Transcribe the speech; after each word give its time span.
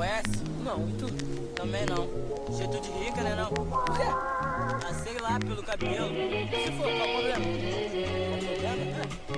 conhece? 0.00 0.42
Não, 0.64 0.88
e 0.88 0.92
tu? 0.94 1.06
Também 1.54 1.84
não. 1.84 2.08
Jeito 2.56 2.80
de 2.80 2.90
rica, 3.04 3.22
né 3.22 3.36
não? 3.36 3.50
Por 3.50 3.84
quê? 3.84 4.02
Ah, 4.02 4.94
sei 4.94 5.18
lá, 5.18 5.38
pelo 5.38 5.62
cabelo. 5.62 6.08
Se 6.08 6.72
for, 6.72 6.90
qual 6.96 7.06
o 7.06 7.12
problema? 7.12 7.44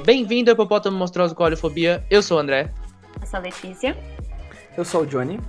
Bem-vindo 0.05 0.53
ao 0.53 0.55
Hipopótamo 0.55 0.97
Monstruoso 0.97 1.35
com 1.35 1.43
Oleofobia. 1.43 2.07
Eu 2.09 2.23
sou 2.23 2.37
o 2.37 2.41
André. 2.41 2.73
Eu 3.21 3.27
sou 3.27 3.41
a 3.41 3.43
Letícia. 3.43 3.99
Eu 4.77 4.85
sou 4.85 5.03
o 5.03 5.07
Johnny. 5.07 5.41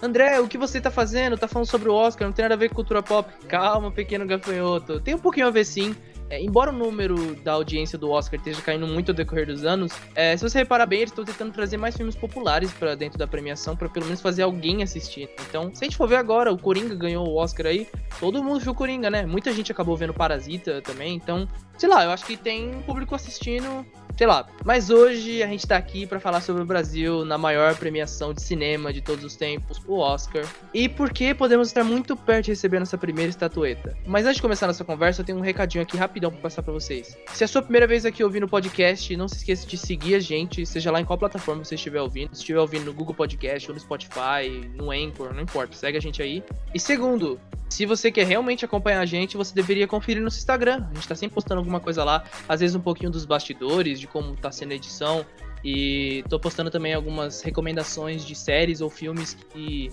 André, 0.00 0.38
o 0.38 0.46
que 0.46 0.56
você 0.56 0.80
tá 0.80 0.90
fazendo? 0.90 1.36
Tá 1.36 1.48
falando 1.48 1.66
sobre 1.66 1.88
o 1.88 1.94
Oscar, 1.94 2.28
não 2.28 2.32
tem 2.32 2.44
nada 2.44 2.54
a 2.54 2.58
ver 2.58 2.68
com 2.68 2.76
cultura 2.76 3.02
pop. 3.02 3.28
Calma, 3.48 3.90
pequeno 3.90 4.24
gafanhoto. 4.24 5.00
Tem 5.00 5.16
um 5.16 5.18
pouquinho 5.18 5.48
a 5.48 5.50
ver 5.50 5.64
sim. 5.64 5.96
É, 6.30 6.40
embora 6.40 6.70
o 6.70 6.72
número 6.72 7.34
da 7.36 7.52
audiência 7.52 7.98
do 7.98 8.08
Oscar 8.08 8.38
esteja 8.38 8.62
caindo 8.62 8.86
muito 8.86 9.10
ao 9.10 9.14
decorrer 9.14 9.46
dos 9.46 9.64
anos, 9.64 9.92
é, 10.14 10.36
se 10.36 10.48
você 10.48 10.58
reparar 10.58 10.86
bem, 10.86 11.00
eles 11.00 11.10
estão 11.10 11.24
tentando 11.24 11.52
trazer 11.52 11.76
mais 11.76 11.96
filmes 11.96 12.14
populares 12.14 12.72
para 12.72 12.94
dentro 12.94 13.18
da 13.18 13.26
premiação, 13.26 13.76
para 13.76 13.88
pelo 13.88 14.06
menos 14.06 14.20
fazer 14.20 14.42
alguém 14.42 14.82
assistir. 14.82 15.28
Então, 15.48 15.74
se 15.74 15.82
a 15.82 15.86
gente 15.86 15.96
for 15.96 16.08
ver 16.08 16.16
agora, 16.16 16.52
o 16.52 16.56
Coringa 16.56 16.94
ganhou 16.94 17.26
o 17.26 17.34
Oscar 17.34 17.66
aí, 17.66 17.88
todo 18.20 18.42
mundo 18.44 18.60
viu 18.60 18.70
o 18.70 18.74
Coringa, 18.74 19.10
né? 19.10 19.26
Muita 19.26 19.52
gente 19.52 19.72
acabou 19.72 19.96
vendo 19.96 20.14
Parasita 20.14 20.80
também, 20.80 21.16
então, 21.16 21.48
sei 21.76 21.88
lá, 21.88 22.04
eu 22.04 22.12
acho 22.12 22.24
que 22.24 22.36
tem 22.36 22.80
público 22.82 23.12
assistindo 23.14 23.84
sei 24.16 24.26
lá. 24.26 24.46
Mas 24.64 24.90
hoje 24.90 25.42
a 25.42 25.46
gente 25.46 25.66
tá 25.66 25.76
aqui 25.76 26.06
para 26.06 26.20
falar 26.20 26.40
sobre 26.40 26.62
o 26.62 26.64
Brasil 26.64 27.24
na 27.24 27.38
maior 27.38 27.74
premiação 27.76 28.32
de 28.32 28.42
cinema 28.42 28.92
de 28.92 29.00
todos 29.00 29.24
os 29.24 29.36
tempos, 29.36 29.80
o 29.86 29.98
Oscar. 29.98 30.44
E 30.74 30.88
por 30.88 31.12
que 31.12 31.34
podemos 31.34 31.68
estar 31.68 31.84
muito 31.84 32.16
perto 32.16 32.46
de 32.46 32.52
receber 32.52 32.78
nossa 32.78 32.96
primeira 32.98 33.30
estatueta. 33.30 33.96
Mas 34.06 34.24
antes 34.24 34.36
de 34.36 34.42
começar 34.42 34.66
nossa 34.66 34.84
conversa, 34.84 35.20
eu 35.20 35.24
tenho 35.24 35.38
um 35.38 35.42
recadinho 35.42 35.82
aqui 35.82 35.96
rapidão 35.96 36.30
para 36.30 36.40
passar 36.40 36.62
para 36.62 36.72
vocês. 36.72 37.16
Se 37.32 37.44
é 37.44 37.46
a 37.46 37.48
sua 37.48 37.62
primeira 37.62 37.86
vez 37.86 38.04
aqui 38.04 38.22
ouvindo 38.22 38.44
o 38.44 38.48
podcast, 38.48 39.16
não 39.16 39.28
se 39.28 39.36
esqueça 39.36 39.66
de 39.66 39.76
seguir 39.76 40.14
a 40.14 40.20
gente, 40.20 40.64
seja 40.64 40.90
lá 40.90 41.00
em 41.00 41.04
qual 41.04 41.18
plataforma 41.18 41.64
você 41.64 41.74
estiver 41.74 42.00
ouvindo. 42.00 42.34
Se 42.34 42.40
estiver 42.40 42.60
ouvindo 42.60 42.84
no 42.84 42.92
Google 42.92 43.14
Podcast 43.14 43.68
ou 43.68 43.74
no 43.74 43.80
Spotify, 43.80 44.70
no 44.74 44.90
Anchor, 44.90 45.34
não 45.34 45.42
importa, 45.42 45.74
segue 45.76 45.98
a 45.98 46.00
gente 46.00 46.22
aí. 46.22 46.42
E 46.74 46.80
segundo, 46.80 47.40
se 47.70 47.86
você 47.86 48.10
quer 48.10 48.26
realmente 48.26 48.64
acompanhar 48.64 49.00
a 49.00 49.06
gente, 49.06 49.36
você 49.36 49.54
deveria 49.54 49.86
conferir 49.86 50.20
no 50.20 50.26
Instagram. 50.26 50.86
A 50.90 50.94
gente 50.94 51.06
tá 51.06 51.14
sempre 51.14 51.36
postando 51.36 51.60
alguma 51.60 51.78
coisa 51.78 52.02
lá, 52.02 52.24
às 52.48 52.60
vezes 52.60 52.74
um 52.74 52.80
pouquinho 52.80 53.12
dos 53.12 53.24
bastidores, 53.24 53.99
de 54.00 54.06
como 54.06 54.34
tá 54.34 54.50
sendo 54.50 54.72
a 54.72 54.74
edição. 54.74 55.24
E 55.62 56.24
tô 56.28 56.40
postando 56.40 56.70
também 56.70 56.94
algumas 56.94 57.42
recomendações 57.42 58.24
de 58.24 58.34
séries 58.34 58.80
ou 58.80 58.88
filmes 58.88 59.34
que 59.34 59.90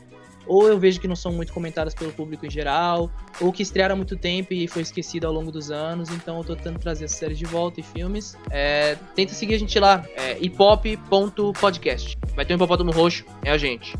ou 0.48 0.66
eu 0.68 0.80
vejo 0.80 1.00
que 1.00 1.08
não 1.08 1.16
são 1.16 1.34
muito 1.34 1.52
comentadas 1.52 1.94
pelo 1.94 2.12
público 2.14 2.46
em 2.46 2.50
geral, 2.50 3.12
ou 3.42 3.52
que 3.52 3.62
estrearam 3.62 3.94
há 3.94 3.96
muito 3.98 4.16
tempo 4.16 4.54
e 4.54 4.66
foi 4.66 4.82
esquecido 4.82 5.28
ao 5.28 5.34
longo 5.34 5.52
dos 5.52 5.70
anos, 5.72 6.10
então 6.10 6.38
eu 6.38 6.44
tô 6.46 6.56
tentando 6.56 6.80
trazer 6.80 7.04
essas 7.04 7.18
séries 7.18 7.38
de 7.38 7.46
volta 7.46 7.82
e 7.82 7.84
filmes. 7.84 8.38
É, 8.50 8.98
tenta 9.14 9.34
seguir 9.34 9.56
a 9.56 9.60
gente 9.60 9.78
lá, 9.78 10.06
é 10.16 10.38
hipop.podcast. 10.40 12.18
Vai 12.34 12.46
ter 12.46 12.54
um 12.54 12.56
hipopótamo 12.56 12.92
roxo, 12.92 13.26
é 13.44 13.52
a 13.52 13.58
gente. 13.58 13.94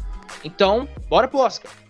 Então, 0.44 0.88
bora 1.10 1.28
pro 1.28 1.40
Oscar! 1.40 1.87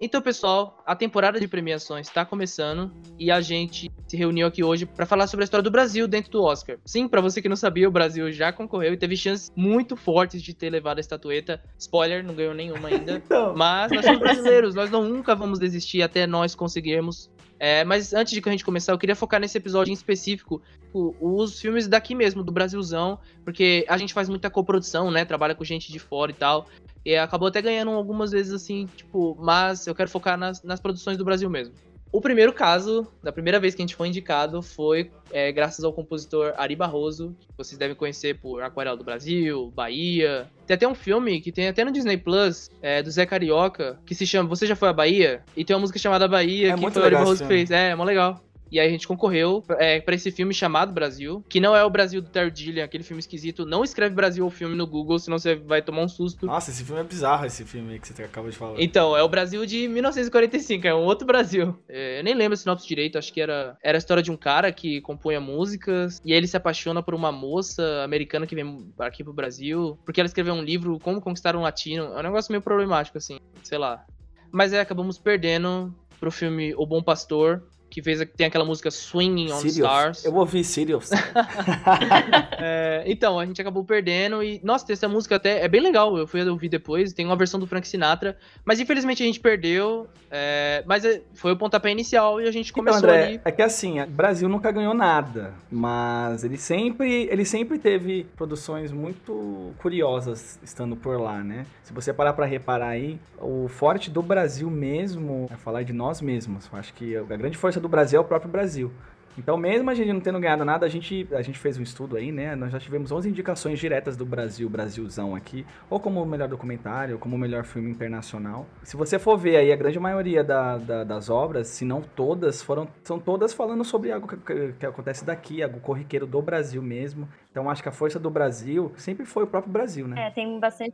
Então, 0.00 0.22
pessoal, 0.22 0.80
a 0.86 0.94
temporada 0.94 1.40
de 1.40 1.48
premiações 1.48 2.06
está 2.06 2.24
começando 2.24 2.92
e 3.18 3.32
a 3.32 3.40
gente 3.40 3.90
se 4.06 4.16
reuniu 4.16 4.46
aqui 4.46 4.62
hoje 4.62 4.86
para 4.86 5.04
falar 5.04 5.26
sobre 5.26 5.42
a 5.42 5.46
história 5.46 5.62
do 5.62 5.72
Brasil 5.72 6.06
dentro 6.06 6.30
do 6.30 6.42
Oscar. 6.42 6.78
Sim, 6.84 7.08
para 7.08 7.20
você 7.20 7.42
que 7.42 7.48
não 7.48 7.56
sabia, 7.56 7.88
o 7.88 7.90
Brasil 7.90 8.30
já 8.30 8.52
concorreu 8.52 8.92
e 8.92 8.96
teve 8.96 9.16
chances 9.16 9.50
muito 9.56 9.96
fortes 9.96 10.40
de 10.40 10.54
ter 10.54 10.70
levado 10.70 10.98
a 10.98 11.00
estatueta. 11.00 11.60
Spoiler, 11.76 12.24
não 12.24 12.32
ganhou 12.32 12.54
nenhuma 12.54 12.88
ainda. 12.88 13.14
então... 13.24 13.54
Mas 13.56 13.90
nós 13.90 14.04
somos 14.04 14.20
brasileiros, 14.20 14.74
nós 14.74 14.88
não, 14.88 15.02
nunca 15.02 15.34
vamos 15.34 15.58
desistir 15.58 16.00
até 16.00 16.28
nós 16.28 16.54
conseguirmos. 16.54 17.28
É, 17.60 17.84
mas 17.84 18.12
antes 18.12 18.32
de 18.32 18.40
que 18.40 18.48
a 18.48 18.52
gente 18.52 18.64
começar, 18.64 18.92
eu 18.92 18.98
queria 18.98 19.16
focar 19.16 19.40
nesse 19.40 19.58
episódio 19.58 19.90
em 19.90 19.94
específico 19.94 20.62
os 20.92 21.60
filmes 21.60 21.88
daqui 21.88 22.14
mesmo, 22.14 22.42
do 22.42 22.52
Brasilzão, 22.52 23.18
porque 23.44 23.84
a 23.88 23.98
gente 23.98 24.14
faz 24.14 24.28
muita 24.28 24.48
coprodução, 24.48 25.10
né? 25.10 25.24
Trabalha 25.24 25.54
com 25.54 25.64
gente 25.64 25.92
de 25.92 25.98
fora 25.98 26.30
e 26.30 26.34
tal. 26.34 26.66
E 27.04 27.16
acabou 27.16 27.48
até 27.48 27.60
ganhando 27.60 27.90
algumas 27.90 28.30
vezes 28.30 28.52
assim, 28.52 28.86
tipo, 28.96 29.36
mas 29.40 29.86
eu 29.86 29.94
quero 29.94 30.08
focar 30.08 30.38
nas, 30.38 30.62
nas 30.62 30.80
produções 30.80 31.18
do 31.18 31.24
Brasil 31.24 31.50
mesmo. 31.50 31.74
O 32.10 32.20
primeiro 32.20 32.52
caso, 32.52 33.06
da 33.22 33.30
primeira 33.30 33.60
vez 33.60 33.74
que 33.74 33.82
a 33.82 33.84
gente 33.84 33.94
foi 33.94 34.08
indicado, 34.08 34.62
foi 34.62 35.10
é, 35.30 35.52
graças 35.52 35.84
ao 35.84 35.92
compositor 35.92 36.54
Ari 36.56 36.74
Barroso, 36.74 37.36
que 37.38 37.48
vocês 37.56 37.78
devem 37.78 37.94
conhecer 37.94 38.38
por 38.40 38.62
Aquarela 38.62 38.96
do 38.96 39.04
Brasil, 39.04 39.70
Bahia. 39.74 40.48
Tem 40.66 40.74
até 40.74 40.88
um 40.88 40.94
filme 40.94 41.40
que 41.40 41.52
tem 41.52 41.68
até 41.68 41.84
no 41.84 41.92
Disney 41.92 42.16
Plus, 42.16 42.70
é, 42.80 43.02
do 43.02 43.10
Zé 43.10 43.26
Carioca, 43.26 43.98
que 44.06 44.14
se 44.14 44.26
chama 44.26 44.48
Você 44.48 44.66
Já 44.66 44.74
Foi 44.74 44.88
à 44.88 44.92
Bahia? 44.92 45.42
E 45.56 45.64
tem 45.64 45.76
uma 45.76 45.80
música 45.80 45.98
chamada 45.98 46.26
Bahia, 46.26 46.72
é 46.72 46.74
que 46.74 46.90
foi 46.90 47.02
o 47.02 47.04
Ari 47.04 47.14
Barroso 47.14 47.44
fez. 47.46 47.70
É, 47.70 47.90
é 47.90 47.94
mó 47.94 48.04
legal. 48.04 48.42
E 48.70 48.78
aí 48.78 48.88
a 48.88 48.90
gente 48.90 49.06
concorreu 49.06 49.64
é, 49.78 50.00
para 50.00 50.14
esse 50.14 50.30
filme 50.30 50.52
chamado 50.54 50.92
Brasil, 50.92 51.44
que 51.48 51.60
não 51.60 51.74
é 51.74 51.84
o 51.84 51.90
Brasil 51.90 52.20
do 52.20 52.28
Terry 52.28 52.52
Gilliam, 52.54 52.84
aquele 52.84 53.04
filme 53.04 53.20
esquisito. 53.20 53.64
Não 53.64 53.84
escreve 53.84 54.14
Brasil 54.14 54.44
o 54.46 54.50
filme 54.50 54.76
no 54.76 54.86
Google, 54.86 55.18
senão 55.18 55.38
você 55.38 55.54
vai 55.54 55.82
tomar 55.82 56.02
um 56.02 56.08
susto. 56.08 56.46
Nossa, 56.46 56.70
esse 56.70 56.84
filme 56.84 57.00
é 57.00 57.04
bizarro, 57.04 57.46
esse 57.46 57.64
filme 57.64 57.94
aí 57.94 57.98
que 57.98 58.08
você 58.08 58.22
acabou 58.22 58.50
de 58.50 58.56
falar. 58.56 58.80
Então, 58.80 59.16
é 59.16 59.22
o 59.22 59.28
Brasil 59.28 59.64
de 59.66 59.88
1945, 59.88 60.86
é 60.86 60.94
um 60.94 61.04
outro 61.04 61.26
Brasil. 61.26 61.76
É, 61.88 62.20
eu 62.20 62.24
nem 62.24 62.34
lembro 62.34 62.54
o 62.54 62.56
sinopse 62.56 62.86
direito, 62.86 63.18
acho 63.18 63.32
que 63.32 63.40
era, 63.40 63.76
era 63.82 63.96
a 63.96 64.00
história 64.00 64.22
de 64.22 64.30
um 64.30 64.36
cara 64.36 64.70
que 64.72 65.00
compunha 65.00 65.40
músicas, 65.40 66.20
e 66.24 66.32
aí 66.32 66.38
ele 66.38 66.46
se 66.46 66.56
apaixona 66.56 67.02
por 67.02 67.14
uma 67.14 67.32
moça 67.32 68.02
americana 68.04 68.46
que 68.46 68.54
vem 68.54 68.92
aqui 68.98 69.24
pro 69.24 69.32
Brasil, 69.32 69.98
porque 70.04 70.20
ela 70.20 70.26
escreveu 70.26 70.54
um 70.54 70.62
livro, 70.62 70.98
Como 70.98 71.20
Conquistar 71.20 71.56
um 71.56 71.62
Latino. 71.62 72.04
É 72.04 72.20
um 72.20 72.22
negócio 72.22 72.52
meio 72.52 72.62
problemático, 72.62 73.18
assim, 73.18 73.38
sei 73.62 73.78
lá. 73.78 74.04
Mas 74.50 74.72
é, 74.72 74.80
acabamos 74.80 75.18
perdendo 75.18 75.94
pro 76.18 76.30
filme 76.30 76.74
O 76.76 76.86
Bom 76.86 77.02
Pastor, 77.02 77.62
que 77.90 78.02
fez 78.02 78.26
tem 78.36 78.46
aquela 78.46 78.64
música 78.64 78.90
Swinging 78.90 79.52
on 79.52 79.56
Sirius. 79.56 79.76
Stars. 79.76 80.24
Eu 80.24 80.34
ouvi 80.34 80.62
Sirius. 80.62 81.10
é, 82.58 83.04
então, 83.06 83.38
a 83.38 83.46
gente 83.46 83.60
acabou 83.60 83.84
perdendo 83.84 84.42
e, 84.42 84.60
nossa, 84.62 84.92
essa 84.92 85.08
música 85.08 85.36
até 85.36 85.64
é 85.64 85.68
bem 85.68 85.80
legal, 85.80 86.16
eu 86.16 86.26
fui 86.26 86.46
ouvir 86.48 86.68
depois, 86.68 87.12
tem 87.12 87.26
uma 87.26 87.36
versão 87.36 87.58
do 87.58 87.66
Frank 87.66 87.86
Sinatra, 87.86 88.36
mas 88.64 88.80
infelizmente 88.80 89.22
a 89.22 89.26
gente 89.26 89.40
perdeu, 89.40 90.06
é, 90.30 90.82
mas 90.86 91.04
é, 91.04 91.22
foi 91.34 91.52
o 91.52 91.56
pontapé 91.56 91.90
inicial 91.90 92.40
e 92.40 92.48
a 92.48 92.50
gente 92.50 92.70
então, 92.70 92.84
começou 92.84 93.00
então, 93.00 93.10
André, 93.10 93.26
ali. 93.26 93.40
É 93.44 93.52
que 93.52 93.62
assim, 93.62 94.00
o 94.00 94.06
Brasil 94.06 94.48
nunca 94.48 94.70
ganhou 94.70 94.94
nada, 94.94 95.54
mas 95.70 96.44
ele 96.44 96.56
sempre, 96.56 97.28
ele 97.30 97.44
sempre 97.44 97.78
teve 97.78 98.26
produções 98.36 98.92
muito 98.92 99.72
curiosas 99.78 100.58
estando 100.62 100.96
por 100.96 101.18
lá, 101.20 101.42
né? 101.42 101.66
Se 101.82 101.92
você 101.92 102.12
parar 102.12 102.32
para 102.32 102.44
reparar 102.44 102.88
aí, 102.88 103.18
o 103.40 103.68
forte 103.68 104.10
do 104.10 104.22
Brasil 104.22 104.70
mesmo 104.70 105.46
é 105.50 105.56
falar 105.56 105.82
de 105.82 105.92
nós 105.92 106.20
mesmos. 106.20 106.68
Eu 106.70 106.78
acho 106.78 106.92
que 106.92 107.16
a 107.16 107.22
grande 107.22 107.56
força 107.56 107.77
do 107.80 107.88
Brasil 107.88 108.18
é 108.18 108.20
o 108.20 108.24
próprio 108.24 108.50
Brasil. 108.50 108.92
Então, 109.38 109.56
mesmo 109.56 109.88
a 109.88 109.94
gente 109.94 110.12
não 110.12 110.20
tendo 110.20 110.40
ganhado 110.40 110.64
nada, 110.64 110.84
a 110.84 110.88
gente, 110.88 111.28
a 111.32 111.42
gente 111.42 111.58
fez 111.58 111.78
um 111.78 111.82
estudo 111.82 112.16
aí, 112.16 112.32
né? 112.32 112.56
Nós 112.56 112.72
já 112.72 112.80
tivemos 112.80 113.12
11 113.12 113.28
indicações 113.28 113.78
diretas 113.78 114.16
do 114.16 114.26
Brasil, 114.26 114.68
Brasilzão 114.68 115.34
aqui, 115.34 115.64
ou 115.88 116.00
como 116.00 116.20
o 116.20 116.26
melhor 116.26 116.48
documentário, 116.48 117.14
ou 117.14 117.20
como 117.20 117.36
o 117.36 117.38
melhor 117.38 117.64
filme 117.64 117.88
internacional. 117.88 118.66
Se 118.82 118.96
você 118.96 119.16
for 119.16 119.38
ver 119.38 119.56
aí, 119.56 119.72
a 119.72 119.76
grande 119.76 119.98
maioria 120.00 120.42
da, 120.42 120.76
da, 120.76 121.04
das 121.04 121.30
obras, 121.30 121.68
se 121.68 121.84
não 121.84 122.02
todas, 122.02 122.60
foram, 122.60 122.88
são 123.04 123.20
todas 123.20 123.54
falando 123.54 123.84
sobre 123.84 124.10
algo 124.10 124.26
que, 124.26 124.72
que, 124.72 124.86
acontece 124.86 125.24
daqui, 125.24 125.62
algo 125.62 125.78
corriqueiro 125.78 126.26
do 126.26 126.42
Brasil 126.42 126.82
mesmo. 126.82 127.28
Então, 127.52 127.70
acho 127.70 127.82
que 127.82 127.88
a 127.88 127.92
força 127.92 128.18
do 128.18 128.30
Brasil 128.30 128.92
sempre 128.96 129.24
foi 129.24 129.44
o 129.44 129.46
próprio 129.46 129.72
Brasil, 129.72 130.08
né? 130.08 130.26
É, 130.26 130.30
tem 130.30 130.58
bastante 130.58 130.92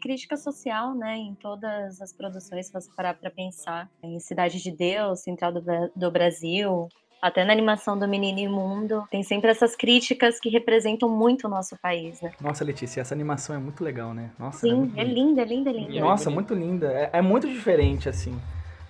crítica 0.00 0.36
social, 0.36 0.94
né, 0.94 1.16
em 1.16 1.34
todas 1.34 2.00
as 2.00 2.12
produções, 2.12 2.66
se 2.66 2.72
você 2.72 2.90
parar 2.96 3.14
para 3.14 3.30
pensar. 3.30 3.90
Em 4.02 4.18
Cidade 4.18 4.62
de 4.62 4.70
Deus, 4.70 5.20
Central 5.20 5.52
do, 5.52 5.62
do 5.94 6.10
Brasil, 6.10 6.88
até 7.20 7.44
na 7.44 7.52
animação 7.52 7.98
do 7.98 8.06
Menino 8.06 8.38
Imundo, 8.38 9.04
tem 9.10 9.22
sempre 9.22 9.50
essas 9.50 9.74
críticas 9.74 10.38
que 10.38 10.48
representam 10.48 11.08
muito 11.08 11.46
o 11.46 11.50
nosso 11.50 11.76
país, 11.78 12.20
né? 12.20 12.32
Nossa, 12.40 12.64
Letícia, 12.64 13.00
essa 13.00 13.14
animação 13.14 13.56
é 13.56 13.58
muito 13.58 13.82
legal, 13.82 14.12
né? 14.12 14.30
Nossa, 14.38 14.60
Sim, 14.60 14.92
é, 14.96 15.00
é 15.00 15.04
linda, 15.04 15.42
é 15.42 15.44
linda, 15.44 15.70
é 15.70 15.72
linda. 15.72 16.00
Nossa, 16.00 16.30
muito 16.30 16.54
linda. 16.54 16.92
É, 16.92 17.10
é 17.14 17.22
muito 17.22 17.48
diferente, 17.48 18.08
assim. 18.08 18.38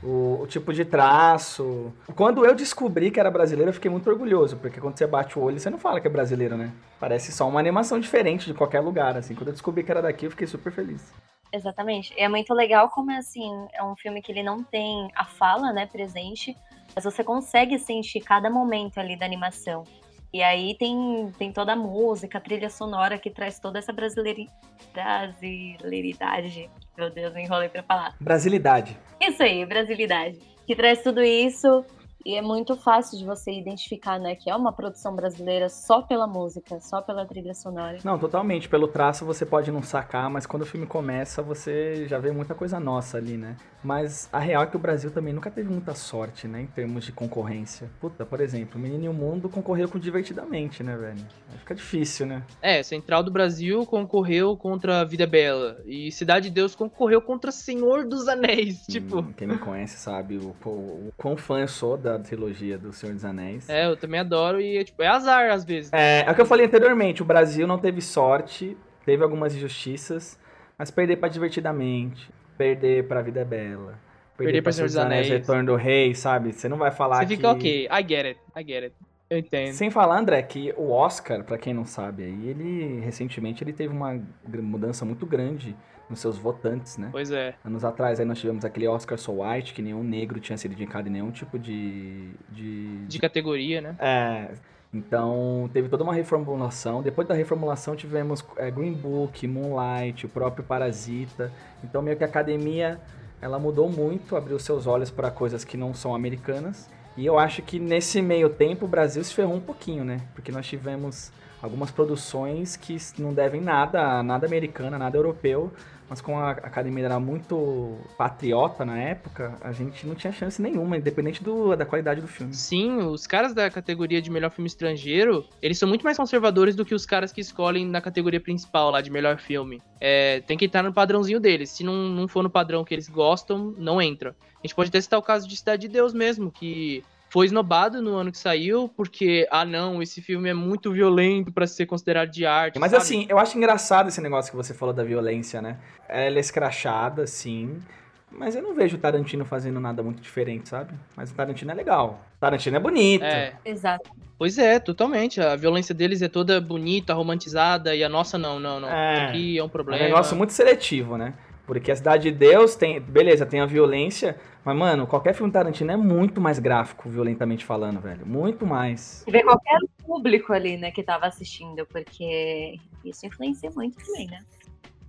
O, 0.03 0.43
o, 0.43 0.47
tipo 0.47 0.73
de 0.73 0.85
traço. 0.85 1.93
Quando 2.15 2.45
eu 2.45 2.55
descobri 2.55 3.11
que 3.11 3.19
era 3.19 3.31
brasileiro, 3.31 3.71
eu 3.71 3.75
fiquei 3.75 3.91
muito 3.91 4.11
orgulhoso, 4.11 4.57
porque 4.57 4.81
quando 4.81 4.99
você 4.99 5.07
bate 5.07 5.39
o 5.39 5.43
olho, 5.43 5.59
você 5.59 5.71
não 5.71 5.79
fala 5.79 6.01
que 6.01 6.07
é 6.07 6.11
brasileiro, 6.11 6.57
né? 6.57 6.73
Parece 7.01 7.33
só 7.33 7.49
uma 7.49 7.59
animação 7.59 7.99
diferente 7.99 8.47
de 8.47 8.53
qualquer 8.53 8.81
lugar, 8.81 9.17
assim. 9.17 9.35
Quando 9.35 9.49
eu 9.49 9.53
descobri 9.55 9.83
que 9.83 9.91
era 9.91 10.03
daqui, 10.03 10.27
eu 10.27 10.31
fiquei 10.31 10.47
super 10.47 10.73
feliz. 10.73 11.13
Exatamente. 11.55 12.13
É 12.19 12.29
muito 12.29 12.53
legal 12.53 12.91
como, 12.91 13.13
é 13.13 13.19
assim, 13.19 13.49
é 13.73 13.83
um 13.85 13.95
filme 13.95 14.21
que 14.21 14.33
ele 14.33 14.43
não 14.43 14.65
tem 14.65 15.09
a 15.15 15.25
fala, 15.25 15.73
né, 15.73 15.87
presente, 15.87 16.57
mas 16.95 17.05
você 17.05 17.25
consegue 17.25 17.79
sentir 17.79 18.21
cada 18.21 18.49
momento 18.49 18.99
ali 18.99 19.19
da 19.19 19.27
animação. 19.27 19.85
E 20.33 20.43
aí 20.43 20.77
tem, 20.77 21.31
tem 21.39 21.53
toda 21.53 21.75
a 21.75 21.77
música, 21.77 22.39
a 22.39 22.41
trilha 22.41 22.69
sonora 22.69 23.19
que 23.19 23.31
traz 23.31 23.61
toda 23.61 23.79
essa 23.79 23.93
brasileiri... 23.93 24.49
brasileiridade. 24.93 26.69
Meu 26.97 27.09
Deus, 27.11 27.33
me 27.35 27.43
enrolei 27.43 27.69
pra 27.69 27.83
falar. 27.83 28.17
Brasilidade. 28.21 28.99
Isso 29.21 29.43
aí, 29.43 29.65
brasilidade. 29.65 30.39
Que 30.67 30.75
traz 30.75 31.03
tudo 31.03 31.23
isso 31.23 31.85
E 32.25 32.37
é 32.37 32.43
muito 32.43 32.77
fácil 32.77 33.19
de 33.19 33.25
você 33.25 33.53
identificar, 33.53 34.19
né, 34.19 34.35
que 34.35 34.49
é 34.49 34.57
uma 34.57 34.73
produção 34.73 35.15
brasileira 35.15 35.69
só 35.69 36.01
pela 36.01 36.27
música, 36.27 36.81
só 36.81 37.03
pela 37.03 37.27
trilha 37.27 37.53
sonora. 37.53 37.99
Não, 38.03 38.19
totalmente. 38.19 38.69
Pelo 38.69 38.89
traço 38.89 39.25
você 39.25 39.45
pode 39.45 39.71
não 39.71 39.83
sacar, 39.83 40.31
mas 40.31 40.47
quando 40.47 40.63
o 40.63 40.67
filme 40.67 40.87
começa, 40.87 41.43
você 41.43 42.07
já 42.09 42.19
vê 42.19 42.31
muita 42.31 42.55
coisa 42.55 42.81
nossa 42.81 43.19
ali, 43.19 43.37
né? 43.37 43.57
Mas 43.83 44.29
a 44.33 44.39
real 44.39 44.63
é 44.63 44.67
que 44.67 44.77
o 44.77 44.79
Brasil 44.79 45.11
também 45.11 45.35
nunca 45.35 45.51
teve 45.51 45.69
muita 45.69 45.95
sorte, 45.95 46.49
né, 46.49 46.63
em 46.63 46.67
termos 46.67 47.05
de 47.05 47.13
concorrência. 47.13 47.91
Puta, 48.01 48.25
por 48.25 48.41
exemplo, 48.41 48.81
Menino 48.81 49.05
e 49.05 49.09
o 49.09 49.13
Mundo 49.13 49.49
concorreu 49.49 49.89
com 49.89 49.99
Divertidamente, 50.05 50.83
né, 50.83 50.97
velho? 50.97 51.27
Aí 51.51 51.59
fica 51.59 51.75
difícil, 51.75 52.27
né? 52.27 52.43
É, 52.61 52.83
Central 52.83 53.23
do 53.23 53.31
Brasil 53.31 53.87
concorreu 53.87 54.57
contra 54.57 55.05
Vida 55.05 55.27
Bela. 55.27 55.81
E 55.87 56.13
Cidade 56.13 56.49
de 56.49 56.55
Deus 56.55 56.75
concorreu 56.75 57.23
contra 57.23 57.51
Senhor 57.51 58.05
dos 58.07 58.29
Anéis. 58.29 58.85
Tipo. 58.87 59.21
Hum, 59.21 59.33
quem 59.33 59.49
me 59.49 59.59
conhece 59.59 59.97
sabe 59.97 60.37
o, 60.37 60.55
o, 60.65 60.69
o 60.69 61.13
quão 61.17 61.37
fã 61.37 61.61
eu 61.61 61.69
sou 61.69 61.97
da 61.97 62.14
trilogia 62.19 62.79
do 62.79 62.93
Senhor 62.93 63.15
dos 63.15 63.25
Anéis. 63.25 63.69
É, 63.69 63.87
eu 63.87 63.97
também 63.97 64.21
adoro 64.21 64.61
e 64.61 64.85
tipo, 64.85 65.03
é 65.03 65.09
azar 65.09 65.51
às 65.51 65.65
vezes. 65.65 65.93
É, 65.93 66.25
é 66.27 66.31
o 66.31 66.35
que 66.35 66.41
eu 66.41 66.47
falei 66.47 66.67
anteriormente, 66.67 67.23
o 67.23 67.25
Brasil 67.25 67.67
não 67.67 67.79
teve 67.79 68.01
sorte, 68.01 68.77
teve 69.05 69.23
algumas 69.23 69.55
injustiças, 69.55 70.39
mas 70.79 70.91
perder 70.91 71.17
pra 71.17 71.29
Divertidamente, 71.29 72.31
perder 72.57 73.07
pra 73.07 73.23
Vida 73.23 73.45
Bela, 73.45 73.99
perder, 74.37 74.53
Perder 74.53 74.63
pra 74.63 74.73
Senhor 74.73 74.87
dos 74.87 74.97
Anéis, 74.97 75.27
Anéis. 75.27 75.41
Retorno 75.41 75.67
do 75.73 75.77
Rei, 75.77 76.15
sabe? 76.15 76.53
Você 76.53 76.69
não 76.69 76.77
vai 76.77 76.91
falar 76.91 77.19
Você 77.19 77.27
que... 77.27 77.37
fica 77.37 77.51
ok, 77.51 77.89
I 77.91 78.09
get 78.09 78.27
it, 78.27 78.41
I 78.57 78.65
get 78.65 78.85
it. 78.85 78.95
Eu 79.31 79.39
entendo. 79.39 79.73
Sem 79.73 79.91
falar, 79.91 80.19
André, 80.19 80.43
que 80.43 80.73
o 80.77 80.91
Oscar, 80.91 81.43
pra 81.43 81.57
quem 81.57 81.73
não 81.73 81.85
sabe 81.85 82.25
aí, 82.25 82.49
ele 82.49 83.01
recentemente 83.01 83.65
ele 83.65 83.73
teve 83.73 83.93
uma 83.93 84.21
mudança 84.47 85.05
muito 85.05 85.25
grande 85.25 85.75
nos 86.09 86.21
seus 86.21 86.37
votantes, 86.37 86.97
né? 86.99 87.09
Pois 87.11 87.31
é. 87.31 87.55
Anos 87.65 87.85
atrás 87.85 88.21
aí 88.21 88.27
nós 88.27 88.39
tivemos 88.39 88.65
aquele 88.65 88.87
Oscar 88.87 89.19
So 89.19 89.43
White, 89.43 89.75
que 89.75 89.83
nenhum 89.83 90.03
negro 90.03 90.39
tinha 90.41 90.57
sido 90.59 90.73
indicado 90.73 91.09
em 91.09 91.13
nenhum 91.13 91.31
tipo 91.31 91.59
de. 91.59 92.31
de, 92.51 93.07
De 93.07 93.19
categoria, 93.19 93.81
né? 93.81 93.97
É. 93.99 94.49
Então, 94.93 95.69
teve 95.73 95.89
toda 95.89 96.05
uma 96.05 96.15
reformulação. 96.15 97.03
Depois 97.03 97.27
da 97.27 97.35
reformulação, 97.35 97.97
tivemos 97.97 98.45
é, 98.57 98.71
Green 98.71 98.93
Book, 98.93 99.45
Moonlight, 99.49 100.25
o 100.25 100.29
próprio 100.29 100.63
Parasita. 100.63 101.51
Então, 101.83 102.01
meio 102.01 102.17
que 102.17 102.23
a 102.23 102.29
academia 102.29 103.01
ela 103.43 103.59
mudou 103.59 103.91
muito, 103.91 104.37
abriu 104.37 104.59
seus 104.59 104.87
olhos 104.87 105.11
para 105.11 105.31
coisas 105.31 105.65
que 105.65 105.77
não 105.77 105.93
são 105.93 106.15
americanas. 106.15 106.89
E 107.17 107.27
eu 107.27 107.39
acho 107.39 107.61
que 107.61 107.79
nesse 107.79 108.23
meio 108.23 108.49
tempo 108.49 108.87
o 108.87 108.89
Brasil 108.89 109.23
se 109.23 109.35
ferrou 109.35 109.55
um 109.55 109.61
pouquinho, 109.61 110.05
né? 110.05 110.21
Porque 110.35 110.51
nós 110.51 110.67
tivemos 110.67 111.33
algumas 111.65 111.91
produções 111.91 112.77
que 112.77 112.99
não 113.19 113.33
devem 113.33 113.61
nada, 113.61 114.23
nada 114.23 114.47
americana, 114.47 114.99
nada 114.99 115.17
europeu. 115.17 115.73
Mas 116.07 116.21
como 116.21 116.37
a 116.37 116.51
academia 116.51 117.07
era 117.07 117.19
muito 117.19 117.97
patriota 118.19 118.85
na 118.85 118.99
época, 118.99 119.57
a 119.63 119.73
gente 119.73 120.07
não 120.07 120.15
tinha 120.15 120.31
chance 120.31 120.61
nenhuma, 120.61 120.99
independente 120.99 121.43
do, 121.43 121.75
da 121.75 121.87
qualidade 121.87 122.21
do 122.21 122.29
filme. 122.29 122.53
Sim, 122.53 122.99
os 122.99 123.27
caras 123.27 123.55
da 123.55 123.71
categoria 123.71 124.21
de 124.21 124.31
melhor 124.31 124.51
filme 124.51 124.69
estrangeiro, 124.69 125.47
eles 125.63 125.79
são 125.79 125.89
muito 125.89 126.05
mais 126.05 126.19
conservadores 126.19 126.77
do 126.77 126.85
que 126.85 126.95
os 126.95 127.07
caras 127.07 127.33
que 127.33 127.41
escolhem 127.41 127.87
na 127.87 128.03
categoria 128.03 128.39
principal 128.39 128.91
lá 128.91 129.01
de 129.01 129.11
melhor 129.11 129.39
filme. 129.39 129.81
É, 129.99 130.41
tem 130.43 130.59
que 130.59 130.67
estar 130.67 130.83
no 130.83 130.93
padrãozinho 130.93 131.41
deles. 131.41 131.71
Se 131.71 131.83
não, 131.83 131.95
não 131.95 132.29
for 132.29 132.43
no 132.43 132.51
padrão 132.51 132.85
que 132.85 132.95
eles 132.95 133.09
gostam, 133.09 133.75
não 133.79 134.01
entra. 134.01 134.37
A 134.63 134.67
gente 134.67 134.75
pode 134.75 134.91
até 134.91 135.01
citar 135.01 135.19
o 135.19 135.23
caso 135.23 135.49
de 135.49 135.57
Cidade 135.57 135.83
de 135.83 135.89
Deus 135.89 136.13
mesmo, 136.13 136.51
que 136.51 137.03
foi 137.35 137.47
esnobado 137.47 138.01
no 138.01 138.15
ano 138.15 138.31
que 138.31 138.39
saiu, 138.39 138.89
porque, 138.89 139.45
ah 139.51 139.65
não, 139.65 140.01
esse 140.01 140.23
filme 140.23 140.49
é 140.49 140.55
muito 140.55 140.93
violento 140.93 141.51
pra 141.51 141.67
ser 141.67 141.85
considerado 141.85 142.31
de 142.31 142.47
arte. 142.47 142.79
Mas 142.79 142.93
sabe? 142.93 143.03
assim, 143.03 143.27
eu 143.29 143.41
acho 143.41 143.59
engraçado 143.59 144.09
esse 144.09 144.21
negócio 144.21 144.53
que 144.53 144.57
você 144.57 144.73
falou 144.73 144.95
da 144.95 145.03
violência, 145.03 145.61
né? 145.61 145.79
Ela 146.09 146.37
é 146.37 146.39
escrachada, 146.39 147.27
sim. 147.27 147.83
Mas 148.31 148.55
eu 148.55 148.63
não 148.63 148.73
vejo 148.73 148.97
o 148.97 149.01
Tarantino 149.01 149.45
fazendo 149.45 149.81
nada 149.81 150.01
muito 150.01 150.23
diferente, 150.23 150.69
sabe? 150.69 150.95
Mas 151.17 151.33
o 151.33 151.35
Tarantino 151.35 151.73
é 151.73 151.75
legal. 151.75 152.25
O 152.37 152.39
Tarantino 152.39 152.77
é 152.77 152.81
bonito. 152.81 153.25
É, 153.25 153.55
Exato. 153.65 154.09
pois 154.39 154.57
é, 154.57 154.79
totalmente. 154.79 155.41
A 155.41 155.57
violência 155.57 155.93
deles 155.93 156.23
é 156.23 156.29
toda 156.29 156.61
bonita, 156.61 157.15
romantizada, 157.15 157.97
e 157.97 158.05
a 158.05 158.09
nossa 158.09 158.39
não, 158.39 158.61
não, 158.61 158.79
não. 158.79 158.89
É. 158.89 159.15
Isso 159.15 159.25
aqui 159.25 159.59
é 159.59 159.61
um 159.61 159.65
É 159.65 159.67
um 159.67 159.71
problema. 159.71 160.05
negócio 160.05 160.37
muito 160.37 160.53
seletivo, 160.53 161.17
né? 161.19 161.35
Porque 161.67 161.91
a 161.91 161.97
Cidade 161.97 162.31
de 162.31 162.37
Deus 162.37 162.77
tem. 162.77 163.01
Beleza, 163.01 163.47
tem 163.47 163.61
a 163.61 163.67
violência. 163.67 164.37
Mas, 164.65 164.77
mano, 164.77 165.07
qualquer 165.07 165.35
filme 165.35 165.53
Tarantino 165.53 165.93
é 165.93 165.97
muito 165.97 166.41
mais 166.41 166.59
gráfico, 166.59 167.09
violentamente 167.09 167.65
falando, 167.65 168.01
velho. 168.01 168.27
Muito 168.27 168.67
mais. 168.67 169.25
E 169.27 169.31
ver 169.31 169.43
qualquer 169.43 169.79
público 170.05 170.53
ali, 170.53 170.77
né, 170.77 170.91
que 170.91 171.03
tava 171.03 171.27
assistindo, 171.27 171.87
porque 171.87 172.79
isso 173.05 173.27
influencia 173.27 173.71
muito 173.71 173.97
também, 174.05 174.27
né? 174.27 174.43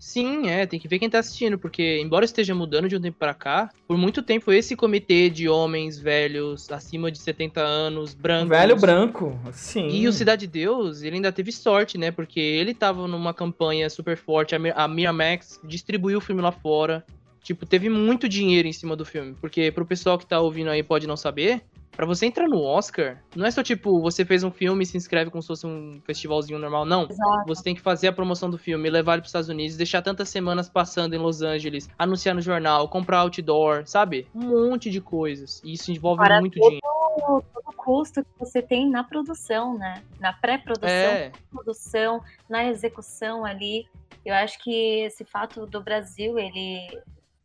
Sim, 0.06 0.48
é, 0.50 0.68
tem 0.68 0.80
que 0.80 0.88
ver 0.88 1.00
quem 1.00 1.10
tá 1.10 1.18
assistindo, 1.18 1.58
porque 1.58 2.00
embora 2.00 2.24
esteja 2.24 2.54
mudando 2.54 2.88
de 2.88 2.96
um 2.96 3.02
tempo 3.02 3.18
pra 3.18 3.34
cá, 3.34 3.72
por 3.88 3.98
muito 3.98 4.22
tempo 4.22 4.52
esse 4.52 4.76
comitê 4.76 5.32
de 5.32 5.50
homens 5.50 5.98
velhos 5.98 6.72
acima 6.72 7.12
de 7.12 7.18
70 7.18 7.60
anos, 7.60 8.14
brancos. 8.14 8.50
Velho 8.50 8.76
branco, 8.76 9.40
sim. 9.52 9.90
E 9.90 10.08
o 10.08 10.14
Cidade 10.14 10.42
de 10.46 10.54
Deus, 10.60 11.02
ele 11.02 11.16
ainda 11.16 11.32
teve 11.32 11.52
sorte, 11.52 11.98
né? 11.98 12.12
Porque 12.12 12.40
ele 12.40 12.76
tava 12.76 13.08
numa 13.08 13.34
campanha 13.34 13.90
super 13.90 14.16
forte, 14.16 14.54
a 14.54 14.60
Mi- 14.60 14.72
a 14.76 14.88
Miramax 14.88 15.60
distribuiu 15.64 16.20
o 16.20 16.22
filme 16.22 16.42
lá 16.42 16.52
fora. 16.52 17.04
Tipo, 17.44 17.66
teve 17.66 17.90
muito 17.90 18.30
dinheiro 18.30 18.68
em 18.68 18.74
cima 18.74 18.96
do 18.96 19.06
filme. 19.06 19.36
Porque 19.42 19.72
pro 19.72 19.86
pessoal 19.88 20.18
que 20.20 20.26
tá 20.28 20.40
ouvindo 20.40 20.70
aí 20.70 20.82
pode 20.84 21.08
não 21.08 21.18
saber, 21.18 21.62
pra 21.96 22.06
você 22.06 22.26
entrar 22.26 22.48
no 22.48 22.62
Oscar, 22.62 23.22
não 23.36 23.46
é 23.46 23.52
só 23.52 23.64
tipo, 23.64 24.00
você 24.02 24.26
fez 24.26 24.44
um 24.44 24.52
filme 24.52 24.84
e 24.84 24.86
se 24.86 24.98
inscreve 24.98 25.32
como 25.32 25.42
se 25.42 25.48
fosse 25.48 25.66
um 25.66 26.00
festivalzinho 26.06 26.60
normal, 26.60 26.86
não. 26.86 27.04
Exato. 27.10 27.44
Você 27.48 27.64
tem 27.64 27.76
que 27.76 27.82
fazer 27.82 28.08
a 28.08 28.14
promoção 28.14 28.50
do 28.50 28.58
filme, 28.58 28.90
levar 28.90 29.14
ele 29.14 29.22
pros 29.22 29.30
Estados 29.30 29.50
Unidos, 29.50 29.78
deixar 29.78 30.02
tantas 30.02 30.30
semanas 30.30 30.70
passando 30.70 31.14
em 31.14 31.18
Los 31.18 31.42
Angeles, 31.42 31.90
anunciar 31.98 32.36
no 32.36 32.42
jornal, 32.42 32.88
comprar 32.90 33.20
outdoor, 33.20 33.84
sabe? 33.88 34.28
Um 34.36 34.70
monte 34.70 34.90
de 34.90 35.00
coisas. 35.02 35.62
E 35.64 35.74
isso 35.74 35.92
envolve 35.92 36.24
Para 36.24 36.40
muito 36.40 36.60
todo- 36.60 36.68
dinheiro. 36.70 36.86
Todo 37.18 37.46
o 37.68 37.74
custo 37.74 38.24
que 38.24 38.30
você 38.40 38.62
tem 38.62 38.90
na 38.90 39.04
produção, 39.04 39.78
né? 39.78 40.04
Na 40.20 40.34
pré-produção, 40.34 40.90
É, 40.90 41.32
produção, 41.50 42.22
na 42.50 42.66
execução 42.66 43.46
ali. 43.46 43.88
Eu 44.26 44.34
acho 44.36 44.62
que 44.62 45.02
esse 45.04 45.24
fato 45.24 45.66
do 45.66 45.82
Brasil, 45.82 46.38
ele 46.38 46.80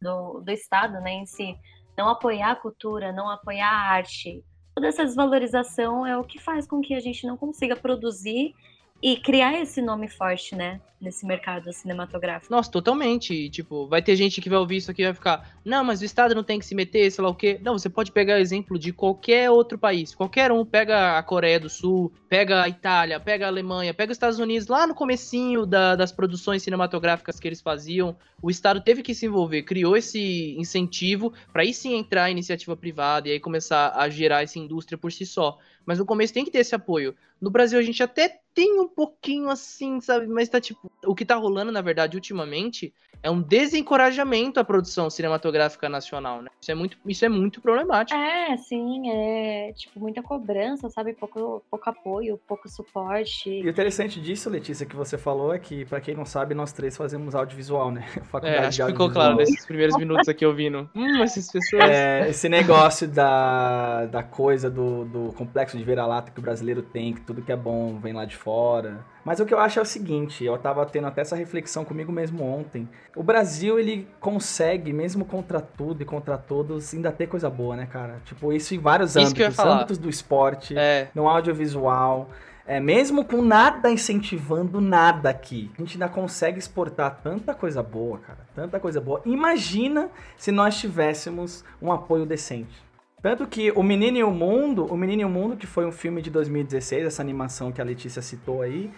do, 0.03 0.41
do 0.41 0.50
Estado, 0.50 0.94
né, 1.00 1.12
em 1.12 1.26
si, 1.26 1.56
não 2.00 2.08
apoiar 2.08 2.52
a 2.52 2.56
cultura, 2.56 3.12
não 3.12 3.29
apoiar 3.29 3.69
a 3.69 3.93
arte, 3.93 4.43
toda 4.75 4.88
essa 4.88 5.05
desvalorização 5.05 6.06
é 6.06 6.17
o 6.17 6.25
que 6.25 6.38
faz 6.38 6.67
com 6.67 6.81
que 6.81 6.94
a 6.94 7.00
gente 7.00 7.26
não 7.26 7.37
consiga 7.37 7.76
produzir 7.76 8.55
e 9.02 9.17
criar 9.17 9.58
esse 9.61 9.81
nome 9.81 10.08
forte, 10.08 10.55
né, 10.55 10.81
nesse 11.00 11.25
mercado 11.26 11.73
cinematográfico. 11.73 12.52
Nossa, 12.52 12.70
totalmente. 12.70 13.49
Tipo, 13.49 13.87
vai 13.87 14.02
ter 14.02 14.14
gente 14.17 14.41
que 14.41 14.50
vai 14.50 14.58
ouvir 14.58 14.76
isso 14.76 14.91
aqui 14.91 15.00
e 15.00 15.06
vai 15.06 15.14
ficar, 15.14 15.58
não, 15.64 15.82
mas 15.82 16.02
o 16.02 16.05
Estado 16.05 16.35
não 16.35 16.44
tem 16.44 16.58
que 16.58 16.67
se 16.67 16.75
meter, 16.75 17.11
sei 17.11 17.25
lá 17.25 17.31
o 17.31 17.35
quê. 17.35 17.58
Não, 17.62 17.79
você 17.79 17.88
pode 17.88 18.12
pegar 18.12 18.38
exemplo 18.38 18.79
de 18.79 18.93
qualquer 18.93 19.50
outro 19.50 19.79
país. 19.79 20.14
Qualquer 20.14 20.52
um. 20.52 20.64
Pega 20.64 21.17
a 21.17 21.23
Coreia 21.23 21.58
do 21.58 21.70
Sul, 21.70 22.12
pega 22.29 22.62
a 22.62 22.69
Itália, 22.69 23.19
pega 23.19 23.47
a 23.47 23.49
Alemanha, 23.49 23.94
pega 23.94 24.12
os 24.12 24.17
Estados 24.17 24.38
Unidos, 24.38 24.69
lá 24.69 24.87
no 24.87 24.94
comecinho 24.94 25.64
da- 25.64 25.96
das 25.96 26.12
produções 26.12 26.62
cinematográficas 26.62 27.41
que 27.41 27.49
eles 27.49 27.62
faziam. 27.62 28.14
O 28.43 28.50
Estado 28.50 28.81
teve 28.82 29.03
que 29.03 29.14
se 29.14 29.25
envolver, 29.26 29.62
criou 29.62 29.96
esse 29.96 30.55
incentivo 30.58 31.32
para 31.53 31.62
aí 31.62 31.73
sim 31.73 31.94
entrar 31.94 32.25
a 32.25 32.31
iniciativa 32.31 32.76
privada 32.76 33.29
e 33.29 33.32
aí 33.32 33.41
começar 33.41 33.93
a 33.96 34.08
gerar 34.11 34.43
essa 34.43 34.58
indústria 34.58 34.99
por 34.99 35.11
si 35.11 35.25
só. 35.25 35.58
Mas 35.90 35.98
no 35.98 36.06
começo 36.06 36.32
tem 36.32 36.44
que 36.44 36.52
ter 36.52 36.60
esse 36.60 36.72
apoio. 36.72 37.16
No 37.40 37.50
Brasil 37.50 37.76
a 37.76 37.82
gente 37.82 38.00
até 38.00 38.38
tem 38.54 38.78
um 38.78 38.87
pouquinho 38.87 39.50
assim, 39.50 40.00
sabe? 40.00 40.28
Mas 40.28 40.48
tá 40.48 40.60
tipo. 40.60 40.88
O 41.04 41.16
que 41.16 41.24
tá 41.24 41.34
rolando, 41.34 41.72
na 41.72 41.81
verdade, 41.81 42.17
ultimamente, 42.17 42.94
é 43.22 43.31
um 43.31 43.43
desencorajamento 43.43 44.60
à 44.60 44.65
produção 44.65 45.10
cinematográfica 45.10 45.88
nacional, 45.88 46.43
né? 46.43 46.50
Isso 46.60 46.70
é 46.70 46.74
muito, 46.74 46.96
isso 47.05 47.24
é 47.24 47.29
muito 47.29 47.60
problemático. 47.60 48.19
É, 48.19 48.56
sim, 48.56 49.10
é 49.10 49.72
tipo 49.72 49.98
muita 49.98 50.22
cobrança, 50.22 50.88
sabe? 50.88 51.12
Pouco, 51.12 51.62
pouco 51.70 51.91
apoio, 51.91 52.41
pouco 52.46 52.69
suporte. 52.69 53.50
E 53.50 53.67
o 53.67 53.69
interessante 53.69 54.20
disso, 54.20 54.48
Letícia, 54.48 54.86
que 54.86 54.96
você 54.96 55.19
falou 55.19 55.53
é 55.53 55.58
que, 55.58 55.84
pra 55.84 56.00
quem 56.00 56.15
não 56.15 56.24
sabe, 56.24 56.55
nós 56.55 56.72
três 56.72 56.96
fazemos 56.96 57.34
audiovisual, 57.34 57.91
né? 57.91 58.06
Faculdade 58.31 58.65
É, 58.65 58.67
acho 58.67 58.86
que 58.86 58.93
ficou 58.93 59.10
claro 59.10 59.36
nesses 59.36 59.67
primeiros 59.67 59.96
minutos 59.96 60.29
aqui 60.29 60.46
ouvindo. 60.46 60.88
Hum, 60.94 61.22
essas 61.22 61.50
pessoas. 61.50 61.91
É, 61.91 62.29
esse 62.29 62.48
negócio 62.48 63.08
da, 63.08 64.06
da 64.06 64.22
coisa 64.22 64.70
do, 64.70 65.05
do 65.05 65.32
complexo 65.32 65.76
de 65.81 65.87
vira-lata 65.87 66.31
que 66.31 66.39
o 66.39 66.43
brasileiro 66.43 66.82
tem, 66.82 67.13
que 67.15 67.20
tudo 67.22 67.43
que 67.43 67.51
é 67.51 67.56
bom 67.56 67.99
vem 67.99 68.13
lá 68.13 68.25
de 68.25 68.37
fora. 68.37 69.05
Mas 69.25 69.41
o 69.41 69.44
que 69.46 69.53
eu 69.53 69.58
acho 69.58 69.79
é 69.79 69.82
o 69.82 69.84
seguinte, 69.84 70.44
eu 70.44 70.56
tava 70.58 70.84
tendo 70.87 71.06
até 71.06 71.20
essa 71.22 71.34
reflexão 71.37 71.84
comigo 71.84 72.13
mesmo 72.13 72.44
ontem. 72.44 72.89
O 73.17 73.22
Brasil, 73.22 73.79
ele 73.79 74.06
consegue, 74.20 74.93
mesmo 74.93 75.25
contra 75.25 75.60
tudo 75.60 76.03
e 76.03 76.05
contra 76.05 76.39
todos, 76.39 76.94
ainda 76.94 77.10
ter 77.10 77.27
coisa 77.27 77.51
boa, 77.51 77.77
né, 77.77 77.87
cara? 77.91 78.20
Tipo, 78.25 78.53
isso 78.53 78.75
em 78.75 78.79
vários 78.79 79.17
Isso 79.17 79.34
que 79.34 79.41
eu 79.41 79.44
ia 79.44 79.49
âmbitos. 79.49 79.56
falar. 79.65 79.77
Âmbitos 79.77 79.99
do 79.99 80.08
esporte, 80.08 80.77
É, 80.79 81.08
no 81.15 81.29
audiovisual. 81.29 82.31
É, 82.67 82.79
mesmo 82.79 83.25
com 83.25 83.43
nada 83.43 83.91
incentivando 83.91 84.81
nada 84.81 85.29
aqui, 85.29 85.70
a 85.77 85.81
gente 85.81 85.94
ainda 85.94 86.08
consegue 86.08 86.58
exportar 86.58 87.19
tanta 87.22 87.53
coisa 87.53 87.82
boa, 87.82 88.19
cara. 88.19 88.39
Tanta 88.55 88.79
coisa 88.79 89.01
boa. 89.01 89.20
Imagina 89.25 90.08
se 90.37 90.53
nós 90.53 90.79
tivéssemos 90.79 91.65
um 91.82 91.91
apoio 91.91 92.25
decente. 92.25 92.81
Tanto 93.22 93.46
que 93.46 93.70
O 93.72 93.82
Menino 93.82 94.17
e 94.17 94.24
o 94.24 94.31
Mundo, 94.31 94.86
O 94.86 94.96
Menino 94.96 95.22
e 95.22 95.24
o 95.24 95.29
Mundo, 95.29 95.56
que 95.56 95.67
foi 95.67 95.84
um 95.84 95.93
filme 95.93 96.22
de 96.22 96.31
2016, 96.31 97.06
essa 97.06 97.22
animação 97.22 97.70
que 97.70 97.81
a 97.81 97.84
Letícia 97.84 98.22
citou 98.22 98.62
aí, 98.62 98.91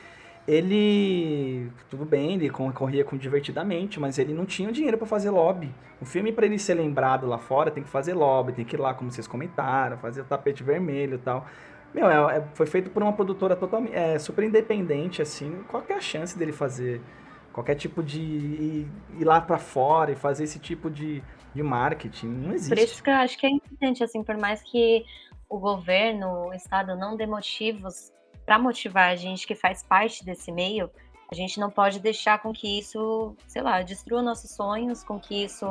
ele 0.47 1.71
tudo 1.89 2.05
bem, 2.05 2.35
ele 2.35 2.51
corria 2.51 3.05
com 3.05 3.17
divertidamente, 3.17 4.01
mas 4.01 4.19
ele 4.19 4.33
não 4.33 4.45
tinha 4.45 4.71
dinheiro 4.73 4.99
para 4.99 5.07
fazer 5.07 5.31
lobby. 5.31 5.73
O 6.01 6.05
filme 6.05 6.33
para 6.33 6.47
ele 6.47 6.59
ser 6.59 6.75
lembrado 6.75 7.27
lá 7.27 7.39
fora 7.39 7.71
tem 7.71 7.83
que 7.83 7.89
fazer 7.89 8.15
lobby, 8.15 8.53
tem 8.53 8.65
que 8.65 8.77
ir 8.77 8.79
lá, 8.79 8.95
como 8.95 9.11
vocês 9.11 9.27
comentaram, 9.27 9.97
fazer 9.99 10.23
o 10.23 10.25
tapete 10.25 10.63
vermelho 10.63 11.15
e 11.15 11.19
tal. 11.19 11.47
Meu, 11.95 12.09
é, 12.09 12.39
é, 12.39 12.45
foi 12.55 12.67
feito 12.67 12.91
por 12.91 13.03
uma 13.03 13.13
produtora 13.13 13.55
totalmente 13.55 13.95
é, 13.95 14.19
super 14.19 14.45
independente, 14.45 15.21
assim. 15.21 15.61
Qual 15.69 15.85
é 15.89 15.95
a 15.95 16.01
chance 16.01 16.37
dele 16.37 16.53
fazer 16.53 17.01
qualquer 17.53 17.75
tipo 17.75 18.03
de 18.03 18.21
ir, 18.21 18.89
ir 19.21 19.25
lá 19.25 19.41
para 19.41 19.59
fora 19.59 20.11
e 20.11 20.15
fazer 20.15 20.45
esse 20.45 20.59
tipo 20.59 20.91
de, 20.91 21.23
de 21.55 21.63
marketing? 21.63 22.27
Não 22.29 22.55
existe. 22.55 22.69
Por 22.69 22.79
isso 22.79 23.03
que 23.03 23.11
eu 23.11 23.15
acho 23.15 23.39
que 23.39 23.47
é 23.47 23.51
importante, 23.51 24.03
assim, 24.03 24.23
por 24.23 24.37
mais 24.37 24.63
que 24.63 25.05
o 25.49 25.59
governo, 25.59 26.49
o 26.49 26.55
Estado 26.55 26.97
não 26.97 27.17
dê 27.17 27.27
motivos 27.27 28.13
para 28.45 28.59
motivar 28.59 29.11
a 29.11 29.17
gente 29.17 29.47
que 29.47 29.55
faz 29.55 29.83
parte 29.83 30.25
desse 30.25 30.51
meio, 30.51 30.91
a 31.31 31.35
gente 31.35 31.59
não 31.59 31.71
pode 31.71 32.01
deixar 32.01 32.41
com 32.41 32.53
que 32.53 32.79
isso, 32.79 33.37
sei 33.47 33.63
lá, 33.63 33.81
destrua 33.83 34.23
nossos 34.23 34.51
sonhos, 34.51 35.03
com 35.03 35.19
que 35.19 35.45
isso 35.45 35.67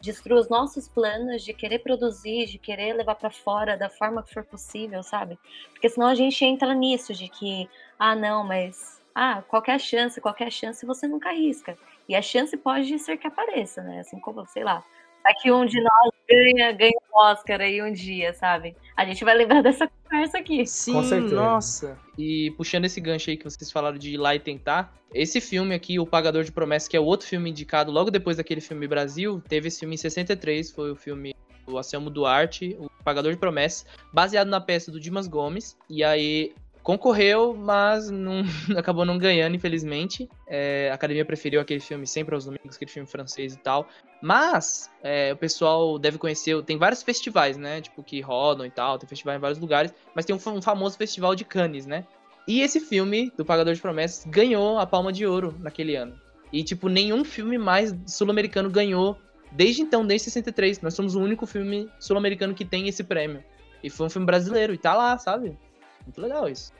destrua 0.00 0.40
os 0.40 0.48
nossos 0.48 0.88
planos 0.88 1.44
de 1.44 1.54
querer 1.54 1.78
produzir, 1.78 2.46
de 2.46 2.58
querer 2.58 2.92
levar 2.94 3.14
para 3.14 3.30
fora 3.30 3.76
da 3.76 3.88
forma 3.88 4.22
que 4.22 4.32
for 4.32 4.44
possível, 4.44 5.02
sabe? 5.02 5.38
Porque 5.70 5.88
senão 5.88 6.08
a 6.08 6.14
gente 6.14 6.44
entra 6.44 6.74
nisso 6.74 7.14
de 7.14 7.28
que, 7.28 7.68
ah, 7.98 8.16
não, 8.16 8.42
mas 8.42 9.00
ah, 9.14 9.42
qualquer 9.42 9.78
chance, 9.78 10.20
qualquer 10.20 10.50
chance 10.50 10.84
você 10.84 11.06
nunca 11.06 11.28
arrisca. 11.28 11.76
E 12.08 12.16
a 12.16 12.22
chance 12.22 12.56
pode 12.56 12.98
ser 12.98 13.16
que 13.16 13.26
apareça, 13.26 13.82
né? 13.82 14.00
Assim 14.00 14.18
como, 14.18 14.44
sei 14.46 14.64
lá, 14.64 14.82
daqui 15.24 15.50
um 15.50 15.64
de 15.64 15.80
nós 15.80 16.10
ganha, 16.28 16.72
ganha 16.72 16.92
um 17.12 17.18
Oscar 17.18 17.60
aí 17.60 17.82
um 17.82 17.92
dia, 17.92 18.32
sabe? 18.32 18.76
A 18.96 19.04
gente 19.04 19.24
vai 19.24 19.34
lembrar 19.36 19.62
dessa 19.62 19.88
conversa 19.88 20.38
aqui. 20.38 20.66
Sim, 20.66 20.94
nossa. 21.32 21.98
E 22.18 22.50
puxando 22.56 22.84
esse 22.84 23.00
gancho 23.00 23.30
aí 23.30 23.36
que 23.36 23.44
vocês 23.44 23.70
falaram 23.70 23.98
de 23.98 24.14
ir 24.14 24.16
lá 24.16 24.34
e 24.34 24.40
tentar, 24.40 24.92
esse 25.14 25.40
filme 25.40 25.74
aqui, 25.74 25.98
O 25.98 26.06
Pagador 26.06 26.44
de 26.44 26.52
Promessas, 26.52 26.88
que 26.88 26.96
é 26.96 27.00
o 27.00 27.04
outro 27.04 27.26
filme 27.26 27.50
indicado 27.50 27.90
logo 27.90 28.10
depois 28.10 28.36
daquele 28.36 28.60
filme 28.60 28.86
Brasil, 28.86 29.42
teve 29.48 29.68
esse 29.68 29.80
filme 29.80 29.94
em 29.94 29.98
63, 29.98 30.70
foi 30.70 30.90
o 30.90 30.96
filme 30.96 31.34
o 31.66 31.78
Anselmo 31.78 32.10
Duarte, 32.10 32.76
O 32.78 32.88
Pagador 33.04 33.32
de 33.32 33.38
Promessas, 33.38 33.86
baseado 34.12 34.48
na 34.48 34.60
peça 34.60 34.90
do 34.90 34.98
Dimas 34.98 35.28
Gomes. 35.28 35.76
E 35.88 36.02
aí 36.02 36.52
concorreu, 36.82 37.54
mas 37.54 38.10
não, 38.10 38.42
acabou 38.76 39.04
não 39.04 39.16
ganhando, 39.18 39.54
infelizmente. 39.54 40.28
É, 40.46 40.90
a 40.90 40.94
academia 40.94 41.24
preferiu 41.24 41.60
aquele 41.60 41.80
filme 41.80 42.06
sempre 42.06 42.34
aos 42.34 42.44
domingos, 42.44 42.76
aquele 42.76 42.90
filme 42.90 43.08
francês 43.08 43.54
e 43.54 43.58
tal. 43.58 43.88
Mas 44.20 44.90
é, 45.02 45.32
o 45.32 45.36
pessoal 45.36 45.98
deve 45.98 46.18
conhecer, 46.18 46.60
tem 46.64 46.76
vários 46.76 47.02
festivais, 47.02 47.56
né? 47.56 47.80
Tipo, 47.80 48.02
que 48.02 48.20
rodam 48.20 48.66
e 48.66 48.70
tal, 48.70 48.98
tem 48.98 49.08
festival 49.08 49.36
em 49.36 49.40
vários 49.40 49.58
lugares, 49.58 49.94
mas 50.14 50.24
tem 50.24 50.34
um, 50.34 50.50
um 50.50 50.62
famoso 50.62 50.96
festival 50.96 51.34
de 51.34 51.44
Cannes, 51.44 51.86
né? 51.86 52.04
E 52.46 52.60
esse 52.60 52.80
filme, 52.80 53.32
do 53.36 53.44
Pagador 53.44 53.72
de 53.72 53.80
Promessas, 53.80 54.24
ganhou 54.26 54.78
a 54.78 54.86
Palma 54.86 55.12
de 55.12 55.24
Ouro 55.24 55.54
naquele 55.60 55.94
ano. 55.94 56.14
E, 56.52 56.62
tipo, 56.64 56.88
nenhum 56.88 57.24
filme 57.24 57.56
mais 57.56 57.94
sul-americano 58.06 58.68
ganhou 58.68 59.16
desde 59.52 59.82
então, 59.82 60.04
desde 60.04 60.24
63. 60.24 60.80
Nós 60.80 60.94
somos 60.94 61.14
o 61.14 61.20
único 61.20 61.46
filme 61.46 61.88
sul-americano 62.00 62.54
que 62.54 62.64
tem 62.64 62.88
esse 62.88 63.04
prêmio. 63.04 63.42
E 63.82 63.88
foi 63.88 64.06
um 64.06 64.10
filme 64.10 64.26
brasileiro, 64.26 64.74
e 64.74 64.78
tá 64.78 64.94
lá, 64.94 65.16
sabe? 65.18 65.56
Muito 66.06 66.20
legal 66.20 66.48
isso. 66.48 66.72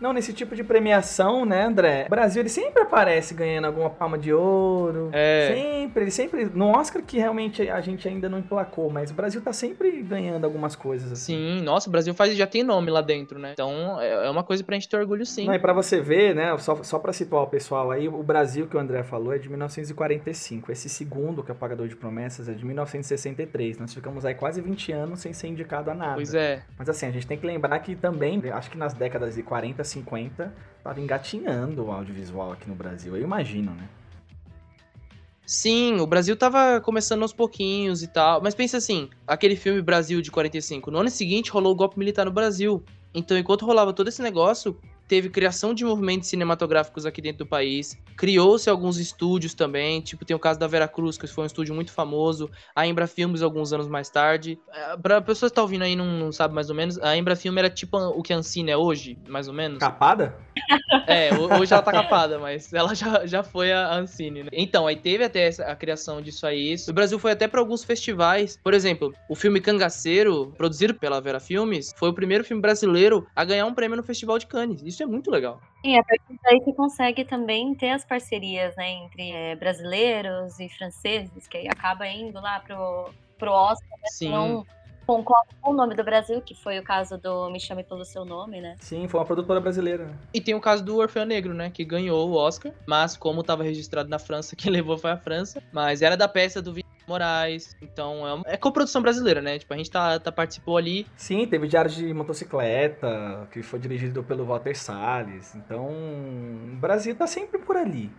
Não, 0.00 0.12
nesse 0.12 0.32
tipo 0.32 0.56
de 0.56 0.64
premiação, 0.64 1.44
né, 1.44 1.64
André? 1.64 2.04
O 2.06 2.10
Brasil 2.10 2.40
ele 2.40 2.48
sempre 2.48 2.82
aparece 2.82 3.34
ganhando 3.34 3.66
alguma 3.66 3.90
palma 3.90 4.16
de 4.16 4.32
ouro. 4.32 5.10
É. 5.12 5.52
Sempre, 5.54 6.04
ele 6.04 6.10
sempre. 6.10 6.44
No 6.46 6.68
Oscar 6.76 7.02
que 7.02 7.18
realmente 7.18 7.68
a 7.68 7.80
gente 7.80 8.08
ainda 8.08 8.28
não 8.28 8.38
emplacou, 8.38 8.90
mas 8.90 9.10
o 9.10 9.14
Brasil 9.14 9.40
tá 9.42 9.52
sempre 9.52 10.02
ganhando 10.02 10.44
algumas 10.44 10.74
coisas. 10.74 11.12
Assim. 11.12 11.34
Sim, 11.34 11.62
nossa, 11.62 11.88
o 11.88 11.92
Brasil 11.92 12.14
faz, 12.14 12.34
já 12.34 12.46
tem 12.46 12.62
nome 12.62 12.90
lá 12.90 13.02
dentro, 13.02 13.38
né? 13.38 13.52
Então 13.52 14.00
é, 14.00 14.26
é 14.26 14.30
uma 14.30 14.42
coisa 14.42 14.64
pra 14.64 14.74
gente 14.74 14.88
ter 14.88 14.96
orgulho 14.96 15.26
sim. 15.26 15.46
Não, 15.46 15.54
e 15.54 15.58
pra 15.58 15.72
você 15.72 16.00
ver, 16.00 16.34
né, 16.34 16.56
só, 16.58 16.82
só 16.82 16.98
pra 16.98 17.12
situar 17.12 17.42
o 17.42 17.46
pessoal 17.46 17.90
aí, 17.90 18.08
o 18.08 18.22
Brasil 18.22 18.66
que 18.66 18.76
o 18.76 18.80
André 18.80 19.02
falou 19.02 19.34
é 19.34 19.38
de 19.38 19.48
1945. 19.48 20.72
Esse 20.72 20.88
segundo, 20.88 21.42
que 21.42 21.50
é 21.50 21.54
o 21.54 21.56
Pagador 21.56 21.88
de 21.88 21.96
Promessas, 21.96 22.48
é 22.48 22.52
de 22.52 22.64
1963. 22.64 23.78
Nós 23.78 23.92
ficamos 23.92 24.24
aí 24.24 24.34
quase 24.34 24.60
20 24.60 24.92
anos 24.92 25.20
sem 25.20 25.32
ser 25.32 25.48
indicado 25.48 25.90
a 25.90 25.94
nada. 25.94 26.14
Pois 26.14 26.34
é. 26.34 26.62
Mas 26.78 26.88
assim, 26.88 27.06
a 27.06 27.10
gente 27.10 27.26
tem 27.26 27.36
que 27.36 27.46
lembrar 27.46 27.78
que 27.80 27.94
também, 27.94 28.40
acho 28.50 28.70
que 28.70 28.78
nas 28.78 28.94
décadas 28.94 29.34
de 29.34 29.42
40, 29.42 29.82
50, 29.90 30.54
tava 30.82 31.00
engatinhando 31.00 31.84
o 31.84 31.90
audiovisual 31.90 32.52
aqui 32.52 32.68
no 32.68 32.74
Brasil. 32.74 33.16
Eu 33.16 33.22
imagino, 33.22 33.72
né? 33.72 33.88
Sim, 35.46 35.98
o 35.98 36.06
Brasil 36.06 36.36
tava 36.36 36.80
começando 36.80 37.22
aos 37.22 37.32
pouquinhos 37.32 38.04
e 38.04 38.06
tal. 38.06 38.40
Mas 38.40 38.54
pensa 38.54 38.76
assim, 38.76 39.10
aquele 39.26 39.56
filme 39.56 39.82
Brasil 39.82 40.22
de 40.22 40.30
45, 40.30 40.92
no 40.92 40.98
ano 40.98 41.10
seguinte 41.10 41.50
rolou 41.50 41.72
o 41.72 41.76
golpe 41.76 41.98
militar 41.98 42.24
no 42.24 42.30
Brasil. 42.30 42.84
Então, 43.12 43.36
enquanto 43.36 43.66
rolava 43.66 43.92
todo 43.92 44.06
esse 44.06 44.22
negócio, 44.22 44.78
teve 45.10 45.28
criação 45.28 45.74
de 45.74 45.84
movimentos 45.84 46.28
cinematográficos 46.28 47.04
aqui 47.04 47.20
dentro 47.20 47.38
do 47.38 47.46
país, 47.46 47.98
criou-se 48.16 48.70
alguns 48.70 48.96
estúdios 48.96 49.54
também, 49.54 50.00
tipo 50.00 50.24
tem 50.24 50.36
o 50.36 50.38
caso 50.38 50.60
da 50.60 50.68
Vera 50.68 50.86
Cruz, 50.86 51.18
que 51.18 51.26
foi 51.26 51.42
um 51.42 51.46
estúdio 51.48 51.74
muito 51.74 51.90
famoso, 51.90 52.48
a 52.76 52.86
Embra 52.86 53.08
Filmes 53.08 53.42
alguns 53.42 53.72
anos 53.72 53.88
mais 53.88 54.08
tarde. 54.08 54.56
É, 54.72 54.96
Para 54.96 55.20
pessoas 55.20 55.50
que 55.50 55.54
estão 55.54 55.62
tá 55.62 55.66
ouvindo 55.66 55.82
aí 55.82 55.96
não, 55.96 56.06
não 56.06 56.30
sabe 56.30 56.54
mais 56.54 56.70
ou 56.70 56.76
menos, 56.76 56.96
a 57.00 57.16
Embra 57.16 57.34
Filme 57.34 57.58
era 57.58 57.68
tipo 57.68 57.98
o 57.98 58.22
que 58.22 58.32
a 58.32 58.36
Ancine 58.36 58.70
é 58.70 58.76
hoje, 58.76 59.18
mais 59.28 59.48
ou 59.48 59.54
menos. 59.54 59.78
Capada? 59.78 60.38
É, 61.06 61.30
hoje 61.34 61.72
ela 61.72 61.82
tá 61.82 61.90
capada, 61.90 62.38
mas 62.38 62.72
ela 62.72 62.94
já, 62.94 63.26
já 63.26 63.42
foi 63.42 63.72
a 63.72 63.94
Ancine, 63.94 64.44
né? 64.44 64.50
Então, 64.52 64.86
aí 64.86 64.94
teve 64.94 65.24
até 65.24 65.46
essa, 65.46 65.64
a 65.64 65.74
criação 65.74 66.20
disso 66.20 66.46
aí. 66.46 66.76
O 66.88 66.92
Brasil 66.92 67.18
foi 67.18 67.32
até 67.32 67.48
para 67.48 67.58
alguns 67.58 67.82
festivais. 67.82 68.58
Por 68.62 68.74
exemplo, 68.74 69.12
o 69.28 69.34
filme 69.34 69.60
Cangaceiro, 69.60 70.52
produzido 70.56 70.94
pela 70.94 71.20
Vera 71.20 71.40
Filmes, 71.40 71.92
foi 71.96 72.10
o 72.10 72.14
primeiro 72.14 72.44
filme 72.44 72.60
brasileiro 72.60 73.26
a 73.34 73.44
ganhar 73.44 73.66
um 73.66 73.74
prêmio 73.74 73.96
no 73.96 74.02
Festival 74.02 74.38
de 74.38 74.46
Cannes. 74.46 74.82
Isso 74.84 74.99
é 75.02 75.06
muito 75.06 75.30
legal. 75.30 75.60
E 75.82 75.98
a 75.98 76.04
partir 76.04 76.38
daí 76.42 76.58
você 76.58 76.72
consegue 76.72 77.24
também 77.24 77.74
ter 77.74 77.90
as 77.90 78.04
parcerias, 78.04 78.76
né, 78.76 78.90
entre 78.90 79.30
é, 79.30 79.56
brasileiros 79.56 80.58
e 80.60 80.68
franceses, 80.68 81.48
que 81.48 81.56
aí 81.56 81.68
acaba 81.68 82.06
indo 82.06 82.40
lá 82.40 82.60
pro, 82.60 83.10
pro 83.38 83.50
Oscar, 83.50 83.98
né? 83.98 84.08
Sim. 84.10 84.30
Não 84.30 84.66
concordo 85.06 85.48
com 85.60 85.72
o 85.72 85.74
nome 85.74 85.96
do 85.96 86.04
Brasil, 86.04 86.40
que 86.40 86.54
foi 86.54 86.78
o 86.78 86.84
caso 86.84 87.18
do 87.18 87.50
Me 87.50 87.58
Chame 87.58 87.82
Pelo 87.82 88.04
Seu 88.04 88.24
Nome, 88.24 88.60
né? 88.60 88.76
Sim, 88.78 89.08
foi 89.08 89.18
uma 89.18 89.26
produtora 89.26 89.58
brasileira. 89.60 90.16
E 90.32 90.40
tem 90.40 90.54
o 90.54 90.60
caso 90.60 90.84
do 90.84 90.98
Orfeu 90.98 91.26
Negro, 91.26 91.52
né? 91.52 91.68
Que 91.68 91.84
ganhou 91.84 92.28
o 92.28 92.34
Oscar, 92.34 92.72
mas 92.86 93.16
como 93.16 93.40
estava 93.40 93.64
registrado 93.64 94.08
na 94.08 94.20
França, 94.20 94.54
quem 94.56 94.70
levou 94.70 94.96
foi 94.96 95.10
a 95.10 95.16
França. 95.16 95.60
Mas 95.72 96.00
era 96.00 96.16
da 96.16 96.28
peça 96.28 96.62
do 96.62 96.72
Moraes. 97.10 97.76
Então 97.82 98.26
é, 98.26 98.34
uma, 98.34 98.44
é 98.46 98.56
coprodução 98.56 99.02
brasileira, 99.02 99.42
né? 99.42 99.58
Tipo, 99.58 99.74
a 99.74 99.76
gente 99.76 99.90
tá, 99.90 100.18
tá, 100.18 100.30
participou 100.30 100.76
ali. 100.76 101.06
Sim, 101.16 101.46
teve 101.46 101.66
Diário 101.66 101.90
de 101.90 102.14
Motocicleta, 102.14 103.48
que 103.52 103.62
foi 103.62 103.78
dirigido 103.78 104.22
pelo 104.22 104.44
Walter 104.44 104.76
Salles. 104.76 105.54
Então, 105.54 105.88
o 105.88 106.76
Brasil 106.76 107.14
tá 107.14 107.26
sempre 107.26 107.58
por 107.58 107.76
ali. 107.76 108.10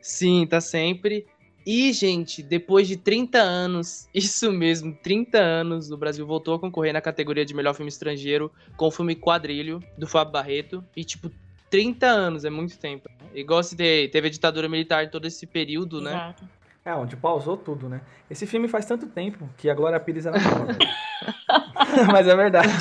Sim, 0.00 0.46
tá 0.46 0.60
sempre. 0.60 1.26
E, 1.66 1.92
gente, 1.92 2.42
depois 2.42 2.88
de 2.88 2.96
30 2.96 3.38
anos, 3.38 4.08
isso 4.14 4.50
mesmo, 4.52 4.96
30 5.02 5.38
anos, 5.38 5.90
o 5.90 5.96
Brasil 5.96 6.26
voltou 6.26 6.54
a 6.54 6.58
concorrer 6.58 6.92
na 6.92 7.00
categoria 7.00 7.44
de 7.44 7.54
melhor 7.54 7.74
filme 7.74 7.90
estrangeiro 7.90 8.50
com 8.76 8.86
o 8.86 8.90
filme 8.90 9.14
Quadrilho, 9.14 9.82
do 9.98 10.06
Fábio 10.06 10.32
Barreto. 10.32 10.84
E, 10.96 11.04
tipo, 11.04 11.30
30 11.68 12.06
anos 12.06 12.44
é 12.44 12.50
muito 12.50 12.78
tempo. 12.78 13.10
Igual 13.34 13.62
se 13.62 13.76
teve 13.76 14.28
a 14.28 14.30
ditadura 14.30 14.68
militar 14.68 15.04
em 15.04 15.10
todo 15.10 15.26
esse 15.26 15.46
período, 15.46 16.00
né? 16.00 16.10
Exato. 16.10 16.44
né? 16.44 16.50
É, 16.84 16.94
onde 16.94 17.16
pausou 17.16 17.56
tudo, 17.56 17.88
né? 17.88 18.00
Esse 18.30 18.46
filme 18.46 18.68
faz 18.68 18.86
tanto 18.86 19.06
tempo 19.06 19.48
que 19.56 19.68
a 19.68 19.74
Glória 19.74 20.00
Pires 20.00 20.26
era 20.26 20.38
nova. 20.38 20.66
Mas 22.10 22.26
é 22.26 22.34
verdade. 22.34 22.72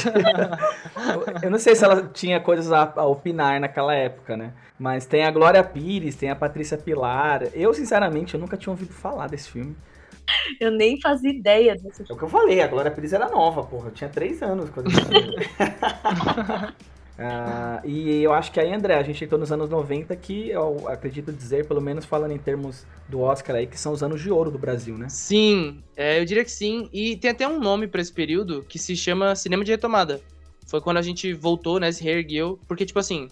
Eu 1.42 1.50
não 1.50 1.60
sei 1.60 1.76
se 1.76 1.84
ela 1.84 2.08
tinha 2.08 2.40
coisas 2.40 2.72
a, 2.72 2.94
a, 2.96 3.06
opinar 3.06 3.60
naquela 3.60 3.94
época, 3.94 4.38
né? 4.38 4.54
Mas 4.80 5.06
tem 5.06 5.26
a 5.26 5.32
Glória 5.32 5.64
Pires, 5.64 6.16
tem 6.16 6.30
a 6.30 6.36
Patrícia 6.36 6.78
Pilar. 6.78 7.44
Eu, 7.54 7.74
sinceramente, 7.74 8.34
eu 8.34 8.40
nunca 8.40 8.56
tinha 8.56 8.72
ouvido 8.72 8.94
falar 8.94 9.28
desse 9.28 9.50
filme. 9.50 9.76
Eu 10.60 10.72
nem 10.72 11.00
fazia 11.00 11.32
ideia 11.32 11.74
desse 11.74 12.06
filme. 12.06 12.12
É 12.12 12.14
o 12.14 12.18
que 12.18 12.24
eu 12.24 12.30
falei, 12.30 12.62
a 12.62 12.68
Glória 12.68 12.92
Pires 12.92 13.14
era 13.14 13.30
nova, 13.30 13.64
porra. 13.64 13.88
Eu 13.88 13.94
tinha 13.94 14.10
três 14.10 14.42
anos 14.42 14.70
quando 14.70 14.92
eu 14.92 14.98
Uh, 17.18 17.88
e 17.88 18.22
eu 18.22 18.32
acho 18.32 18.52
que 18.52 18.60
aí, 18.60 18.72
André, 18.72 18.96
a 18.96 19.02
gente 19.02 19.24
entrou 19.24 19.40
nos 19.40 19.52
anos 19.52 19.70
90 19.70 20.16
que 20.16 20.50
eu 20.50 20.88
acredito 20.88 21.32
dizer, 21.32 21.68
pelo 21.68 21.82
menos 21.82 22.06
falando 22.06 22.32
em 22.32 22.38
termos 22.38 22.86
do 23.10 23.22
Oscar 23.22 23.56
aí, 23.56 23.66
que 23.66 23.80
são 23.80 23.92
os 23.92 24.04
anos 24.04 24.22
de 24.22 24.30
ouro 24.30 24.52
do 24.52 24.60
Brasil, 24.60 24.96
né? 24.98 25.10
Sim, 25.10 25.82
é, 25.96 26.20
eu 26.20 26.26
diria 26.26 26.44
que 26.44 26.52
sim. 26.52 26.88
E 26.94 27.18
tem 27.18 27.32
até 27.32 27.48
um 27.48 27.60
nome 27.60 27.88
para 27.88 28.02
esse 28.02 28.14
período 28.14 28.64
que 28.64 28.78
se 28.78 28.96
chama 28.96 29.36
Cinema 29.36 29.64
de 29.64 29.72
Retomada. 29.72 30.22
Foi 30.68 30.80
quando 30.80 30.98
a 30.98 31.02
gente 31.02 31.34
voltou, 31.34 31.80
né, 31.80 31.92
se 31.92 32.04
reergueu, 32.04 32.60
porque, 32.68 32.86
tipo 32.86 33.00
assim, 33.00 33.30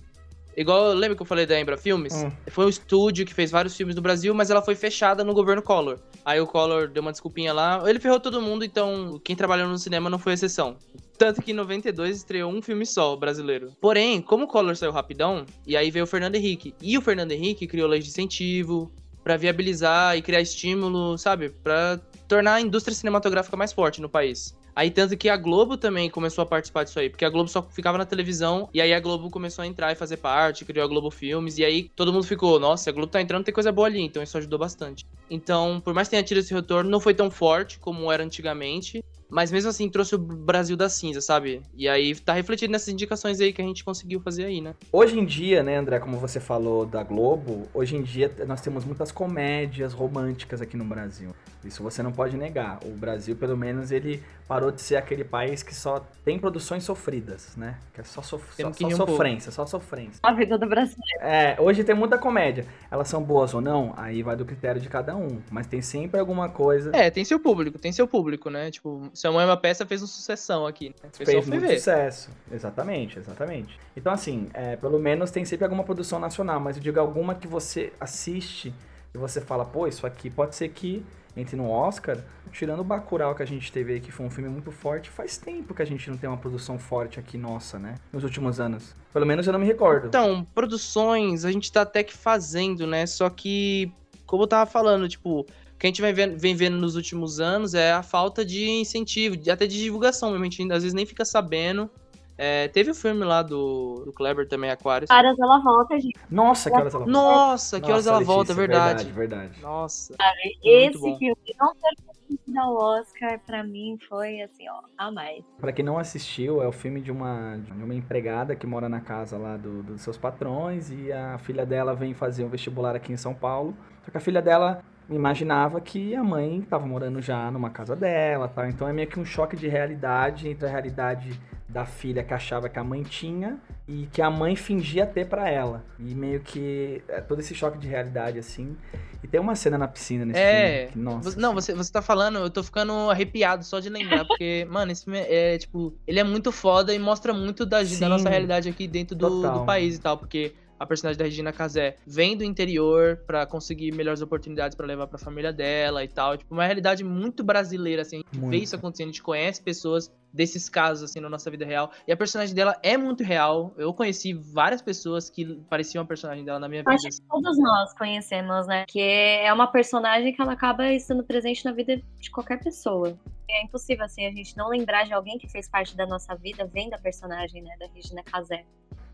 igual, 0.56 0.94
lembra 0.94 1.16
que 1.16 1.22
eu 1.22 1.26
falei 1.26 1.46
da 1.46 1.60
Embra 1.60 1.78
Filmes? 1.78 2.14
Hum. 2.14 2.32
Foi 2.48 2.66
um 2.66 2.70
estúdio 2.70 3.26
que 3.26 3.34
fez 3.34 3.52
vários 3.52 3.76
filmes 3.76 3.96
no 3.96 4.02
Brasil, 4.02 4.34
mas 4.34 4.50
ela 4.50 4.62
foi 4.62 4.76
fechada 4.76 5.24
no 5.24 5.34
governo 5.34 5.62
Collor. 5.62 6.00
Aí 6.24 6.40
o 6.40 6.48
Collor 6.48 6.88
deu 6.88 7.02
uma 7.02 7.12
desculpinha 7.12 7.54
lá, 7.54 7.84
ele 7.86 8.00
ferrou 8.00 8.20
todo 8.20 8.42
mundo, 8.42 8.64
então 8.64 9.20
quem 9.24 9.36
trabalhou 9.36 9.68
no 9.68 9.78
cinema 9.78 10.10
não 10.10 10.20
foi 10.20 10.34
exceção. 10.34 10.78
Tanto 11.18 11.42
que 11.42 11.52
em 11.52 11.56
92 11.56 12.18
estreou 12.18 12.52
um 12.52 12.62
filme 12.62 12.86
só, 12.86 13.16
brasileiro. 13.16 13.72
Porém, 13.80 14.22
como 14.22 14.46
o 14.46 14.48
Collor 14.48 14.76
saiu 14.76 14.92
rapidão, 14.92 15.46
e 15.66 15.78
aí 15.78 15.90
veio 15.90 16.04
o 16.04 16.08
Fernando 16.08 16.36
Henrique. 16.36 16.74
E 16.82 16.98
o 16.98 17.02
Fernando 17.02 17.32
Henrique 17.32 17.68
criou 17.68 17.88
leis 17.88 18.04
de 18.04 18.10
incentivo 18.10 18.92
para 19.24 19.38
viabilizar 19.38 20.16
e 20.18 20.22
criar 20.22 20.42
estímulo, 20.42 21.18
sabe? 21.18 21.50
para 21.50 22.00
tornar 22.28 22.56
a 22.56 22.62
indústria 22.62 22.96
cinematográfica 22.96 23.56
mais 23.58 23.72
forte 23.72 24.02
no 24.02 24.10
país. 24.10 24.56
Aí 24.76 24.92
tanto 24.92 25.16
que 25.16 25.30
a 25.30 25.38
Globo 25.38 25.78
também 25.78 26.10
começou 26.10 26.42
a 26.42 26.46
participar 26.46 26.84
disso 26.84 27.00
aí, 27.00 27.10
porque 27.10 27.24
a 27.24 27.30
Globo 27.30 27.50
só 27.50 27.64
ficava 27.64 27.98
na 27.98 28.06
televisão, 28.06 28.70
e 28.74 28.82
aí 28.82 28.94
a 28.94 29.00
Globo 29.00 29.30
começou 29.30 29.64
a 29.64 29.68
entrar 29.68 29.92
e 29.92 29.96
fazer 29.96 30.18
parte, 30.18 30.66
criou 30.66 30.84
a 30.86 30.88
Globo 30.88 31.10
Filmes, 31.10 31.58
e 31.58 31.64
aí 31.64 31.90
todo 31.96 32.12
mundo 32.12 32.26
ficou, 32.26 32.60
nossa, 32.60 32.90
a 32.90 32.94
Globo 32.94 33.12
tá 33.12 33.22
entrando, 33.22 33.46
tem 33.46 33.54
coisa 33.54 33.72
boa 33.72 33.88
ali, 33.88 34.02
então 34.02 34.22
isso 34.22 34.38
ajudou 34.38 34.60
bastante. 34.60 35.06
Então, 35.30 35.80
por 35.80 35.94
mais 35.94 36.08
que 36.08 36.12
tenha 36.12 36.24
tido 36.24 36.40
esse 36.40 36.54
retorno, 36.54 36.90
não 36.90 37.00
foi 37.00 37.14
tão 37.14 37.32
forte 37.32 37.80
como 37.80 38.12
era 38.12 38.24
antigamente, 38.24 39.02
mas 39.30 39.52
mesmo 39.52 39.70
assim 39.70 39.90
trouxe 39.90 40.16
o 40.16 40.18
Brasil 40.18 40.76
da 40.78 40.90
cinza, 40.90 41.22
sabe? 41.22 41.62
E 41.74 41.88
aí 41.88 42.16
tá 42.16 42.34
refletido 42.34 42.72
nessas 42.72 42.90
indicações 42.90 43.40
aí 43.40 43.52
que 43.52 43.62
a 43.62 43.66
gente 43.66 43.84
conseguiu 43.84 44.20
fazer 44.20 44.46
aí, 44.46 44.62
né? 44.62 44.76
Hoje 44.92 45.20
em 45.20 45.26
dia, 45.26 45.64
né, 45.64 45.78
André, 45.78 46.00
como 46.00 46.18
você 46.18 46.40
falou 46.40 46.86
da 46.86 47.04
Globo, 47.04 47.68
hoje 47.74 47.96
em 47.96 48.02
dia 48.02 48.32
nós 48.48 48.62
temos 48.62 48.86
muitas 48.86 49.12
comédias 49.12 49.94
românticas 49.94 50.62
aqui 50.62 50.78
no 50.78 50.86
Brasil. 50.86 51.32
Isso 51.66 51.82
você 51.82 52.04
não 52.04 52.12
pode 52.12 52.38
negar. 52.38 52.80
O 52.86 52.92
Brasil, 52.92 53.36
pelo 53.36 53.58
menos, 53.58 53.92
ele 53.92 54.22
parou 54.48 54.72
de 54.72 54.82
ser 54.82 54.96
aquele 54.96 55.24
país 55.24 55.64
que 55.64 55.74
só 55.74 56.06
tem 56.24 56.38
produções 56.38 56.84
sofridas, 56.84 57.56
né? 57.58 57.80
Que 57.94 58.02
é 58.02 58.04
só, 58.04 58.22
sof 58.22 58.44
só, 58.56 58.72
só 58.72 58.88
um 58.88 58.92
sofrência, 58.92 59.52
pouco. 59.52 59.56
só 59.56 59.66
sofrência. 59.66 60.20
A 60.22 60.32
vida 60.34 60.58
do 60.58 60.68
brasileiro. 60.68 61.22
É, 61.22 61.58
hoje 61.60 61.84
tem 61.84 61.96
muita 61.96 62.18
comédia. 62.18 62.66
Elas 62.92 63.08
são 63.08 63.24
boas 63.24 63.54
ou 63.54 63.62
não? 63.62 63.94
Aí 63.98 64.22
vai 64.22 64.36
do 64.36 64.46
critério 64.46 64.80
de 64.80 64.88
cada 64.88 65.16
um. 65.16 65.42
Mas 65.50 65.66
tem 65.66 65.82
sempre 65.82 66.20
alguma 66.20 66.50
coisa. 66.50 66.92
É, 66.94 67.10
tem 67.10 67.26
seu 67.26 67.40
público, 67.40 67.80
tem 67.80 67.92
seu 67.92 68.08
público, 68.08 68.50
né? 68.50 68.70
Tipo, 68.70 69.10
Sua 69.16 69.32
Mãe 69.32 69.44
é 69.44 69.48
uma 69.48 69.58
Peça 69.58 69.86
fez 69.86 70.02
uma 70.02 70.08
sucessão 70.08 70.68
aqui. 70.68 70.94
Né? 71.02 71.10
Fez 71.14 71.48
muito 71.48 71.62
ver. 71.62 71.78
sucesso. 71.78 72.30
Exatamente, 72.52 73.18
exatamente. 73.18 73.80
Então, 73.96 74.12
assim, 74.12 74.50
é, 74.54 74.76
pelo 74.76 75.00
menos 75.00 75.32
tem 75.32 75.46
sempre 75.46 75.64
alguma 75.64 75.84
produção 75.84 76.20
nacional, 76.20 76.60
mas 76.60 76.78
eu 76.78 76.84
digo 76.84 77.00
alguma 77.00 77.34
que 77.34 77.48
você 77.48 77.94
assiste 78.00 78.74
e 79.14 79.18
você 79.18 79.40
fala, 79.40 79.66
pô, 79.66 79.88
isso 79.88 80.06
aqui 80.06 80.30
pode 80.30 80.56
ser 80.56 80.70
que 80.70 81.04
entre 81.38 81.56
no 81.56 81.70
Oscar, 81.70 82.18
tirando 82.52 82.80
o 82.80 82.84
Bacurau 82.84 83.36
que 83.36 83.44
a 83.44 83.46
gente 83.46 83.72
teve 83.72 83.94
aí, 83.94 84.00
que 84.00 84.12
foi 84.12 84.26
um 84.26 84.30
filme 84.30 84.50
muito 84.50 84.72
forte, 84.72 85.10
faz 85.10 85.38
tempo 85.38 85.74
que 85.74 85.82
a 85.82 85.86
gente 85.86 86.10
não 86.10 86.18
tem 86.18 86.30
uma 86.30 86.38
produção 86.38 86.80
forte 86.80 87.20
aqui 87.20 87.38
nossa, 87.38 87.78
né? 87.78 87.96
Nos 88.12 88.24
últimos 88.24 88.60
anos. 88.60 88.96
Pelo 89.12 89.26
menos 89.26 89.46
eu 89.46 89.52
não 89.52 89.60
me 89.60 89.66
recordo. 89.66 90.08
Então, 90.08 90.48
produções 90.56 91.44
a 91.44 91.52
gente 91.52 91.72
tá 91.72 91.82
até 91.82 92.04
que 92.04 92.14
fazendo, 92.14 92.88
né? 92.88 93.06
Só 93.06 93.30
que, 93.30 93.92
como 94.26 94.44
eu 94.44 94.48
tava 94.48 94.70
falando, 94.70 95.10
tipo, 95.10 95.46
o 95.76 95.78
que 95.78 95.88
a 95.88 95.90
gente 95.90 96.02
vem 96.02 96.14
vendo, 96.14 96.38
vem 96.38 96.56
vendo 96.56 96.78
nos 96.78 96.96
últimos 96.96 97.40
anos 97.40 97.74
é 97.74 97.92
a 97.92 98.02
falta 98.02 98.46
de 98.46 98.70
incentivo, 98.70 99.36
até 99.52 99.68
de 99.68 99.78
divulgação 99.78 100.32
mesmo. 100.32 100.46
A 100.46 100.50
gente 100.50 100.72
às 100.72 100.84
vezes 100.84 100.94
nem 100.94 101.06
fica 101.06 101.26
sabendo 101.26 101.90
é, 102.38 102.68
teve 102.68 102.92
o 102.92 102.96
filme 102.96 103.24
lá 103.24 103.42
do, 103.42 104.04
do 104.06 104.12
Kleber 104.12 104.48
também, 104.48 104.70
Aquarius. 104.70 105.10
Que 105.10 105.16
horas 105.16 105.40
ela 105.40 105.60
volta, 105.60 105.98
gente. 105.98 106.20
Nossa, 106.30 106.70
que 106.70 106.76
horas 106.76 106.94
ela 106.94 107.06
volta. 107.06 107.20
Nossa, 107.20 107.80
que 107.80 107.92
horas 107.92 108.08
ela 108.08 108.18
Letícia, 108.18 108.36
volta, 108.36 108.54
verdade. 108.54 109.06
Verdade, 109.06 109.12
verdade. 109.14 109.62
Nossa. 109.62 110.16
esse 110.64 111.00
filme 111.00 111.38
não 111.60 111.74
ter 111.76 112.60
ao 112.60 112.76
Oscar, 112.76 113.40
pra 113.46 113.64
mim, 113.64 113.98
foi 114.10 114.42
assim, 114.42 114.68
ó, 114.70 114.82
a 114.98 115.12
mais. 115.12 115.46
Pra 115.60 115.72
quem 115.72 115.86
não 115.86 115.98
assistiu, 115.98 116.62
é 116.62 116.68
o 116.68 116.72
filme 116.72 117.00
de 117.00 117.12
uma, 117.12 117.58
de 117.58 117.72
uma 117.72 117.94
empregada 117.94 118.56
que 118.56 118.68
mora 118.68 118.90
na 118.90 119.00
casa 119.00 119.38
lá 119.38 119.56
do, 119.56 119.84
dos 119.84 120.02
seus 120.02 120.18
patrões 120.18 120.90
e 120.90 121.12
a 121.12 121.38
filha 121.38 121.66
dela 121.66 121.94
vem 121.94 122.14
fazer 122.14 122.44
um 122.44 122.50
vestibular 122.50 122.96
aqui 122.96 123.14
em 123.14 123.18
São 123.18 123.34
Paulo. 123.34 123.76
Só 124.04 124.12
que 124.12 124.18
a 124.18 124.22
filha 124.22 124.42
dela 124.42 124.84
imaginava 125.10 125.80
que 125.80 126.16
a 126.16 126.24
mãe 126.24 126.60
estava 126.60 126.86
morando 126.86 127.22
já 127.22 127.52
numa 127.52 127.70
casa 127.70 127.96
dela, 127.96 128.48
tá? 128.48 128.68
Então 128.68 128.88
é 128.88 128.94
meio 128.94 129.08
que 129.08 129.20
um 129.20 129.26
choque 129.26 129.56
de 129.56 129.68
realidade 129.68 130.50
entre 130.50 130.68
a 130.68 130.70
realidade 130.70 131.40
da 131.68 131.86
filha 131.86 132.24
que 132.24 132.34
achava 132.34 132.70
que 132.70 132.80
a 132.80 132.84
mãe 132.84 133.04
tinha 133.04 133.58
e 133.88 134.08
que 134.12 134.22
a 134.22 134.30
mãe 134.30 134.56
fingia 134.56 135.06
ter 135.06 135.28
para 135.28 135.50
ela. 135.50 135.84
E 136.00 136.16
meio 136.16 136.40
que 136.40 137.04
é 137.08 137.20
todo 137.20 137.40
esse 137.40 137.54
choque 137.54 137.78
de 137.78 137.88
realidade 137.88 138.40
assim. 138.40 138.78
E 139.22 139.28
tem 139.28 139.40
uma 139.40 139.56
cena 139.56 139.78
na 139.78 139.88
piscina 139.88 140.24
nesse 140.24 140.40
é... 140.40 140.88
filme. 140.88 140.92
Que, 140.92 141.00
nossa, 141.00 141.40
não, 141.40 141.54
você, 141.54 141.74
você 141.74 141.92
tá 141.92 142.02
falando, 142.02 142.38
eu 142.38 142.50
tô 142.50 142.64
ficando 142.64 142.94
arrepiado 143.10 143.64
só 143.64 143.80
de 143.80 143.90
lembrar, 143.90 144.24
porque, 144.26 144.66
mano, 144.70 144.92
esse 144.92 145.04
filme 145.04 145.20
é, 145.20 145.58
tipo, 145.58 145.94
ele 146.08 146.20
é 146.20 146.24
muito 146.24 146.52
foda 146.52 146.94
e 146.94 147.00
mostra 147.00 147.34
muito 147.34 147.66
da, 147.66 147.80
da 147.84 148.10
nossa 148.10 148.30
realidade 148.30 148.70
aqui 148.70 148.88
dentro 148.88 149.16
do, 149.16 149.42
do 149.42 149.66
país 149.66 149.98
e 149.98 150.00
tal, 150.00 150.18
porque 150.18 150.54
a 150.80 150.86
personagem 150.86 151.18
da 151.18 151.26
Regina 151.26 151.54
Casé 151.54 151.96
vem 152.06 152.36
do 152.38 152.44
interior 152.44 153.18
para 153.26 153.46
conseguir 153.46 153.92
melhores 153.94 154.22
oportunidades 154.22 154.76
para 154.76 154.86
levar 154.86 155.08
para 155.08 155.18
a 155.18 155.20
família 155.20 155.54
dela 155.54 156.04
e 156.04 156.08
tal. 156.08 156.38
Tipo, 156.38 156.54
uma 156.54 156.66
realidade 156.66 157.04
muito 157.04 157.44
brasileira, 157.44 158.02
assim. 158.02 158.18
A 158.18 158.36
gente 158.36 158.50
vê 158.50 158.58
isso 158.58 158.76
acontecendo, 158.76 159.08
a 159.08 159.12
gente 159.12 159.24
conhece 159.24 159.62
pessoas 159.62 160.12
desses 160.34 160.68
casos, 160.68 161.10
assim, 161.10 161.22
na 161.22 161.30
nossa 161.30 161.50
vida 161.50 161.66
real. 161.66 161.92
E 162.06 162.12
a 162.12 162.18
personagem 162.18 162.54
dela 162.54 162.78
é 162.84 162.98
muito 162.98 163.24
real. 163.24 163.74
Eu 163.78 163.94
conheci 163.94 164.34
várias 164.34 164.82
pessoas 164.82 165.30
que 165.30 165.46
pareciam 165.70 166.04
a 166.04 166.06
personagem 166.06 166.44
dela 166.44 166.60
na 166.60 166.68
minha 166.68 166.82
vida. 166.82 166.94
Acho 166.94 167.10
que 167.10 167.28
todos 167.30 167.58
nós 167.58 167.94
conhecemos, 167.94 168.68
né? 168.68 168.86
Que 168.88 169.00
é 169.00 169.52
uma 169.54 169.68
personagem 169.68 170.34
que 170.34 170.42
ela 170.42 170.54
acaba 170.54 170.92
estando 170.92 171.24
presente 171.24 171.64
na 171.64 171.72
vida 171.72 172.02
de 172.20 172.30
qualquer 172.30 172.62
pessoa. 172.62 173.18
É 173.50 173.64
impossível, 173.64 174.04
assim, 174.04 174.26
a 174.26 174.32
gente 174.32 174.58
não 174.58 174.68
lembrar 174.68 175.06
de 175.06 175.14
alguém 175.14 175.38
que 175.38 175.48
fez 175.48 175.70
parte 175.70 175.96
da 175.96 176.06
nossa 176.06 176.36
vida 176.36 176.66
vendo 176.66 176.94
a 176.96 176.98
personagem, 176.98 177.62
né, 177.62 177.76
da 177.80 177.88
Regina 177.88 178.24
Casé. 178.24 178.66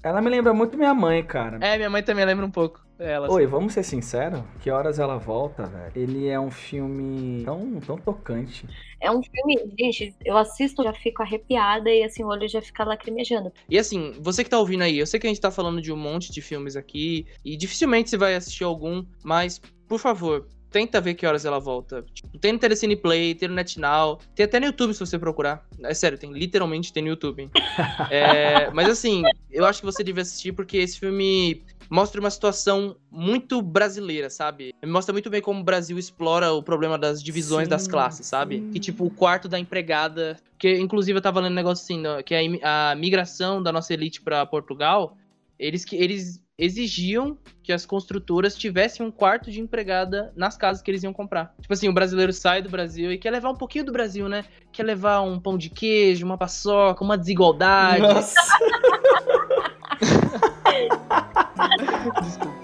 Ela 0.04 0.20
me 0.22 0.30
lembra 0.30 0.54
muito 0.54 0.78
minha 0.78 0.94
mãe, 0.94 1.24
cara. 1.24 1.60
É, 1.62 1.78
minha 1.78 1.90
mãe 1.90 2.02
também 2.02 2.26
lembra 2.26 2.46
um 2.46 2.52
pouco. 2.52 2.82
Ela, 2.98 3.32
Oi, 3.32 3.44
assim. 3.44 3.52
vamos 3.52 3.74
ser 3.74 3.84
sinceros? 3.84 4.42
Que 4.60 4.70
horas 4.70 5.00
ela 5.00 5.18
volta, 5.18 5.66
velho? 5.66 5.92
Ele 5.96 6.28
é 6.28 6.40
um 6.40 6.52
filme 6.52 7.44
tão, 7.44 7.80
tão 7.80 7.98
tocante. 7.98 8.68
É 9.00 9.12
um 9.12 9.22
filme, 9.24 9.74
gente, 9.80 10.16
eu 10.24 10.38
assisto, 10.38 10.84
já 10.84 10.94
fico 10.94 11.24
arrepiada 11.24 11.90
e 11.90 12.04
assim, 12.04 12.24
o 12.24 12.28
olho 12.28 12.48
já 12.48 12.62
fica 12.62 12.84
lacrimejando. 12.84 13.52
E 13.68 13.78
assim, 13.78 14.14
você 14.20 14.44
que 14.44 14.50
tá 14.50 14.60
ouvindo 14.60 14.84
aí, 14.84 15.00
eu 15.00 15.08
sei 15.08 15.20
que 15.20 15.26
a 15.26 15.30
gente 15.30 15.42
tá 15.42 15.50
falando 15.50 15.82
de 15.82 15.92
um 15.92 15.98
monte 15.98 16.32
de 16.32 16.42
filmes 16.42 16.76
aqui, 16.76 17.26
e 17.44 17.58
dificilmente 17.58 18.10
você 18.10 18.18
vai 18.18 18.36
assistir 18.36 18.64
algum, 18.64 19.04
mas, 19.24 19.60
por 19.88 20.00
favor, 20.00 20.48
tenta 20.72 21.02
ver 21.02 21.14
que 21.16 21.26
horas 21.26 21.46
ela 21.46 21.60
volta. 21.60 22.04
Tipo, 22.14 22.38
tem 22.40 22.54
no 22.54 22.60
Telecine 22.60 22.96
Play, 22.96 23.36
tem 23.36 23.50
no 23.50 23.56
NetNow, 23.56 24.20
tem 24.34 24.46
até 24.46 24.60
no 24.60 24.68
YouTube 24.68 24.94
se 24.94 25.00
você 25.00 25.20
procurar. 25.20 25.68
É 25.84 25.94
sério, 25.94 26.18
tem 26.18 26.32
literalmente 26.32 26.94
tem 26.94 27.04
no 27.04 27.10
YouTube. 27.10 27.50
é, 28.10 28.72
mas 28.72 28.90
assim, 28.90 29.24
eu 29.52 29.66
acho 29.66 29.82
que 29.82 29.86
você 29.86 30.04
deve 30.04 30.22
assistir 30.22 30.54
porque 30.54 30.78
esse 30.78 31.00
filme 31.00 31.64
mostra 31.90 32.22
uma 32.22 32.30
situação 32.30 32.96
muito 33.12 33.62
brasileira, 33.62 34.30
sabe? 34.30 34.74
Mostra 34.86 35.12
muito 35.12 35.30
bem 35.30 35.42
como 35.42 35.60
o 35.60 35.64
Brasil 35.64 36.00
explora 36.00 36.54
o 36.54 36.64
problema 36.64 36.98
das 36.98 37.22
divisões 37.22 37.66
sim, 37.66 37.70
das 37.70 37.86
classes, 37.86 38.26
sabe? 38.26 38.60
Sim. 38.60 38.72
Que 38.72 38.80
tipo, 38.80 39.06
o 39.06 39.10
quarto 39.12 39.50
da 39.50 39.60
empregada. 39.60 40.38
Que 40.58 40.80
inclusive 40.80 41.18
eu 41.18 41.22
tava 41.22 41.42
lendo 41.42 41.52
um 41.52 41.56
negócio 41.56 41.84
assim, 41.84 42.02
que 42.24 42.34
a, 42.34 42.92
a 42.92 42.96
migração 42.96 43.62
da 43.62 43.74
nossa 43.74 43.94
elite 43.94 44.22
para 44.22 44.46
Portugal, 44.46 45.18
eles, 45.60 45.86
eles 45.92 46.42
exigiam 46.62 47.36
que 47.64 47.74
as 47.74 47.88
construtoras 47.88 48.56
tivessem 48.56 49.04
um 49.04 49.10
quarto 49.10 49.50
de 49.50 49.60
empregada 49.60 50.32
nas 50.36 50.56
casas 50.56 50.84
que 50.84 50.92
eles 50.92 51.02
iam 51.02 51.12
comprar. 51.12 51.56
Tipo 51.60 51.74
assim, 51.74 51.90
o 51.90 51.94
brasileiro 51.94 52.32
sai 52.32 52.62
do 52.62 52.70
Brasil 52.70 53.12
e 53.12 53.18
quer 53.18 53.32
levar 53.32 53.50
um 53.50 53.56
pouquinho 53.56 53.84
do 53.84 53.92
Brasil, 53.92 54.30
né? 54.30 54.46
Quer 54.72 54.84
levar 54.84 55.22
um 55.22 55.40
pão 55.40 55.58
de 55.58 55.72
queijo, 55.72 56.24
uma 56.24 56.38
paçoca, 56.38 57.04
uma 57.04 57.18
desigualdade. 57.18 58.02
Nossa. 58.02 58.36
Desculpa. 62.24 62.61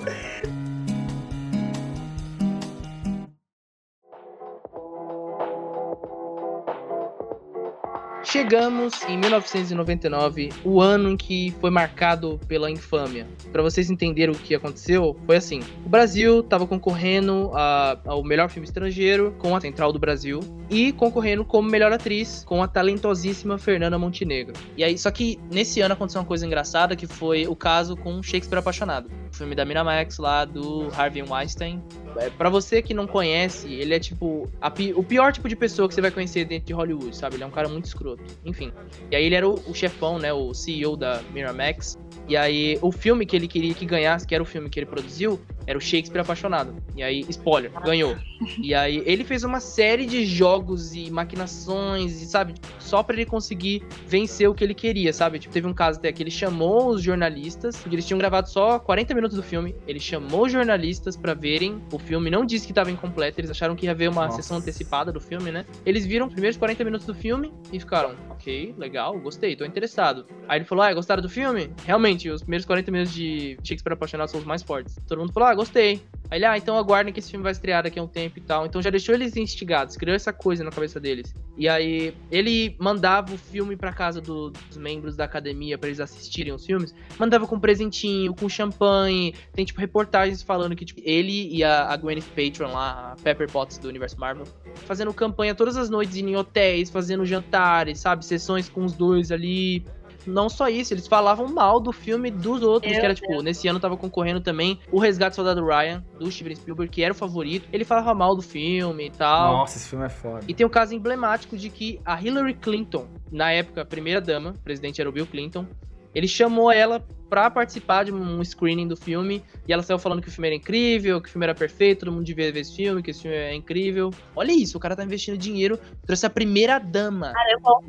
Chegamos 8.37 9.01
em 9.09 9.17
1999, 9.17 10.49
o 10.63 10.79
ano 10.79 11.09
em 11.09 11.17
que 11.17 11.55
foi 11.59 11.71
marcado 11.71 12.39
pela 12.47 12.69
infâmia. 12.69 13.25
Para 13.51 13.63
vocês 13.63 13.89
entenderem 13.89 14.33
o 14.33 14.37
que 14.37 14.53
aconteceu, 14.53 15.17
foi 15.25 15.37
assim: 15.37 15.61
o 15.83 15.89
Brasil 15.89 16.41
estava 16.41 16.67
concorrendo 16.67 17.49
a, 17.55 17.97
ao 18.05 18.23
melhor 18.23 18.47
filme 18.47 18.67
estrangeiro 18.67 19.33
com 19.39 19.55
a 19.55 19.59
Central 19.59 19.91
do 19.91 19.97
Brasil 19.97 20.39
e 20.69 20.91
concorrendo 20.91 21.43
como 21.43 21.67
melhor 21.67 21.91
atriz 21.91 22.43
com 22.45 22.61
a 22.61 22.67
talentosíssima 22.67 23.57
Fernanda 23.57 23.97
Montenegro. 23.97 24.53
E 24.77 24.83
aí, 24.83 24.99
só 24.99 25.09
que 25.09 25.39
nesse 25.51 25.81
ano 25.81 25.95
aconteceu 25.95 26.21
uma 26.21 26.27
coisa 26.27 26.45
engraçada 26.45 26.95
que 26.95 27.07
foi 27.07 27.47
o 27.47 27.55
caso 27.55 27.97
com 27.97 28.21
Shakespeare 28.21 28.59
Apaixonado, 28.59 29.09
o 29.33 29.35
filme 29.35 29.55
da 29.55 29.65
Miramax 29.65 30.19
lá 30.19 30.45
do 30.45 30.89
Harvey 30.95 31.23
Weinstein. 31.23 31.81
É, 32.19 32.29
para 32.29 32.49
você 32.49 32.81
que 32.81 32.93
não 32.93 33.07
conhece, 33.07 33.71
ele 33.73 33.93
é 33.93 33.99
tipo 33.99 34.49
a, 34.61 34.71
o 34.95 35.03
pior 35.03 35.31
tipo 35.31 35.47
de 35.47 35.55
pessoa 35.55 35.87
que 35.87 35.93
você 35.93 36.01
vai 36.01 36.11
conhecer 36.11 36.45
dentro 36.45 36.67
de 36.67 36.73
Hollywood, 36.73 37.15
sabe? 37.15 37.35
Ele 37.35 37.43
é 37.43 37.47
um 37.47 37.51
cara 37.51 37.67
muito 37.67 37.85
escroto. 37.85 38.23
Enfim. 38.45 38.71
E 39.11 39.15
aí 39.15 39.25
ele 39.25 39.35
era 39.35 39.47
o, 39.47 39.53
o 39.67 39.73
chefão, 39.73 40.19
né? 40.19 40.33
O 40.33 40.53
CEO 40.53 40.95
da 40.95 41.21
Miramax. 41.33 41.97
E 42.27 42.35
aí, 42.35 42.77
o 42.81 42.91
filme 42.91 43.25
que 43.25 43.35
ele 43.35 43.47
queria 43.47 43.73
que 43.73 43.85
ganhasse, 43.85 44.27
que 44.27 44.35
era 44.35 44.43
o 44.43 44.45
filme 44.45 44.69
que 44.69 44.79
ele 44.79 44.85
produziu, 44.85 45.39
era 45.67 45.77
o 45.77 45.81
Shakespeare 45.81 46.21
Apaixonado. 46.21 46.75
E 46.95 47.03
aí, 47.03 47.25
spoiler, 47.29 47.71
ganhou. 47.83 48.15
E 48.61 48.73
aí, 48.73 49.03
ele 49.05 49.23
fez 49.23 49.43
uma 49.43 49.59
série 49.59 50.05
de 50.05 50.25
jogos 50.25 50.95
e 50.95 51.11
maquinações, 51.11 52.21
e 52.21 52.25
sabe, 52.25 52.55
só 52.79 53.03
para 53.03 53.15
ele 53.15 53.25
conseguir 53.25 53.83
vencer 54.07 54.49
o 54.49 54.53
que 54.53 54.63
ele 54.63 54.73
queria, 54.73 55.11
sabe? 55.11 55.39
Tipo, 55.39 55.53
teve 55.53 55.67
um 55.67 55.73
caso 55.73 55.99
até 55.99 56.11
que 56.11 56.23
ele 56.23 56.31
chamou 56.31 56.89
os 56.89 57.01
jornalistas, 57.01 57.75
porque 57.77 57.95
eles 57.95 58.05
tinham 58.07 58.17
gravado 58.17 58.49
só 58.49 58.79
40 58.79 59.13
minutos 59.13 59.35
do 59.35 59.43
filme. 59.43 59.75
Ele 59.87 59.99
chamou 59.99 60.45
os 60.45 60.51
jornalistas 60.51 61.17
para 61.17 61.33
verem 61.33 61.81
o 61.91 61.99
filme, 61.99 62.29
não 62.29 62.45
disse 62.45 62.65
que 62.65 62.73
tava 62.73 62.89
incompleto, 62.89 63.39
eles 63.39 63.51
acharam 63.51 63.75
que 63.75 63.85
ia 63.85 63.91
haver 63.91 64.09
uma 64.09 64.25
Nossa. 64.25 64.37
sessão 64.37 64.57
antecipada 64.57 65.11
do 65.11 65.19
filme, 65.19 65.51
né? 65.51 65.65
Eles 65.85 66.05
viram 66.05 66.27
os 66.27 66.31
primeiros 66.31 66.57
40 66.57 66.83
minutos 66.83 67.05
do 67.05 67.13
filme 67.13 67.51
e 67.73 67.79
ficaram, 67.79 68.15
ok, 68.29 68.73
legal, 68.77 69.19
gostei, 69.19 69.55
tô 69.55 69.65
interessado. 69.65 70.25
Aí 70.47 70.59
ele 70.59 70.65
falou, 70.65 70.83
ah, 70.83 70.93
gostaram 70.93 71.21
do 71.21 71.29
filme? 71.29 71.71
Realmente, 71.85 72.29
os 72.29 72.41
primeiros 72.41 72.65
40 72.65 72.91
minutos 72.91 73.13
de 73.13 73.57
Shakespeare 73.63 73.93
Apaixonado 73.93 74.29
são 74.29 74.39
os 74.39 74.45
mais 74.45 74.63
fortes. 74.63 74.95
Todo 75.07 75.19
mundo 75.19 75.33
falou, 75.33 75.49
ah, 75.49 75.55
gostei. 75.57 76.01
Aí 76.29 76.39
ele, 76.39 76.45
ah, 76.45 76.57
então 76.57 76.77
aguardem 76.77 77.13
que 77.13 77.19
esse 77.19 77.31
filme 77.31 77.43
vai 77.43 77.53
estrear 77.53 77.83
daqui 77.83 77.97
a 77.97 78.03
um 78.03 78.07
tempo 78.07 78.37
e 78.37 78.41
tal. 78.41 78.65
Então 78.65 78.81
já 78.81 78.89
deixou 78.89 79.15
eles 79.15 79.35
instigados, 79.37 79.95
criou 79.95 80.15
essa 80.15 80.33
coisa 80.33 80.63
na 80.63 80.71
cabeça 80.71 80.99
deles. 80.99 81.33
E 81.57 81.69
aí 81.69 82.13
ele 82.29 82.75
mandava 82.79 83.33
o 83.33 83.37
filme 83.37 83.75
pra 83.75 83.93
casa 83.93 84.19
do, 84.19 84.49
dos 84.49 84.77
membros 84.77 85.15
da 85.15 85.23
academia 85.23 85.77
para 85.77 85.87
eles 85.87 85.99
assistirem 85.99 86.53
os 86.53 86.65
filmes. 86.65 86.93
Mandava 87.17 87.47
com 87.47 87.59
presentinho, 87.59 88.33
com 88.33 88.49
champanhe. 88.49 89.33
Tem, 89.53 89.63
tipo, 89.63 89.79
reportagens 89.79 90.41
falando 90.43 90.75
que 90.75 90.83
tipo, 90.83 91.01
ele 91.03 91.47
e 91.49 91.63
a, 91.63 91.93
a 91.93 91.95
Gwyneth 91.95 92.25
lá, 92.59 93.13
a 93.13 93.15
Pepper 93.21 93.49
Potts 93.49 93.77
do 93.77 93.87
universo 93.87 94.19
Marvel, 94.19 94.45
fazendo 94.85 95.13
campanha 95.13 95.55
todas 95.55 95.77
as 95.77 95.89
noites 95.89 96.17
em 96.17 96.35
hotéis, 96.35 96.89
fazendo 96.89 97.25
jantares, 97.25 97.99
sabe? 97.99 98.25
Sessões 98.25 98.67
com 98.67 98.83
os 98.83 98.93
dois 98.93 99.31
ali 99.31 99.85
não 100.27 100.49
só 100.49 100.67
isso, 100.67 100.93
eles 100.93 101.07
falavam 101.07 101.47
mal 101.47 101.79
do 101.79 101.91
filme 101.91 102.29
dos 102.29 102.61
outros, 102.61 102.91
Meu 102.91 102.99
que 102.99 103.05
era 103.05 103.15
tipo, 103.15 103.41
nesse 103.41 103.67
ano 103.67 103.79
tava 103.79 103.97
concorrendo 103.97 104.41
também 104.41 104.79
o 104.91 104.99
Resgate 104.99 105.31
do 105.31 105.35
Soldado 105.35 105.65
Ryan, 105.65 106.03
do 106.19 106.31
Steven 106.31 106.55
Spielberg, 106.55 106.91
que 106.91 107.03
era 107.03 107.13
o 107.13 107.15
favorito. 107.15 107.67
Ele 107.71 107.85
falava 107.85 108.13
mal 108.13 108.35
do 108.35 108.41
filme 108.41 109.07
e 109.07 109.11
tal. 109.11 109.53
Nossa, 109.53 109.77
esse 109.77 109.89
filme 109.89 110.05
é 110.05 110.09
foda. 110.09 110.41
E 110.47 110.53
tem 110.53 110.65
um 110.65 110.69
caso 110.69 110.93
emblemático 110.93 111.57
de 111.57 111.69
que 111.69 111.99
a 112.05 112.21
Hillary 112.21 112.53
Clinton, 112.53 113.07
na 113.31 113.51
época, 113.51 113.81
a 113.81 113.85
primeira 113.85 114.21
dama, 114.21 114.51
o 114.51 114.63
presidente 114.63 114.99
era 114.99 115.09
o 115.09 115.13
Bill 115.13 115.25
Clinton, 115.25 115.65
ele 116.13 116.27
chamou 116.27 116.71
ela 116.71 117.05
pra 117.29 117.49
participar 117.51 118.05
de 118.05 118.11
um 118.11 118.43
screening 118.43 118.87
do 118.87 118.95
filme 118.95 119.43
e 119.67 119.73
ela 119.73 119.83
saiu 119.83 119.99
falando 119.99 120.21
que 120.21 120.29
o 120.29 120.31
filme 120.31 120.47
era 120.47 120.55
incrível, 120.55 121.21
que 121.21 121.27
o 121.27 121.31
filme 121.31 121.45
era 121.45 121.53
perfeito, 121.53 121.99
todo 121.99 122.11
mundo 122.11 122.23
devia 122.23 122.51
ver 122.51 122.61
esse 122.61 122.75
filme, 122.75 123.03
que 123.03 123.11
esse 123.11 123.21
filme 123.21 123.37
é 123.37 123.53
incrível. 123.53 124.11
Olha 124.35 124.51
isso, 124.51 124.77
o 124.77 124.79
cara 124.79 124.95
tá 124.95 125.03
investindo 125.03 125.37
dinheiro, 125.37 125.77
trouxe 126.05 126.25
a 126.25 126.29
primeira 126.29 126.79
dama. 126.79 127.33
Cara, 127.33 127.51
eu 127.51 127.59
vou. 127.59 127.83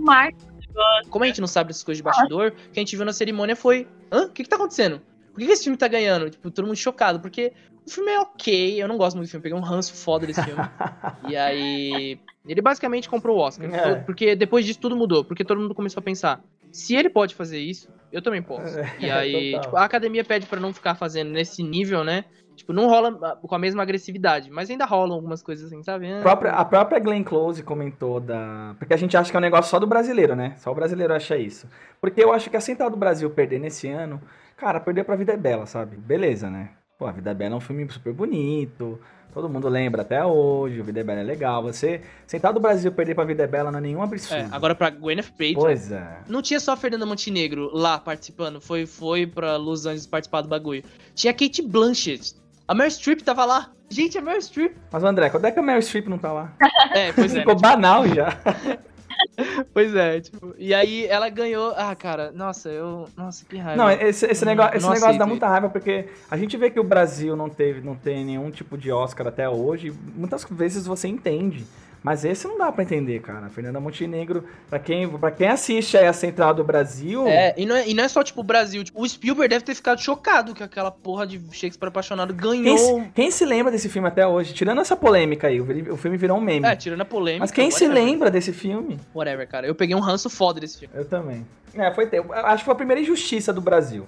Como 1.10 1.24
a 1.24 1.26
gente 1.26 1.40
não 1.40 1.48
sabe 1.48 1.68
dessas 1.68 1.82
coisas 1.82 1.98
de 1.98 2.02
bastidor, 2.02 2.48
o 2.48 2.72
que 2.72 2.78
a 2.78 2.80
gente 2.80 2.96
viu 2.96 3.04
na 3.04 3.12
cerimônia 3.12 3.56
foi: 3.56 3.86
hã? 4.12 4.26
O 4.26 4.30
que, 4.30 4.42
que 4.42 4.48
tá 4.48 4.56
acontecendo? 4.56 5.00
Por 5.32 5.40
que, 5.40 5.46
que 5.46 5.52
esse 5.52 5.64
filme 5.64 5.76
tá 5.76 5.86
ganhando? 5.86 6.30
Tipo, 6.30 6.50
todo 6.50 6.66
mundo 6.66 6.76
chocado, 6.76 7.20
porque 7.20 7.52
o 7.86 7.90
filme 7.90 8.10
é 8.10 8.18
ok, 8.18 8.82
eu 8.82 8.88
não 8.88 8.96
gosto 8.96 9.16
muito 9.16 9.28
do 9.28 9.30
filme, 9.30 9.42
peguei 9.42 9.56
um 9.56 9.62
ranço 9.62 9.94
foda 9.94 10.26
desse 10.26 10.42
filme. 10.42 10.60
e 11.28 11.36
aí. 11.36 12.20
Ele 12.46 12.60
basicamente 12.60 13.08
comprou 13.08 13.36
o 13.36 13.40
Oscar. 13.40 13.72
É. 13.72 13.94
Porque 14.00 14.34
depois 14.34 14.66
disso 14.66 14.80
tudo 14.80 14.96
mudou, 14.96 15.24
porque 15.24 15.44
todo 15.44 15.60
mundo 15.60 15.74
começou 15.74 16.00
a 16.00 16.04
pensar: 16.04 16.42
se 16.72 16.96
ele 16.96 17.08
pode 17.08 17.34
fazer 17.34 17.58
isso, 17.58 17.88
eu 18.12 18.20
também 18.20 18.42
posso. 18.42 18.78
E 18.98 19.10
aí, 19.10 19.58
tipo, 19.60 19.76
a 19.76 19.84
academia 19.84 20.24
pede 20.24 20.46
pra 20.46 20.60
não 20.60 20.72
ficar 20.72 20.94
fazendo 20.94 21.30
nesse 21.30 21.62
nível, 21.62 22.02
né? 22.02 22.24
Tipo, 22.58 22.72
não 22.72 22.88
rola 22.88 23.16
ah, 23.22 23.36
com 23.36 23.54
a 23.54 23.58
mesma 23.58 23.82
agressividade, 23.82 24.50
mas 24.50 24.68
ainda 24.68 24.84
rolam 24.84 25.14
algumas 25.14 25.42
coisas 25.42 25.66
assim, 25.66 25.80
sabe? 25.82 26.12
A 26.12 26.20
própria, 26.20 26.50
a 26.50 26.64
própria 26.64 26.98
Glenn 26.98 27.22
Close 27.22 27.62
comentou 27.62 28.18
da. 28.18 28.74
Porque 28.78 28.92
a 28.92 28.96
gente 28.96 29.16
acha 29.16 29.30
que 29.30 29.36
é 29.36 29.38
um 29.38 29.40
negócio 29.40 29.70
só 29.70 29.78
do 29.78 29.86
brasileiro, 29.86 30.34
né? 30.34 30.54
Só 30.58 30.72
o 30.72 30.74
brasileiro 30.74 31.14
acha 31.14 31.36
isso. 31.36 31.68
Porque 32.00 32.22
eu 32.22 32.32
acho 32.32 32.50
que 32.50 32.56
a 32.56 32.60
Central 32.60 32.90
do 32.90 32.96
Brasil 32.96 33.30
perder 33.30 33.60
nesse 33.60 33.88
ano, 33.88 34.20
cara, 34.56 34.80
perder 34.80 35.04
pra 35.04 35.14
Vida 35.14 35.32
é 35.32 35.36
Bela, 35.36 35.66
sabe? 35.66 35.96
Beleza, 35.96 36.50
né? 36.50 36.70
Pô, 36.98 37.06
a 37.06 37.12
Vida 37.12 37.30
é 37.30 37.34
Bela 37.34 37.54
é 37.54 37.56
um 37.56 37.60
filme 37.60 37.88
super 37.88 38.12
bonito. 38.12 38.98
Todo 39.32 39.48
mundo 39.48 39.68
lembra 39.68 40.02
até 40.02 40.24
hoje, 40.24 40.80
o 40.80 40.84
Vida 40.84 41.00
é 41.00 41.04
Bela 41.04 41.20
é 41.20 41.22
legal. 41.22 41.62
Você, 41.62 42.00
Central 42.26 42.52
do 42.52 42.58
Brasil 42.58 42.90
perder 42.90 43.14
pra 43.14 43.24
Vida 43.24 43.44
é 43.44 43.46
Bela 43.46 43.70
não 43.70 43.78
é 43.78 43.82
nenhum 43.82 44.02
absurdo. 44.02 44.34
É, 44.40 44.48
agora 44.50 44.74
pra 44.74 44.90
Gwyneth 44.90 45.30
Paltrow, 45.38 45.62
Pois 45.62 45.92
é. 45.92 46.18
Não 46.26 46.42
tinha 46.42 46.58
só 46.58 46.72
a 46.72 46.76
Fernanda 46.76 47.06
Montenegro 47.06 47.70
lá 47.72 47.98
participando, 47.98 48.60
foi, 48.60 48.84
foi 48.84 49.26
pra 49.26 49.56
Los 49.56 49.86
Angeles 49.86 50.06
participar 50.06 50.40
do 50.40 50.48
bagulho. 50.48 50.82
Tinha 51.14 51.30
a 51.30 51.34
Kate 51.34 51.62
Blanchett. 51.62 52.34
A 52.68 52.74
Meryl 52.74 52.90
Streep 52.90 53.22
tava 53.22 53.46
lá. 53.46 53.70
Gente, 53.88 54.18
a 54.18 54.20
Meryl 54.20 54.42
Streep. 54.42 54.76
Mas, 54.92 55.02
André, 55.02 55.30
quando 55.30 55.46
é 55.46 55.50
que 55.50 55.58
a 55.58 55.62
Meryl 55.62 55.80
Streep 55.80 56.06
não 56.06 56.18
tá 56.18 56.30
lá? 56.30 56.52
É, 56.92 57.12
pois 57.12 57.34
é. 57.34 57.40
Ficou 57.40 57.54
né? 57.54 57.60
banal 57.60 58.06
já. 58.06 58.38
Pois 59.74 59.96
é, 59.96 60.20
tipo. 60.20 60.54
E 60.56 60.72
aí 60.72 61.04
ela 61.06 61.28
ganhou. 61.28 61.74
Ah, 61.76 61.94
cara, 61.96 62.30
nossa, 62.30 62.68
eu. 62.68 63.08
Nossa, 63.16 63.44
que 63.44 63.56
raiva. 63.56 63.76
Não, 63.76 63.90
esse, 63.90 64.24
esse 64.26 64.44
negócio, 64.44 64.76
esse 64.76 64.88
negócio 64.88 65.18
dá 65.18 65.26
muita 65.26 65.48
raiva, 65.48 65.68
porque 65.68 66.08
a 66.30 66.36
gente 66.36 66.56
vê 66.56 66.70
que 66.70 66.78
o 66.78 66.84
Brasil 66.84 67.34
não 67.34 67.48
teve, 67.48 67.80
não 67.80 67.96
tem 67.96 68.24
nenhum 68.24 68.48
tipo 68.48 68.78
de 68.78 68.92
Oscar 68.92 69.26
até 69.26 69.48
hoje. 69.48 69.92
Muitas 70.14 70.44
vezes 70.44 70.86
você 70.86 71.08
entende. 71.08 71.66
Mas 72.02 72.24
esse 72.24 72.46
não 72.46 72.56
dá 72.56 72.70
pra 72.70 72.82
entender, 72.84 73.20
cara. 73.20 73.48
Fernanda 73.48 73.80
Montenegro, 73.80 74.44
pra 74.70 74.78
quem, 74.78 75.08
pra 75.08 75.30
quem 75.30 75.48
assiste 75.48 75.96
aí 75.96 76.06
a 76.06 76.12
Central 76.12 76.54
do 76.54 76.62
Brasil. 76.62 77.26
É, 77.26 77.54
e 77.56 77.66
não 77.66 77.74
é, 77.76 77.88
e 77.88 77.94
não 77.94 78.04
é 78.04 78.08
só, 78.08 78.22
tipo, 78.22 78.40
o 78.40 78.44
Brasil. 78.44 78.84
Tipo, 78.84 79.02
o 79.02 79.08
Spielberg 79.08 79.48
deve 79.48 79.64
ter 79.64 79.74
ficado 79.74 80.00
chocado 80.00 80.54
que 80.54 80.62
aquela 80.62 80.90
porra 80.90 81.26
de 81.26 81.38
Shakespeare 81.52 81.88
apaixonado 81.88 82.32
Quem, 82.34 82.62
ganhou. 82.62 82.78
se- 82.78 83.10
quem 83.14 83.30
se 83.30 83.44
lembra 83.44 83.72
desse 83.72 83.88
filme 83.88 84.06
até 84.08 84.26
hoje? 84.26 84.54
Tirando 84.54 84.80
essa 84.80 84.96
polêmica 84.96 85.48
aí, 85.48 85.60
o 85.60 85.96
filme 85.96 86.16
virou 86.16 86.38
um 86.38 86.40
meme. 86.40 86.66
É, 86.66 86.76
tirando 86.76 87.00
a 87.00 87.04
polêmica. 87.04 87.40
Mas 87.42 87.50
quem 87.50 87.70
se 87.70 87.84
whatever. 87.84 88.04
lembra 88.04 88.30
desse 88.30 88.52
filme? 88.52 88.98
Whatever, 89.14 89.48
cara. 89.48 89.66
Eu 89.66 89.74
peguei 89.74 89.96
um 89.96 90.00
ranço 90.00 90.30
foda 90.30 90.60
desse 90.60 90.78
filme. 90.78 90.94
Eu 90.96 91.04
também. 91.04 91.44
É, 91.74 91.92
foi 91.92 92.06
ter. 92.06 92.24
Acho 92.32 92.58
que 92.58 92.64
foi 92.64 92.72
a 92.72 92.76
primeira 92.76 93.00
injustiça 93.02 93.52
do 93.52 93.60
Brasil. 93.60 94.06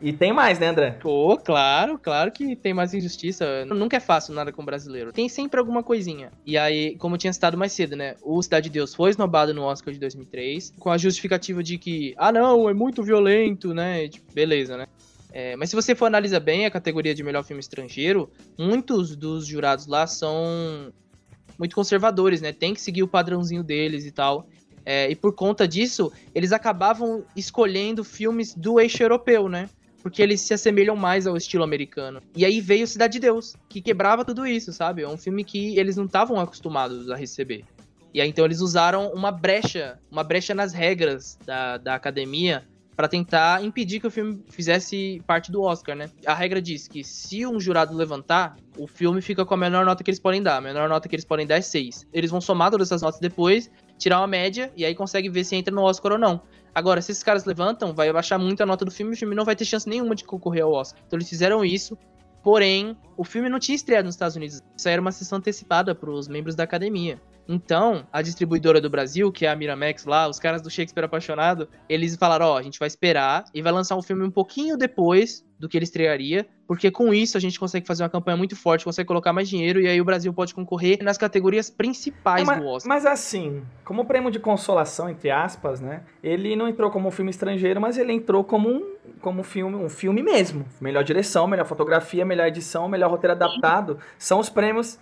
E 0.00 0.12
tem 0.12 0.32
mais, 0.32 0.58
né, 0.58 0.68
André? 0.68 0.92
Pô, 0.92 1.36
claro, 1.36 1.98
claro 1.98 2.30
que 2.30 2.54
tem 2.54 2.72
mais 2.72 2.94
injustiça. 2.94 3.64
Nunca 3.64 3.96
é 3.96 4.00
fácil 4.00 4.32
nada 4.32 4.52
com 4.52 4.64
brasileiro. 4.64 5.12
Tem 5.12 5.28
sempre 5.28 5.58
alguma 5.58 5.82
coisinha. 5.82 6.30
E 6.46 6.56
aí, 6.56 6.96
como 6.98 7.16
eu 7.16 7.18
tinha 7.18 7.32
citado 7.32 7.58
mais 7.58 7.72
cedo, 7.72 7.96
né? 7.96 8.14
O 8.22 8.40
Cidade 8.40 8.68
de 8.68 8.74
Deus 8.74 8.94
foi 8.94 9.10
esnobado 9.10 9.52
no 9.52 9.62
Oscar 9.62 9.92
de 9.92 9.98
2003, 9.98 10.74
com 10.78 10.90
a 10.90 10.98
justificativa 10.98 11.62
de 11.62 11.78
que, 11.78 12.14
ah, 12.16 12.30
não, 12.30 12.68
é 12.68 12.74
muito 12.74 13.02
violento, 13.02 13.74
né? 13.74 14.08
Tipo, 14.08 14.32
beleza, 14.32 14.76
né? 14.76 14.86
É, 15.32 15.56
mas 15.56 15.70
se 15.70 15.76
você 15.76 15.94
for 15.94 16.06
analisar 16.06 16.40
bem 16.40 16.64
a 16.64 16.70
categoria 16.70 17.14
de 17.14 17.22
melhor 17.22 17.42
filme 17.42 17.60
estrangeiro, 17.60 18.30
muitos 18.58 19.14
dos 19.16 19.46
jurados 19.46 19.86
lá 19.86 20.06
são 20.06 20.92
muito 21.58 21.74
conservadores, 21.74 22.40
né? 22.40 22.52
Tem 22.52 22.72
que 22.72 22.80
seguir 22.80 23.02
o 23.02 23.08
padrãozinho 23.08 23.64
deles 23.64 24.06
e 24.06 24.12
tal. 24.12 24.48
É, 24.86 25.10
e 25.10 25.16
por 25.16 25.34
conta 25.34 25.68
disso, 25.68 26.10
eles 26.34 26.52
acabavam 26.52 27.24
escolhendo 27.36 28.02
filmes 28.04 28.54
do 28.54 28.80
eixo 28.80 29.02
europeu, 29.02 29.48
né? 29.48 29.68
Porque 30.02 30.22
eles 30.22 30.40
se 30.40 30.54
assemelham 30.54 30.94
mais 30.94 31.26
ao 31.26 31.36
estilo 31.36 31.64
americano. 31.64 32.20
E 32.36 32.44
aí 32.44 32.60
veio 32.60 32.86
Cidade 32.86 33.14
de 33.14 33.20
Deus, 33.20 33.56
que 33.68 33.80
quebrava 33.80 34.24
tudo 34.24 34.46
isso, 34.46 34.72
sabe? 34.72 35.02
É 35.02 35.08
um 35.08 35.16
filme 35.16 35.44
que 35.44 35.78
eles 35.78 35.96
não 35.96 36.04
estavam 36.06 36.38
acostumados 36.38 37.10
a 37.10 37.16
receber. 37.16 37.64
E 38.14 38.20
aí 38.20 38.28
então 38.28 38.44
eles 38.44 38.60
usaram 38.60 39.12
uma 39.12 39.30
brecha, 39.30 39.98
uma 40.10 40.24
brecha 40.24 40.54
nas 40.54 40.72
regras 40.72 41.38
da, 41.44 41.76
da 41.76 41.94
academia 41.94 42.66
para 42.98 43.06
tentar 43.06 43.64
impedir 43.64 44.00
que 44.00 44.08
o 44.08 44.10
filme 44.10 44.42
fizesse 44.48 45.22
parte 45.24 45.52
do 45.52 45.62
Oscar, 45.62 45.94
né? 45.94 46.10
A 46.26 46.34
regra 46.34 46.60
diz 46.60 46.88
que 46.88 47.04
se 47.04 47.46
um 47.46 47.60
jurado 47.60 47.96
levantar, 47.96 48.56
o 48.76 48.88
filme 48.88 49.22
fica 49.22 49.46
com 49.46 49.54
a 49.54 49.56
menor 49.56 49.86
nota 49.86 50.02
que 50.02 50.10
eles 50.10 50.18
podem 50.18 50.42
dar. 50.42 50.56
A 50.56 50.60
menor 50.60 50.88
nota 50.88 51.08
que 51.08 51.14
eles 51.14 51.24
podem 51.24 51.46
dar 51.46 51.58
é 51.58 51.60
6. 51.60 52.08
Eles 52.12 52.28
vão 52.28 52.40
somar 52.40 52.72
todas 52.72 52.88
essas 52.88 53.00
notas 53.00 53.20
depois, 53.20 53.70
tirar 53.96 54.18
uma 54.18 54.26
média 54.26 54.72
e 54.76 54.84
aí 54.84 54.96
consegue 54.96 55.28
ver 55.28 55.44
se 55.44 55.54
entra 55.54 55.72
no 55.72 55.82
Oscar 55.82 56.10
ou 56.10 56.18
não. 56.18 56.42
Agora, 56.74 57.00
se 57.00 57.12
esses 57.12 57.22
caras 57.22 57.44
levantam, 57.44 57.94
vai 57.94 58.08
abaixar 58.08 58.36
muito 58.36 58.64
a 58.64 58.66
nota 58.66 58.84
do 58.84 58.90
filme 58.90 59.12
e 59.12 59.14
o 59.14 59.16
filme 59.16 59.36
não 59.36 59.44
vai 59.44 59.54
ter 59.54 59.64
chance 59.64 59.88
nenhuma 59.88 60.16
de 60.16 60.24
concorrer 60.24 60.64
ao 60.64 60.72
Oscar. 60.72 61.00
Então 61.06 61.16
eles 61.16 61.28
fizeram 61.28 61.64
isso, 61.64 61.96
porém, 62.42 62.96
o 63.16 63.22
filme 63.22 63.48
não 63.48 63.60
tinha 63.60 63.76
estreado 63.76 64.06
nos 64.06 64.16
Estados 64.16 64.34
Unidos. 64.34 64.60
Isso 64.76 64.88
aí 64.88 64.94
era 64.94 65.00
uma 65.00 65.12
sessão 65.12 65.38
antecipada 65.38 65.94
para 65.94 66.10
os 66.10 66.26
membros 66.26 66.56
da 66.56 66.64
academia. 66.64 67.22
Então, 67.48 68.06
a 68.12 68.20
distribuidora 68.20 68.80
do 68.80 68.90
Brasil, 68.90 69.32
que 69.32 69.46
é 69.46 69.48
a 69.48 69.56
Miramax 69.56 70.04
lá, 70.04 70.28
os 70.28 70.38
caras 70.38 70.60
do 70.60 70.70
Shakespeare 70.70 71.04
Apaixonado, 71.04 71.68
eles 71.88 72.14
falaram, 72.14 72.46
ó, 72.46 72.58
a 72.58 72.62
gente 72.62 72.78
vai 72.78 72.86
esperar 72.86 73.44
e 73.54 73.62
vai 73.62 73.72
lançar 73.72 73.96
um 73.96 74.02
filme 74.02 74.22
um 74.22 74.30
pouquinho 74.30 74.76
depois 74.76 75.44
do 75.58 75.68
que 75.68 75.76
ele 75.76 75.84
estrearia, 75.84 76.46
porque 76.68 76.90
com 76.90 77.12
isso 77.12 77.36
a 77.36 77.40
gente 77.40 77.58
consegue 77.58 77.86
fazer 77.86 78.04
uma 78.04 78.08
campanha 78.08 78.36
muito 78.36 78.54
forte, 78.54 78.84
consegue 78.84 79.08
colocar 79.08 79.32
mais 79.32 79.48
dinheiro 79.48 79.80
e 79.80 79.88
aí 79.88 80.00
o 80.00 80.04
Brasil 80.04 80.32
pode 80.32 80.54
concorrer 80.54 80.98
nas 81.02 81.18
categorias 81.18 81.68
principais 81.68 82.42
É, 82.42 82.44
mas, 82.44 82.60
do 82.60 82.66
Oscar. 82.66 82.88
mas 82.88 83.06
assim, 83.06 83.62
como 83.84 84.04
prêmio 84.04 84.30
de 84.30 84.38
consolação, 84.38 85.08
entre 85.08 85.30
aspas, 85.30 85.80
né? 85.80 86.02
Ele 86.22 86.54
não 86.54 86.68
entrou 86.68 86.90
como 86.90 87.08
um 87.08 87.10
filme 87.10 87.30
estrangeiro, 87.30 87.80
mas 87.80 87.98
ele 87.98 88.12
entrou 88.12 88.44
como 88.44 88.68
um, 88.68 88.96
como 89.18 89.40
um 89.40 89.44
filme, 89.44 89.76
um 89.76 89.88
filme 89.88 90.22
mesmo. 90.22 90.64
Melhor 90.80 91.04
direção, 91.04 91.46
melhor 91.46 91.66
fotografia, 91.66 92.24
melhor 92.24 92.46
edição, 92.46 92.88
melhor 92.88 93.10
roteiro 93.10 93.32
adaptado. 93.32 93.98
São 94.18 94.38
os 94.40 94.48
prêmios. 94.48 94.98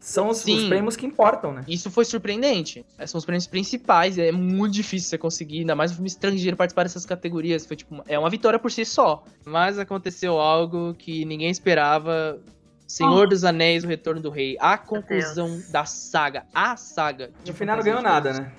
São 0.00 0.28
os, 0.28 0.38
os 0.38 0.44
Sim. 0.44 0.68
prêmios 0.68 0.96
que 0.96 1.06
importam, 1.06 1.52
né? 1.52 1.64
Isso 1.66 1.90
foi 1.90 2.04
surpreendente. 2.04 2.84
Esses 2.98 3.10
são 3.10 3.18
os 3.18 3.24
prêmios 3.24 3.46
principais. 3.46 4.18
É 4.18 4.32
muito 4.32 4.72
difícil 4.72 5.08
você 5.08 5.18
conseguir, 5.18 5.60
ainda 5.60 5.74
mais 5.74 5.90
um 5.90 5.94
filme 5.94 6.08
estrangeiro 6.08 6.56
participar 6.56 6.84
dessas 6.84 7.04
categorias. 7.04 7.66
Foi 7.66 7.76
tipo, 7.76 8.02
é 8.06 8.18
uma 8.18 8.30
vitória 8.30 8.58
por 8.58 8.70
si 8.70 8.84
só. 8.84 9.24
Mas 9.44 9.78
aconteceu 9.78 10.38
algo 10.38 10.94
que 10.94 11.24
ninguém 11.24 11.50
esperava. 11.50 12.38
Senhor 12.86 13.28
dos 13.28 13.44
Anéis, 13.44 13.84
o 13.84 13.86
Retorno 13.86 14.20
do 14.20 14.30
Rei. 14.30 14.56
A 14.58 14.78
conclusão 14.78 15.60
da 15.70 15.84
saga. 15.84 16.46
A 16.54 16.74
saga. 16.76 17.30
de 17.44 17.50
No 17.50 17.56
final 17.56 17.76
não 17.76 17.84
ganhou 17.84 17.98
de 17.98 18.04
nada, 18.04 18.32
né? 18.32 18.52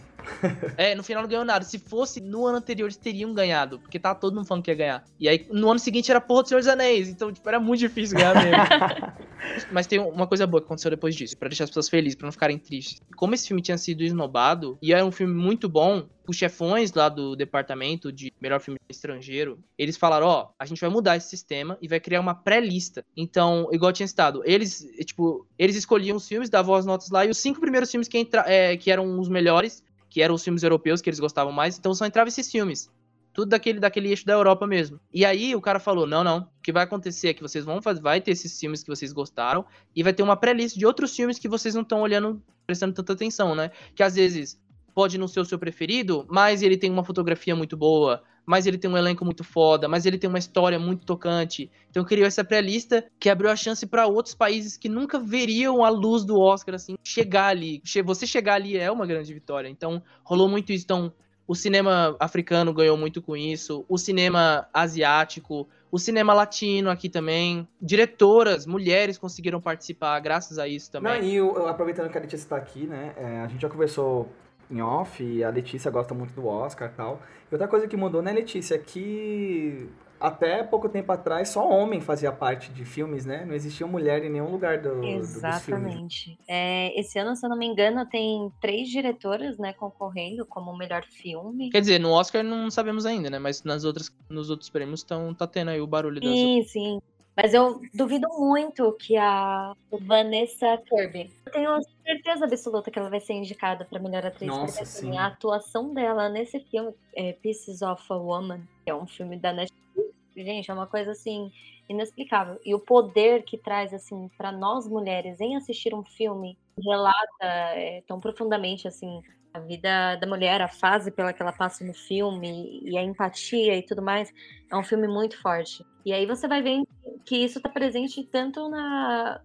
É, 0.77 0.95
no 0.95 1.03
final 1.03 1.23
não 1.23 1.29
ganhou 1.29 1.45
nada. 1.45 1.65
Se 1.65 1.77
fosse 1.77 2.21
no 2.21 2.45
ano 2.45 2.57
anterior, 2.57 2.85
eles 2.85 2.97
teriam 2.97 3.33
ganhado. 3.33 3.79
Porque 3.79 3.99
tava 3.99 4.19
todo 4.19 4.35
mundo 4.35 4.45
falando 4.45 4.63
que 4.63 4.71
ia 4.71 4.75
ganhar. 4.75 5.03
E 5.19 5.27
aí, 5.27 5.45
no 5.51 5.69
ano 5.69 5.79
seguinte, 5.79 6.09
era 6.09 6.21
porra 6.21 6.43
do 6.43 6.49
Senhor 6.49 6.59
dos 6.59 6.67
Anéis. 6.67 7.09
Então, 7.09 7.31
tipo, 7.31 7.47
era 7.47 7.59
muito 7.59 7.79
difícil 7.79 8.17
ganhar 8.17 8.35
mesmo. 8.35 8.57
Mas 9.71 9.87
tem 9.87 9.99
uma 9.99 10.27
coisa 10.27 10.45
boa 10.45 10.61
que 10.61 10.65
aconteceu 10.65 10.91
depois 10.91 11.15
disso, 11.15 11.37
pra 11.37 11.49
deixar 11.49 11.63
as 11.63 11.69
pessoas 11.69 11.89
felizes, 11.89 12.15
pra 12.15 12.25
não 12.25 12.31
ficarem 12.31 12.57
tristes. 12.57 13.01
Como 13.15 13.33
esse 13.33 13.47
filme 13.47 13.61
tinha 13.61 13.77
sido 13.77 14.03
esnobado, 14.03 14.77
e 14.81 14.93
era 14.93 15.05
um 15.05 15.11
filme 15.11 15.33
muito 15.33 15.67
bom, 15.67 16.07
os 16.27 16.35
chefões 16.35 16.93
lá 16.93 17.09
do 17.09 17.35
departamento 17.35 18.11
de 18.11 18.31
melhor 18.39 18.59
filme 18.59 18.79
estrangeiro, 18.89 19.59
eles 19.77 19.97
falaram, 19.97 20.27
ó, 20.27 20.49
a 20.59 20.65
gente 20.65 20.79
vai 20.79 20.89
mudar 20.89 21.17
esse 21.17 21.27
sistema 21.27 21.77
e 21.81 21.87
vai 21.87 21.99
criar 21.99 22.19
uma 22.19 22.35
pré-lista. 22.35 23.03
Então, 23.17 23.67
igual 23.71 23.89
eu 23.89 23.93
tinha 23.93 24.07
citado, 24.07 24.41
eles, 24.45 24.85
tipo, 25.05 25.47
eles 25.57 25.75
escolhiam 25.75 26.17
os 26.17 26.27
filmes, 26.27 26.49
davam 26.49 26.75
as 26.75 26.85
notas 26.85 27.09
lá, 27.09 27.25
e 27.25 27.29
os 27.29 27.37
cinco 27.37 27.59
primeiros 27.59 27.89
filmes 27.89 28.07
que, 28.07 28.17
entra, 28.17 28.43
é, 28.47 28.77
que 28.77 28.91
eram 28.91 29.19
os 29.19 29.27
melhores, 29.27 29.83
que 30.09 30.21
eram 30.21 30.35
os 30.35 30.43
filmes 30.43 30.63
europeus 30.63 31.01
que 31.01 31.09
eles 31.09 31.19
gostavam 31.19 31.53
mais, 31.53 31.77
então 31.77 31.93
só 31.93 32.05
entravam 32.05 32.27
esses 32.27 32.51
filmes. 32.51 32.89
Tudo 33.31 33.49
daquele, 33.49 33.79
daquele 33.79 34.09
eixo 34.09 34.25
da 34.25 34.33
Europa 34.33 34.65
mesmo. 34.65 34.99
E 35.13 35.23
aí 35.23 35.55
o 35.55 35.61
cara 35.61 35.79
falou: 35.79 36.07
não, 36.07 36.23
não. 36.23 36.39
O 36.39 36.61
que 36.63 36.71
vai 36.71 36.83
acontecer 36.83 37.29
é 37.29 37.33
que 37.33 37.41
vocês 37.41 37.63
vão 37.63 37.81
fazer. 37.81 38.01
Vai 38.01 38.19
ter 38.19 38.31
esses 38.31 38.59
filmes 38.59 38.83
que 38.83 38.89
vocês 38.89 39.13
gostaram. 39.13 39.65
E 39.95 40.01
vai 40.01 40.11
ter 40.11 40.23
uma 40.23 40.35
pré-lista 40.35 40.77
de 40.77 40.85
outros 40.85 41.15
filmes 41.15 41.37
que 41.37 41.47
vocês 41.47 41.75
não 41.75 41.83
estão 41.83 42.01
olhando, 42.01 42.41
prestando 42.65 42.93
tanta 42.93 43.13
atenção, 43.13 43.55
né? 43.55 43.71
Que 43.95 44.03
às 44.03 44.15
vezes 44.15 44.59
pode 44.93 45.17
não 45.17 45.27
ser 45.27 45.39
o 45.39 45.45
seu 45.45 45.57
preferido, 45.57 46.25
mas 46.29 46.61
ele 46.61 46.75
tem 46.75 46.91
uma 46.91 47.03
fotografia 47.03 47.55
muito 47.55 47.77
boa, 47.77 48.21
mas 48.45 48.65
ele 48.65 48.77
tem 48.77 48.89
um 48.89 48.97
elenco 48.97 49.23
muito 49.23 49.43
foda, 49.43 49.87
mas 49.87 50.05
ele 50.05 50.17
tem 50.17 50.29
uma 50.29 50.39
história 50.39 50.79
muito 50.79 51.05
tocante. 51.05 51.69
Então 51.89 52.03
criou 52.03 52.27
essa 52.27 52.43
pré-lista 52.43 53.05
que 53.19 53.29
abriu 53.29 53.49
a 53.49 53.55
chance 53.55 53.85
para 53.85 54.07
outros 54.07 54.35
países 54.35 54.77
que 54.77 54.89
nunca 54.89 55.19
veriam 55.19 55.83
a 55.83 55.89
luz 55.89 56.23
do 56.23 56.39
Oscar 56.39 56.75
assim 56.75 56.95
chegar 57.03 57.47
ali. 57.47 57.81
Você 58.03 58.25
chegar 58.25 58.55
ali 58.55 58.77
é 58.77 58.91
uma 58.91 59.05
grande 59.05 59.33
vitória. 59.33 59.67
Então 59.67 60.01
rolou 60.23 60.49
muito 60.49 60.71
isso. 60.71 60.85
Então 60.85 61.13
o 61.49 61.55
cinema 61.55 62.15
africano 62.19 62.71
ganhou 62.71 62.95
muito 62.95 63.23
com 63.23 63.35
isso, 63.35 63.83
o 63.89 63.97
cinema 63.97 64.67
asiático, 64.71 65.67
o 65.91 65.97
cinema 65.97 66.31
latino 66.31 66.91
aqui 66.91 67.09
também. 67.09 67.67
Diretoras, 67.81 68.67
mulheres 68.67 69.17
conseguiram 69.17 69.59
participar 69.59 70.19
graças 70.19 70.59
a 70.59 70.67
isso 70.67 70.91
também. 70.91 71.19
Não, 71.19 71.27
e 71.27 71.35
eu, 71.37 71.67
aproveitando 71.67 72.11
que 72.11 72.17
a 72.19 72.21
Letícia 72.21 72.45
está 72.45 72.55
aqui, 72.55 72.85
né? 72.85 73.15
É, 73.17 73.39
a 73.39 73.47
gente 73.47 73.61
já 73.61 73.67
conversou 73.67 74.29
em 74.69 74.81
off 74.81 75.23
e 75.23 75.43
a 75.43 75.49
Letícia 75.49 75.89
gosta 75.89 76.13
muito 76.13 76.33
do 76.33 76.45
Oscar 76.47 76.89
e 76.89 76.95
tal. 76.95 77.21
E 77.51 77.53
outra 77.53 77.67
coisa 77.67 77.87
que 77.87 77.97
mudou, 77.97 78.21
né, 78.21 78.31
Letícia, 78.31 78.75
é 78.75 78.77
que 78.77 79.89
até 80.19 80.63
pouco 80.63 80.89
tempo 80.89 81.11
atrás 81.11 81.49
só 81.49 81.67
homem 81.67 82.01
fazia 82.01 82.31
parte 82.31 82.71
de 82.71 82.83
filmes, 82.83 83.25
né? 83.25 83.45
Não 83.45 83.53
existia 83.53 83.87
mulher 83.87 84.23
em 84.23 84.29
nenhum 84.29 84.51
lugar 84.51 84.81
do, 84.81 85.03
Exatamente. 85.03 86.31
Do, 86.31 86.43
é, 86.47 86.99
esse 86.99 87.17
ano, 87.17 87.35
se 87.35 87.45
eu 87.45 87.49
não 87.49 87.57
me 87.57 87.65
engano, 87.65 88.05
tem 88.05 88.51
três 88.59 88.89
diretoras, 88.89 89.57
né, 89.57 89.73
concorrendo 89.73 90.45
como 90.45 90.75
melhor 90.77 91.03
filme. 91.05 91.69
Quer 91.69 91.79
dizer, 91.79 91.99
no 91.99 92.11
Oscar 92.11 92.43
não 92.43 92.69
sabemos 92.69 93.05
ainda, 93.05 93.29
né? 93.29 93.39
Mas 93.39 93.63
nas 93.63 93.85
outras, 93.85 94.13
nos 94.29 94.49
outros 94.49 94.69
prêmios 94.69 94.99
estão 94.99 95.33
tá 95.33 95.47
tendo 95.47 95.69
aí 95.69 95.79
o 95.79 95.87
barulho 95.87 96.19
das 96.19 96.37
Sim, 96.37 96.63
sim. 96.63 96.99
Mas 97.41 97.53
eu 97.53 97.81
duvido 97.93 98.27
muito 98.37 98.91
que 98.93 99.15
a 99.15 99.73
Vanessa 100.01 100.77
Kirby. 100.89 101.31
Eu 101.45 101.51
tenho 101.51 101.79
certeza 102.05 102.45
absoluta 102.45 102.91
que 102.91 102.99
ela 102.99 103.09
vai 103.09 103.21
ser 103.21 103.33
indicada 103.33 103.85
para 103.85 103.99
melhor 103.99 104.25
atriz. 104.25 104.49
Nossa, 104.49 104.65
porque 104.65 104.81
assim, 104.81 105.17
a 105.17 105.27
atuação 105.27 105.93
dela 105.93 106.27
nesse 106.27 106.59
filme, 106.59 106.93
é 107.15 107.31
Pieces 107.33 107.81
of 107.81 108.03
a 108.09 108.15
Woman, 108.15 108.61
que 108.83 108.91
é 108.91 108.95
um 108.95 109.07
filme 109.07 109.37
da 109.37 109.53
Netflix, 109.53 110.13
gente, 110.35 110.69
é 110.69 110.73
uma 110.73 110.87
coisa 110.87 111.11
assim 111.11 111.49
inexplicável. 111.87 112.59
E 112.65 112.75
o 112.75 112.79
poder 112.79 113.43
que 113.43 113.57
traz 113.57 113.93
assim 113.93 114.29
para 114.37 114.51
nós 114.51 114.85
mulheres 114.85 115.39
em 115.39 115.55
assistir 115.55 115.93
um 115.93 116.03
filme 116.03 116.57
relata 116.81 117.25
é, 117.41 118.03
tão 118.07 118.19
profundamente 118.19 118.87
assim 118.87 119.21
a 119.53 119.59
vida 119.59 120.15
da 120.15 120.27
mulher, 120.27 120.61
a 120.61 120.67
fase 120.67 121.11
pela 121.11 121.33
que 121.33 121.41
ela 121.41 121.51
passa 121.51 121.83
no 121.83 121.93
filme 121.93 122.81
e 122.83 122.97
a 122.97 123.03
empatia 123.03 123.75
e 123.75 123.83
tudo 123.83 124.01
mais, 124.01 124.31
é 124.71 124.75
um 124.75 124.83
filme 124.83 125.07
muito 125.07 125.41
forte. 125.41 125.83
E 126.05 126.13
aí 126.13 126.25
você 126.25 126.47
vai 126.47 126.61
ver 126.61 126.83
que 127.25 127.37
isso 127.37 127.57
está 127.57 127.69
presente 127.69 128.23
tanto 128.23 128.69
na 128.69 129.41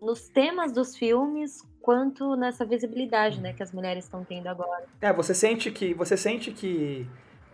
nos 0.00 0.28
temas 0.28 0.72
dos 0.72 0.96
filmes 0.96 1.62
quanto 1.80 2.34
nessa 2.34 2.64
visibilidade, 2.64 3.40
né, 3.40 3.52
que 3.52 3.62
as 3.62 3.72
mulheres 3.72 4.04
estão 4.04 4.24
tendo 4.24 4.48
agora. 4.48 4.84
É, 5.00 5.12
você 5.12 5.32
sente 5.32 5.70
que 5.70 5.94
você 5.94 6.16
sente 6.16 6.50
que 6.50 7.06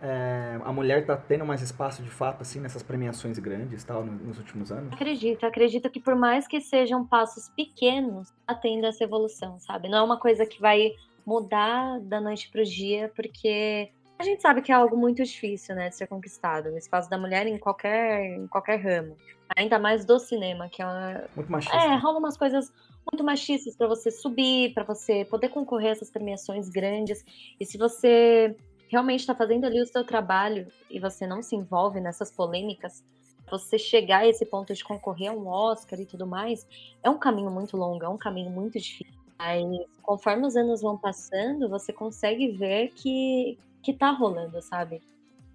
é, 0.03 0.61
a 0.65 0.73
mulher 0.73 1.01
está 1.01 1.17
tendo 1.17 1.45
mais 1.45 1.61
espaço 1.63 2.03
de 2.03 2.11
fato 2.11 2.43
assim 2.43 2.61
nessas 2.61 2.83
premiações 2.83 3.39
grandes 3.39 3.83
tal 3.85 4.05
nos 4.05 4.39
últimos 4.39 4.71
anos? 4.71 4.93
Acredito, 4.93 5.45
acredito 5.45 5.91
que 5.91 6.01
por 6.01 6.15
mais 6.15 6.47
que 6.47 6.61
sejam 6.61 7.05
passos 7.05 7.49
pequenos, 7.57 8.29
está 8.41 8.55
tendo 8.55 8.87
essa 8.87 9.05
evolução, 9.05 9.59
sabe? 9.59 9.89
Não 9.89 9.99
é 9.99 10.03
uma 10.03 10.19
coisa 10.19 10.47
que 10.47 10.61
vai 10.61 10.93
mudar 11.27 12.01
da 12.01 12.21
noite 12.21 12.49
para 12.51 12.63
o 12.63 12.65
dia, 12.65 13.13
porque 13.15 13.91
a 14.19 14.25
gente 14.25 14.41
sabe 14.43 14.63
que 14.63 14.73
é 14.73 14.75
algo 14.75 14.97
muito 14.97 15.23
difícil, 15.23 15.75
né, 15.75 15.89
de 15.89 15.97
ser 15.97 16.07
conquistado, 16.07 16.71
o 16.71 16.79
espaço 16.79 17.09
da 17.09 17.19
mulher 17.19 17.47
em 17.47 17.59
qualquer, 17.59 18.25
em 18.25 18.47
qualquer 18.47 18.77
ramo. 18.77 19.17
Ainda 19.57 19.79
mais 19.79 20.05
do 20.05 20.19
cinema, 20.19 20.69
que 20.69 20.83
é 20.83 20.87
uma... 20.87 21.25
Muito 21.37 21.51
machista. 21.51 21.77
É, 21.77 21.97
rola 21.97 22.19
umas 22.19 22.37
coisas 22.37 22.73
muito 23.11 23.25
machistas 23.25 23.77
para 23.77 23.87
você 23.87 24.11
subir, 24.11 24.75
para 24.75 24.85
você 24.85 25.25
poder 25.25 25.49
concorrer 25.49 25.89
a 25.89 25.93
essas 25.93 26.11
premiações 26.11 26.69
grandes. 26.69 27.25
E 27.59 27.65
se 27.65 27.79
você 27.79 28.55
realmente 28.88 29.20
está 29.20 29.35
fazendo 29.35 29.64
ali 29.64 29.81
o 29.81 29.87
seu 29.87 30.05
trabalho 30.05 30.66
e 30.90 30.98
você 30.98 31.27
não 31.27 31.42
se 31.42 31.55
envolve 31.55 32.01
nessas 32.01 32.31
polêmicas, 32.31 33.05
você 33.51 33.79
chegar 33.79 34.18
a 34.18 34.29
esse 34.29 34.44
ponto 34.44 34.74
de 34.74 34.85
concorrer 34.85 35.31
a 35.31 35.33
um 35.33 35.46
Oscar 35.46 36.01
e 36.01 36.07
tudo 36.07 36.27
mais, 36.27 36.66
é 37.03 37.09
um 37.09 37.18
caminho 37.18 37.51
muito 37.51 37.77
longo, 37.77 38.05
é 38.05 38.09
um 38.09 38.18
caminho 38.18 38.51
muito 38.51 38.79
difícil. 38.79 39.16
Mas 39.38 39.64
conforme 40.03 40.46
os 40.46 40.57
anos 40.57 40.83
vão 40.83 40.98
passando, 40.98 41.68
você 41.68 41.92
consegue 41.92 42.48
ver 42.48 42.88
que, 42.94 43.57
que 43.83 43.92
tá 43.92 44.11
rolando, 44.11 44.61
sabe? 44.61 45.01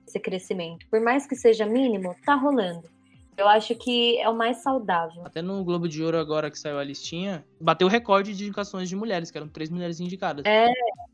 Esse 0.08 0.20
crescimento. 0.20 0.88
Por 0.90 1.02
mais 1.02 1.28
que 1.28 1.36
seja 1.36 1.66
mínimo, 1.66 2.16
tá 2.26 2.36
rolando. 2.36 2.90
Eu 3.36 3.48
acho 3.48 3.76
que 3.76 4.18
é 4.20 4.30
o 4.30 4.36
mais 4.36 4.58
saudável. 4.58 5.24
Até 5.26 5.42
no 5.42 5.64
Globo 5.64 5.88
de 5.88 6.04
Ouro, 6.04 6.18
agora 6.18 6.52
que 6.52 6.60
saiu 6.60 6.78
a 6.78 6.84
listinha, 6.84 7.44
bateu 7.60 7.88
o 7.88 7.90
recorde 7.90 8.34
de 8.36 8.46
indicações 8.46 8.88
de 8.88 8.96
mulheres, 8.96 9.32
que 9.32 9.38
eram 9.38 9.48
três 9.48 9.70
mulheres 9.70 10.00
indicadas. 10.00 10.46
É, 10.46 10.68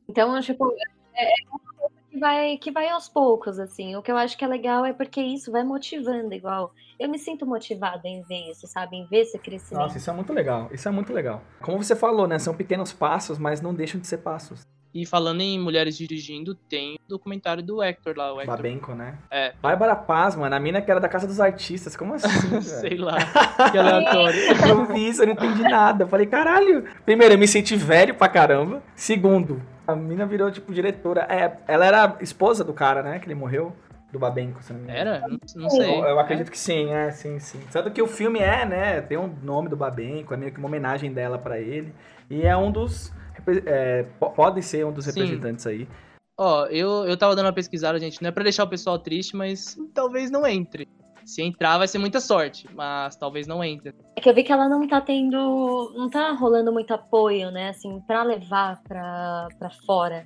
então, 0.07 0.39
tipo, 0.41 0.69
é, 1.15 1.23
é 1.23 1.33
que 2.09 2.19
vai, 2.19 2.57
que 2.57 2.71
vai 2.71 2.89
aos 2.89 3.07
poucos, 3.07 3.59
assim. 3.59 3.95
O 3.95 4.01
que 4.01 4.11
eu 4.11 4.17
acho 4.17 4.37
que 4.37 4.43
é 4.43 4.47
legal 4.47 4.85
é 4.85 4.93
porque 4.93 5.21
isso 5.21 5.51
vai 5.51 5.63
motivando, 5.63 6.33
igual. 6.33 6.73
Eu 6.99 7.07
me 7.07 7.17
sinto 7.17 7.45
motivada 7.45 8.07
em 8.07 8.21
ver 8.23 8.51
isso, 8.51 8.67
sabe? 8.67 8.97
Em 8.97 9.05
ver 9.05 9.21
esse 9.21 9.37
crescimento. 9.37 9.83
Nossa, 9.83 9.97
isso 9.97 10.09
é 10.09 10.13
muito 10.13 10.33
legal. 10.33 10.69
Isso 10.71 10.87
é 10.87 10.91
muito 10.91 11.13
legal. 11.13 11.41
Como 11.61 11.81
você 11.81 11.95
falou, 11.95 12.27
né? 12.27 12.39
São 12.39 12.55
pequenos 12.55 12.91
passos, 12.91 13.37
mas 13.37 13.61
não 13.61 13.73
deixam 13.73 14.01
de 14.01 14.07
ser 14.07 14.17
passos. 14.17 14.67
E 14.91 15.05
falando 15.05 15.41
em 15.41 15.59
mulheres 15.59 15.95
dirigindo, 15.95 16.55
tem 16.55 16.95
o 16.95 16.99
documentário 17.07 17.61
do 17.61 17.81
Hector 17.81 18.17
lá, 18.17 18.33
o 18.33 18.41
Hector. 18.41 18.55
Babenco, 18.55 18.95
né? 18.95 19.19
É. 19.29 19.53
Bárbara 19.61 19.95
Paz, 19.95 20.35
mano, 20.35 20.55
a 20.55 20.59
mina 20.59 20.81
que 20.81 20.89
era 20.89 20.99
da 20.99 21.07
Casa 21.07 21.27
dos 21.27 21.39
Artistas, 21.39 21.95
como 21.95 22.15
assim? 22.15 22.27
Sei 22.61 22.97
lá, 22.97 23.17
que 23.71 23.77
aleatório. 23.77 24.39
eu 24.67 24.85
vi 24.87 25.07
isso, 25.09 25.21
eu 25.21 25.27
não 25.27 25.33
entendi 25.33 25.61
nada. 25.61 26.05
Eu 26.05 26.07
falei, 26.07 26.25
caralho. 26.25 26.85
Primeiro, 27.05 27.35
eu 27.35 27.37
me 27.37 27.47
senti 27.47 27.75
velho 27.75 28.15
pra 28.15 28.27
caramba. 28.27 28.81
Segundo, 28.95 29.61
a 29.91 29.95
mina 29.95 30.25
virou, 30.25 30.51
tipo, 30.51 30.73
diretora. 30.73 31.27
É, 31.29 31.57
ela 31.67 31.85
era 31.85 32.17
esposa 32.21 32.63
do 32.63 32.73
cara, 32.73 33.01
né? 33.03 33.19
Que 33.19 33.27
ele 33.27 33.35
morreu. 33.35 33.73
Do 34.11 34.17
Babenco, 34.17 34.63
se 34.63 34.73
não 34.73 34.79
me 34.79 34.85
engano. 34.85 34.99
Era? 34.99 35.27
Não, 35.27 35.37
não 35.55 35.69
sei. 35.69 35.99
Eu, 35.99 36.03
eu 36.03 36.19
acredito 36.19 36.47
é? 36.47 36.51
que 36.51 36.57
sim, 36.57 36.91
é, 36.91 37.11
sim, 37.11 37.37
sim. 37.37 37.59
Tanto 37.71 37.91
que 37.91 38.01
o 38.01 38.07
filme 38.07 38.39
é, 38.39 38.65
né? 38.65 39.01
Tem 39.01 39.19
o 39.19 39.21
um 39.21 39.35
nome 39.43 39.69
do 39.69 39.77
Babenco, 39.77 40.33
é 40.33 40.37
meio 40.37 40.51
que 40.51 40.57
uma 40.57 40.67
homenagem 40.67 41.13
dela 41.13 41.37
pra 41.37 41.59
ele. 41.59 41.93
E 42.27 42.41
é 42.41 42.57
um 42.57 42.71
dos 42.71 43.13
é, 43.65 44.03
podem 44.35 44.61
ser 44.61 44.85
um 44.85 44.91
dos 44.91 45.05
representantes 45.05 45.63
Sim. 45.63 45.69
aí. 45.69 45.87
Ó, 46.37 46.65
eu, 46.67 47.05
eu 47.05 47.17
tava 47.17 47.35
dando 47.35 47.47
uma 47.47 47.53
pesquisada, 47.53 47.99
gente, 47.99 48.21
não 48.21 48.29
é 48.29 48.31
pra 48.31 48.43
deixar 48.43 48.63
o 48.63 48.69
pessoal 48.69 48.97
triste, 48.97 49.35
mas 49.35 49.77
talvez 49.93 50.31
não 50.31 50.47
entre. 50.47 50.87
Se 51.29 51.43
entrar, 51.43 51.77
vai 51.77 51.87
ser 51.87 51.99
muita 51.99 52.19
sorte, 52.19 52.67
mas 52.73 53.15
talvez 53.15 53.45
não 53.45 53.63
entre. 53.63 53.93
É 54.15 54.21
que 54.21 54.27
eu 54.27 54.33
vi 54.33 54.43
que 54.43 54.51
ela 54.51 54.67
não 54.67 54.87
tá 54.87 54.99
tendo. 54.99 55.93
não 55.95 56.09
tá 56.09 56.31
rolando 56.31 56.73
muito 56.73 56.91
apoio, 56.91 57.51
né, 57.51 57.69
assim, 57.69 58.01
pra 58.01 58.23
levar 58.23 58.81
pra, 58.81 59.47
pra 59.59 59.69
fora. 59.85 60.25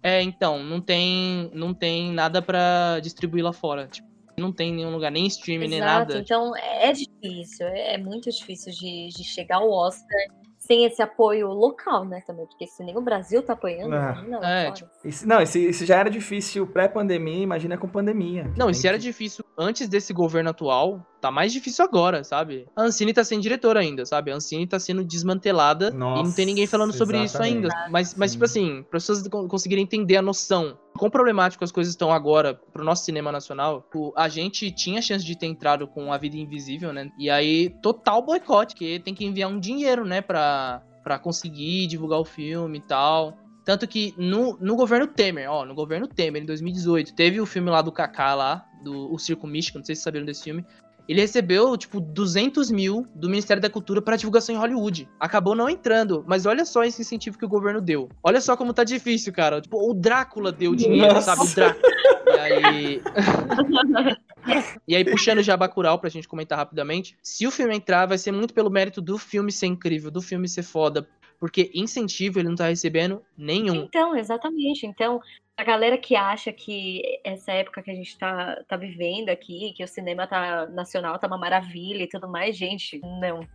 É, 0.00 0.22
então, 0.22 0.62
não 0.62 0.80
tem, 0.80 1.50
não 1.52 1.74
tem 1.74 2.12
nada 2.12 2.40
pra 2.40 3.00
distribuir 3.00 3.42
lá 3.42 3.52
fora. 3.52 3.88
Tipo, 3.88 4.06
não 4.38 4.52
tem 4.52 4.72
nenhum 4.72 4.92
lugar, 4.92 5.10
nem 5.10 5.26
streaming, 5.26 5.66
nem 5.66 5.80
nada. 5.80 6.20
Então 6.20 6.56
é 6.56 6.92
difícil, 6.92 7.66
é 7.66 7.98
muito 7.98 8.30
difícil 8.30 8.72
de, 8.72 9.08
de 9.08 9.24
chegar 9.24 9.56
ao 9.56 9.68
Oscar 9.68 10.20
sem 10.66 10.84
esse 10.84 11.02
apoio 11.02 11.48
local, 11.48 12.04
né, 12.06 12.22
também, 12.26 12.46
porque 12.46 12.66
se 12.66 12.82
nem 12.82 12.96
o 12.96 13.00
Brasil 13.02 13.42
tá 13.42 13.52
apoiando, 13.52 13.94
é. 13.94 13.98
imagina 13.98 14.40
é, 14.42 14.70
tipo, 14.70 14.90
isso, 15.04 15.28
Não, 15.28 15.42
isso, 15.42 15.58
isso 15.58 15.84
já 15.84 15.96
era 15.98 16.08
difícil 16.08 16.66
pré-pandemia, 16.66 17.42
imagina 17.42 17.76
com 17.76 17.86
pandemia. 17.86 18.50
Não, 18.56 18.70
isso 18.70 18.80
que... 18.80 18.88
era 18.88 18.98
difícil 18.98 19.44
antes 19.58 19.88
desse 19.88 20.12
governo 20.14 20.50
atual, 20.50 21.06
tá 21.20 21.30
mais 21.30 21.52
difícil 21.52 21.84
agora, 21.84 22.24
sabe? 22.24 22.66
A 22.74 22.82
Ancine 22.82 23.12
tá 23.12 23.22
sem 23.22 23.38
diretor 23.40 23.76
ainda, 23.76 24.06
sabe? 24.06 24.30
A 24.30 24.36
Ancine 24.36 24.66
tá 24.66 24.78
sendo 24.78 25.04
desmantelada 25.04 25.90
Nossa, 25.90 26.20
e 26.20 26.24
não 26.24 26.32
tem 26.32 26.46
ninguém 26.46 26.66
falando 26.66 26.92
sobre 26.92 27.18
exatamente. 27.22 27.66
isso 27.66 27.72
ainda. 27.72 27.90
Mas, 27.90 28.14
mas 28.14 28.32
tipo 28.32 28.44
assim, 28.44 28.82
para 28.88 28.96
as 28.96 29.06
pessoas 29.06 29.28
conseguirem 29.48 29.84
entender 29.84 30.16
a 30.16 30.22
noção 30.22 30.78
quão 30.96 31.10
problemático 31.10 31.64
as 31.64 31.72
coisas 31.72 31.92
estão 31.92 32.12
agora 32.12 32.54
pro 32.54 32.84
nosso 32.84 33.04
cinema 33.04 33.32
nacional, 33.32 33.88
a 34.16 34.28
gente 34.28 34.70
tinha 34.70 35.02
chance 35.02 35.24
de 35.24 35.36
ter 35.36 35.46
entrado 35.46 35.86
com 35.86 36.12
A 36.12 36.18
Vida 36.18 36.36
Invisível, 36.36 36.92
né? 36.92 37.10
E 37.18 37.28
aí, 37.28 37.70
total 37.82 38.22
boicote, 38.22 38.74
que 38.74 38.98
tem 39.00 39.14
que 39.14 39.24
enviar 39.24 39.50
um 39.50 39.58
dinheiro, 39.58 40.04
né, 40.04 40.20
pra, 40.20 40.82
pra 41.02 41.18
conseguir 41.18 41.86
divulgar 41.86 42.20
o 42.20 42.24
filme 42.24 42.78
e 42.78 42.82
tal. 42.82 43.36
Tanto 43.64 43.88
que 43.88 44.14
no, 44.16 44.56
no 44.60 44.76
governo 44.76 45.06
Temer, 45.06 45.50
ó, 45.50 45.64
no 45.64 45.74
governo 45.74 46.06
Temer, 46.06 46.42
em 46.42 46.46
2018, 46.46 47.14
teve 47.14 47.40
o 47.40 47.46
filme 47.46 47.70
lá 47.70 47.80
do 47.80 47.90
Kaká 47.90 48.34
lá, 48.34 48.66
do 48.82 49.12
O 49.12 49.18
Circo 49.18 49.46
Místico, 49.46 49.78
não 49.78 49.84
sei 49.84 49.94
se 49.94 50.02
vocês 50.02 50.04
saberam 50.04 50.26
desse 50.26 50.44
filme. 50.44 50.64
Ele 51.08 51.20
recebeu, 51.20 51.76
tipo, 51.76 52.00
200 52.00 52.70
mil 52.70 53.06
do 53.14 53.28
Ministério 53.28 53.60
da 53.60 53.68
Cultura 53.68 54.00
para 54.00 54.16
divulgação 54.16 54.54
em 54.54 54.58
Hollywood. 54.58 55.08
Acabou 55.20 55.54
não 55.54 55.68
entrando, 55.68 56.24
mas 56.26 56.46
olha 56.46 56.64
só 56.64 56.82
esse 56.82 57.02
incentivo 57.02 57.38
que 57.38 57.44
o 57.44 57.48
governo 57.48 57.80
deu. 57.80 58.08
Olha 58.22 58.40
só 58.40 58.56
como 58.56 58.72
tá 58.72 58.84
difícil, 58.84 59.32
cara. 59.32 59.60
Tipo, 59.60 59.90
o 59.90 59.94
Drácula 59.94 60.50
deu 60.50 60.74
dinheiro, 60.74 61.14
Nossa. 61.14 61.34
sabe? 61.34 61.50
O 61.50 61.54
Drácula. 61.54 61.92
E 62.26 62.38
aí... 62.38 63.02
e 64.88 64.96
aí, 64.96 65.04
puxando 65.04 65.42
já 65.42 65.56
Bacurau 65.56 65.98
pra 65.98 66.08
gente 66.08 66.26
comentar 66.26 66.56
rapidamente. 66.56 67.16
Se 67.22 67.46
o 67.46 67.50
filme 67.50 67.76
entrar, 67.76 68.06
vai 68.06 68.16
ser 68.16 68.32
muito 68.32 68.54
pelo 68.54 68.70
mérito 68.70 69.00
do 69.02 69.18
filme 69.18 69.52
ser 69.52 69.66
incrível, 69.66 70.10
do 70.10 70.22
filme 70.22 70.48
ser 70.48 70.62
foda. 70.62 71.06
Porque 71.38 71.70
incentivo 71.74 72.38
ele 72.38 72.48
não 72.48 72.56
tá 72.56 72.68
recebendo 72.68 73.20
nenhum. 73.36 73.84
Então, 73.84 74.16
exatamente. 74.16 74.86
Então, 74.86 75.20
A 75.56 75.62
galera 75.62 75.96
que 75.96 76.16
acha 76.16 76.52
que 76.52 77.20
essa 77.22 77.52
época 77.52 77.82
que 77.82 77.90
a 77.90 77.94
gente 77.94 78.18
tá, 78.18 78.62
tá 78.66 78.76
vivendo 78.76 79.28
aqui, 79.28 79.72
que 79.72 79.84
o 79.84 79.88
cinema 79.88 80.26
tá 80.26 80.66
nacional 80.66 81.18
tá 81.18 81.28
uma 81.28 81.38
maravilha 81.38 82.02
e 82.02 82.08
tudo 82.08 82.28
mais, 82.28 82.56
gente, 82.56 83.00
não. 83.00 83.46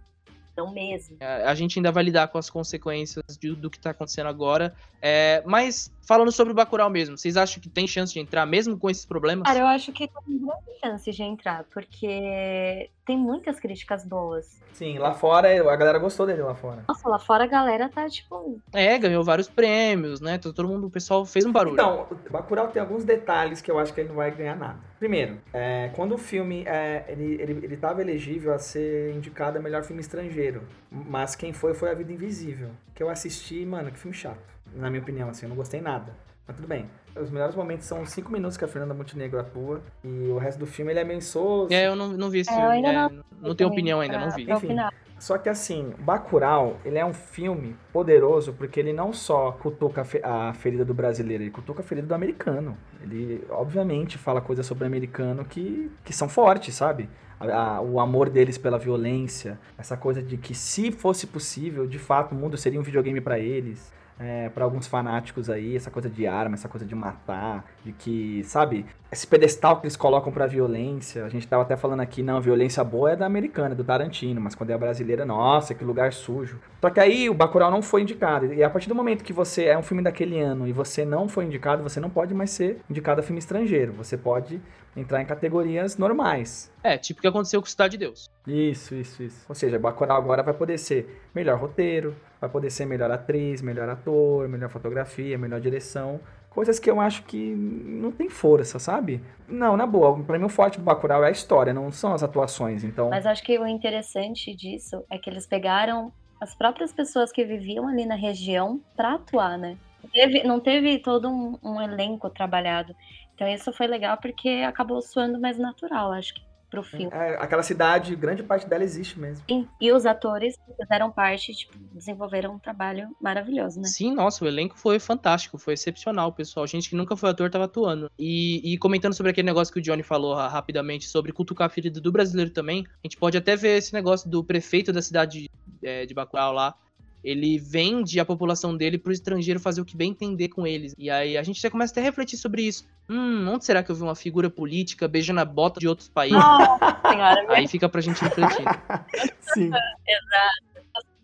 Não 0.65 0.73
mesmo. 0.73 1.17
A, 1.19 1.49
a 1.51 1.55
gente 1.55 1.79
ainda 1.79 1.91
vai 1.91 2.03
lidar 2.03 2.27
com 2.27 2.37
as 2.37 2.49
consequências 2.49 3.23
de- 3.39 3.55
do 3.55 3.69
que 3.69 3.79
tá 3.79 3.91
acontecendo 3.91 4.27
agora. 4.27 4.73
É, 5.01 5.41
mas, 5.45 5.91
falando 6.05 6.31
sobre 6.31 6.51
o 6.51 6.55
Bacurau 6.55 6.89
mesmo, 6.89 7.17
vocês 7.17 7.37
acham 7.37 7.61
que 7.61 7.69
tem 7.69 7.87
chance 7.87 8.13
de 8.13 8.19
entrar 8.19 8.45
mesmo 8.45 8.77
com 8.77 8.89
esses 8.89 9.05
problemas? 9.05 9.47
Cara, 9.47 9.59
eu 9.59 9.67
acho 9.67 9.91
que 9.93 10.07
tem 10.07 10.37
grande 10.37 10.79
chance 10.83 11.11
de 11.11 11.23
entrar, 11.23 11.63
porque 11.73 12.89
tem 13.05 13.17
muitas 13.17 13.59
críticas 13.59 14.05
boas. 14.05 14.59
Sim, 14.73 14.97
lá 14.97 15.13
fora, 15.13 15.49
a 15.71 15.75
galera 15.75 15.99
gostou 15.99 16.25
dele 16.25 16.41
lá 16.41 16.55
fora. 16.55 16.83
Nossa, 16.87 17.07
lá 17.09 17.19
fora 17.19 17.43
a 17.43 17.47
galera 17.47 17.89
tá 17.89 18.07
tipo. 18.09 18.59
É, 18.73 18.97
ganhou 18.97 19.23
vários 19.23 19.49
prêmios, 19.49 20.21
né? 20.21 20.37
Todo 20.37 20.67
mundo, 20.67 20.87
o 20.87 20.89
pessoal 20.89 21.25
fez 21.25 21.45
um 21.45 21.51
barulho. 21.51 21.73
Então, 21.73 22.07
o 22.11 22.31
Bacurau 22.31 22.67
tem 22.69 22.81
alguns 22.81 23.03
detalhes 23.03 23.61
que 23.61 23.69
eu 23.69 23.77
acho 23.77 23.93
que 23.93 23.99
ele 24.01 24.09
não 24.09 24.15
vai 24.15 24.31
ganhar 24.31 24.55
nada. 24.55 24.79
Primeiro, 24.97 25.37
é, 25.53 25.89
quando 25.95 26.13
o 26.15 26.17
filme 26.17 26.63
é, 26.65 27.03
ele, 27.09 27.41
ele, 27.41 27.65
ele 27.65 27.77
tava 27.77 28.01
elegível 28.01 28.53
a 28.53 28.59
ser 28.59 29.13
indicado 29.15 29.57
a 29.57 29.61
melhor 29.61 29.83
filme 29.83 30.01
estrangeiro, 30.01 30.48
mas 30.91 31.35
quem 31.35 31.53
foi 31.53 31.73
foi 31.73 31.91
A 31.91 31.93
Vida 31.93 32.11
Invisível, 32.11 32.69
que 32.95 33.01
eu 33.03 33.09
assisti, 33.09 33.65
mano, 33.65 33.91
que 33.91 33.99
filme 33.99 34.15
chato, 34.15 34.39
na 34.75 34.89
minha 34.89 35.01
opinião, 35.01 35.29
assim, 35.29 35.45
eu 35.45 35.49
não 35.49 35.55
gostei 35.55 35.81
nada. 35.81 36.13
Mas 36.47 36.55
tudo 36.55 36.67
bem. 36.67 36.89
Os 37.15 37.29
melhores 37.29 37.55
momentos 37.55 37.85
são 37.85 38.01
os 38.01 38.09
cinco 38.09 38.31
minutos 38.31 38.57
que 38.57 38.65
a 38.65 38.67
Fernanda 38.67 38.93
Montenegro 38.93 39.39
atua 39.39 39.81
e 40.03 40.29
o 40.29 40.37
resto 40.39 40.57
do 40.57 40.65
filme 40.65 40.91
ele 40.91 40.99
é 40.99 41.03
meio 41.03 41.17
insosso. 41.19 41.71
É, 41.71 41.85
eu 41.87 41.95
não, 41.95 42.09
não 42.09 42.29
vi 42.29 42.39
esse 42.39 42.49
É, 42.49 42.53
filme. 42.55 42.69
ainda 42.69 42.87
é, 42.89 42.93
não 43.09 43.23
não 43.41 43.55
tenho 43.55 43.69
opinião 43.69 43.99
ainda, 43.99 44.17
pra- 44.17 44.25
não 44.27 44.35
vi. 44.35 44.45
pra 44.45 44.55
Enfim. 44.57 44.75
Só 45.19 45.37
que 45.37 45.47
assim, 45.49 45.93
Bacurau, 45.99 46.77
ele 46.85 46.97
é 46.97 47.05
um 47.05 47.13
filme 47.13 47.75
poderoso 47.93 48.53
porque 48.53 48.79
ele 48.79 48.93
não 48.93 49.11
só 49.13 49.51
cutuca 49.51 50.01
a 50.01 50.05
fe- 50.05 50.21
a 50.23 50.53
ferida 50.53 50.83
do 50.85 50.93
brasileiro, 50.93 51.43
ele 51.43 51.51
cutuca 51.51 51.81
a 51.81 51.83
ferida 51.83 52.07
do 52.07 52.13
americano. 52.15 52.75
Ele, 53.03 53.45
obviamente, 53.49 54.17
fala 54.17 54.39
coisas 54.41 54.65
sobre 54.65 54.85
o 54.85 54.87
americano 54.87 55.43
que, 55.45 55.91
que 56.05 56.13
são 56.13 56.27
fortes, 56.29 56.73
sabe? 56.73 57.09
A- 57.39 57.81
o 57.81 57.99
amor 57.99 58.29
deles 58.29 58.57
pela 58.57 58.77
violência, 58.77 59.57
essa 59.77 59.95
coisa 59.95 60.21
de 60.21 60.35
que 60.37 60.53
se 60.53 60.91
fosse 60.91 61.25
possível, 61.27 61.87
de 61.87 61.97
fato, 61.99 62.33
o 62.33 62.35
mundo 62.35 62.57
seria 62.57 62.79
um 62.79 62.83
videogame 62.83 63.21
pra 63.21 63.39
eles. 63.39 63.97
É, 64.21 64.49
para 64.49 64.65
alguns 64.65 64.85
fanáticos 64.85 65.49
aí, 65.49 65.77
essa 65.77 65.89
coisa 65.89 66.09
de 66.09 66.27
arma, 66.27 66.55
essa 66.55 66.67
coisa 66.67 66.85
de 66.85 66.93
matar, 66.93 67.63
de 67.85 67.93
que, 67.93 68.43
sabe, 68.43 68.85
esse 69.09 69.25
pedestal 69.25 69.77
que 69.77 69.85
eles 69.85 69.95
colocam 69.95 70.29
pra 70.29 70.45
violência. 70.45 71.23
A 71.23 71.29
gente 71.29 71.47
tava 71.47 71.63
até 71.63 71.77
falando 71.77 72.01
aqui, 72.01 72.21
não, 72.21 72.41
violência 72.41 72.83
boa 72.83 73.11
é 73.11 73.15
da 73.15 73.25
americana, 73.25 73.73
do 73.73 73.81
Tarantino, 73.81 74.41
mas 74.41 74.53
quando 74.55 74.71
é 74.71 74.73
a 74.73 74.77
brasileira, 74.77 75.23
nossa, 75.25 75.73
que 75.73 75.85
lugar 75.85 76.11
sujo. 76.11 76.59
Só 76.81 76.89
que 76.89 76.99
aí 76.99 77.29
o 77.29 77.33
Bacurau 77.33 77.71
não 77.71 77.81
foi 77.81 78.01
indicado. 78.01 78.53
E 78.53 78.61
a 78.61 78.69
partir 78.69 78.89
do 78.89 78.95
momento 78.95 79.23
que 79.23 79.31
você 79.31 79.63
é 79.67 79.77
um 79.77 79.81
filme 79.83 80.03
daquele 80.03 80.37
ano 80.37 80.67
e 80.67 80.73
você 80.73 81.05
não 81.05 81.29
foi 81.29 81.45
indicado, 81.45 81.81
você 81.81 82.01
não 82.01 82.09
pode 82.09 82.33
mais 82.33 82.49
ser 82.49 82.81
indicado 82.89 83.21
a 83.21 83.23
filme 83.23 83.39
estrangeiro. 83.39 83.93
Você 83.93 84.17
pode 84.17 84.59
entrar 84.99 85.21
em 85.21 85.25
categorias 85.25 85.97
normais. 85.97 86.71
É, 86.83 86.97
tipo 86.97 87.19
o 87.19 87.21
que 87.21 87.27
aconteceu 87.27 87.61
com 87.61 87.67
Cidade 87.67 87.91
de 87.91 87.97
Deus. 87.97 88.29
Isso, 88.45 88.95
isso, 88.95 89.23
isso. 89.23 89.45
Ou 89.47 89.55
seja, 89.55 89.79
Bacurau 89.79 90.17
agora 90.17 90.43
vai 90.43 90.53
poder 90.53 90.77
ser 90.77 91.29
melhor 91.33 91.59
roteiro, 91.59 92.15
vai 92.39 92.49
poder 92.49 92.69
ser 92.69 92.85
melhor 92.85 93.11
atriz, 93.11 93.61
melhor 93.61 93.89
ator, 93.89 94.47
melhor 94.47 94.69
fotografia, 94.69 95.37
melhor 95.37 95.59
direção. 95.59 96.19
Coisas 96.49 96.79
que 96.79 96.89
eu 96.89 96.99
acho 96.99 97.23
que 97.23 97.53
não 97.53 98.11
tem 98.11 98.27
força, 98.29 98.79
sabe? 98.79 99.21
Não, 99.47 99.77
na 99.77 99.85
boa. 99.85 100.21
Pra 100.23 100.37
mim 100.39 100.45
o 100.45 100.49
forte 100.49 100.79
do 100.79 100.83
Bacurau 100.83 101.23
é 101.23 101.27
a 101.27 101.31
história, 101.31 101.73
não 101.73 101.91
são 101.91 102.13
as 102.13 102.23
atuações. 102.23 102.83
Então, 102.83 103.09
Mas 103.09 103.25
acho 103.25 103.43
que 103.43 103.57
o 103.57 103.67
interessante 103.67 104.55
disso 104.55 105.03
é 105.09 105.17
que 105.17 105.29
eles 105.29 105.45
pegaram 105.45 106.11
as 106.41 106.55
próprias 106.55 106.91
pessoas 106.91 107.31
que 107.31 107.43
viviam 107.45 107.87
ali 107.87 108.05
na 108.05 108.15
região 108.15 108.81
pra 108.95 109.13
atuar, 109.13 109.57
né? 109.57 109.77
Não 110.01 110.09
teve, 110.09 110.43
não 110.43 110.59
teve 110.59 110.99
todo 110.99 111.29
um, 111.29 111.57
um 111.61 111.81
elenco 111.81 112.29
trabalhado. 112.29 112.95
Então 113.39 113.47
isso 113.47 113.71
foi 113.71 113.87
legal 113.87 114.17
porque 114.17 114.49
acabou 114.67 115.01
soando 115.01 115.39
mais 115.39 115.57
natural, 115.57 116.11
acho 116.11 116.33
que, 116.33 116.41
pro 116.69 116.83
filme. 116.83 117.09
é, 117.09 117.35
aquela 117.35 117.63
cidade, 117.63 118.13
grande 118.13 118.43
parte 118.43 118.67
dela 118.67 118.83
existe 118.83 119.17
mesmo. 119.17 119.45
Sim, 119.49 119.65
E 119.79 119.93
os 119.93 120.05
atores 120.05 120.55
que 120.57 120.73
fizeram 120.75 121.09
parte, 121.09 121.53
tipo, 121.53 121.71
desenvolveram 121.93 122.55
um 122.55 122.59
trabalho 122.59 123.07
maravilhoso, 123.21 123.79
né? 123.79 123.87
Sim, 123.87 124.13
nossa, 124.13 124.43
o 124.43 124.47
elenco 124.47 124.77
foi 124.77 124.99
fantástico, 124.99 125.57
foi 125.57 125.73
excepcional, 125.75 126.33
pessoal. 126.33 126.67
Gente 126.67 126.89
que 126.89 126.97
nunca 126.97 127.15
foi 127.15 127.29
ator 127.29 127.49
tava 127.49 127.63
atuando. 127.63 128.11
E, 128.19 128.73
e 128.73 128.77
comentando 128.77 129.13
sobre 129.13 129.31
aquele 129.31 129.45
negócio 129.45 129.73
que 129.73 129.79
o 129.79 129.81
Johnny 129.81 130.03
falou 130.03 130.35
ra- 130.35 130.49
rapidamente 130.49 131.07
sobre 131.07 131.31
cutucar 131.31 131.67
a 131.67 131.69
ferida 131.69 132.01
do 132.01 132.11
brasileiro 132.11 132.51
também, 132.51 132.85
a 132.85 133.07
gente 133.07 133.15
pode 133.15 133.37
até 133.37 133.55
ver 133.55 133.77
esse 133.77 133.93
negócio 133.93 134.29
do 134.29 134.43
prefeito 134.43 134.91
da 134.91 135.01
cidade 135.01 135.49
é, 135.81 136.05
de 136.05 136.13
Bacurau 136.13 136.51
lá. 136.51 136.75
Ele 137.23 137.57
vende 137.57 138.19
a 138.19 138.25
população 138.25 138.75
dele 138.75 138.97
pro 138.97 139.11
estrangeiro 139.11 139.59
fazer 139.59 139.81
o 139.81 139.85
que 139.85 139.97
bem 139.97 140.11
entender 140.11 140.49
com 140.49 140.65
eles. 140.65 140.95
E 140.97 141.09
aí 141.09 141.37
a 141.37 141.43
gente 141.43 141.61
já 141.61 141.69
começa 141.69 141.93
até 141.93 142.01
a 142.01 142.03
refletir 142.03 142.37
sobre 142.37 142.61
isso. 142.63 142.87
Hum, 143.09 143.47
onde 143.49 143.65
será 143.65 143.83
que 143.83 143.91
eu 143.91 143.95
vi 143.95 144.03
uma 144.03 144.15
figura 144.15 144.49
política 144.49 145.07
beijando 145.07 145.39
a 145.39 145.45
bota 145.45 145.79
de 145.79 145.87
outros 145.87 146.07
países? 146.07 146.37
Nossa 146.37 147.01
senhora, 147.09 147.45
Aí 147.49 147.67
fica 147.67 147.89
pra 147.89 148.01
gente 148.01 148.23
refletir. 148.23 148.65
Sim. 149.53 149.71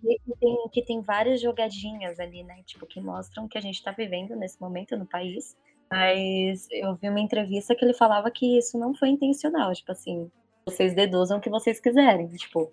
E 0.03 0.19
que 0.19 0.39
tem, 0.39 0.55
que 0.71 0.81
tem 0.83 1.01
várias 1.01 1.41
jogadinhas 1.41 2.19
ali, 2.19 2.43
né? 2.43 2.61
Tipo, 2.65 2.85
que 2.85 3.01
mostram 3.01 3.45
o 3.45 3.49
que 3.49 3.57
a 3.57 3.61
gente 3.61 3.81
tá 3.81 3.91
vivendo 3.91 4.35
nesse 4.35 4.59
momento 4.61 4.95
no 4.95 5.05
país. 5.05 5.57
Mas 5.89 6.67
eu 6.71 6.95
vi 6.95 7.09
uma 7.09 7.19
entrevista 7.19 7.75
que 7.75 7.85
ele 7.85 7.93
falava 7.93 8.29
que 8.29 8.57
isso 8.57 8.77
não 8.77 8.93
foi 8.93 9.09
intencional. 9.09 9.73
Tipo 9.73 9.91
assim, 9.91 10.29
vocês 10.65 10.93
deduzam 10.93 11.37
o 11.37 11.41
que 11.41 11.49
vocês 11.49 11.79
quiserem. 11.79 12.27
Tipo, 12.29 12.71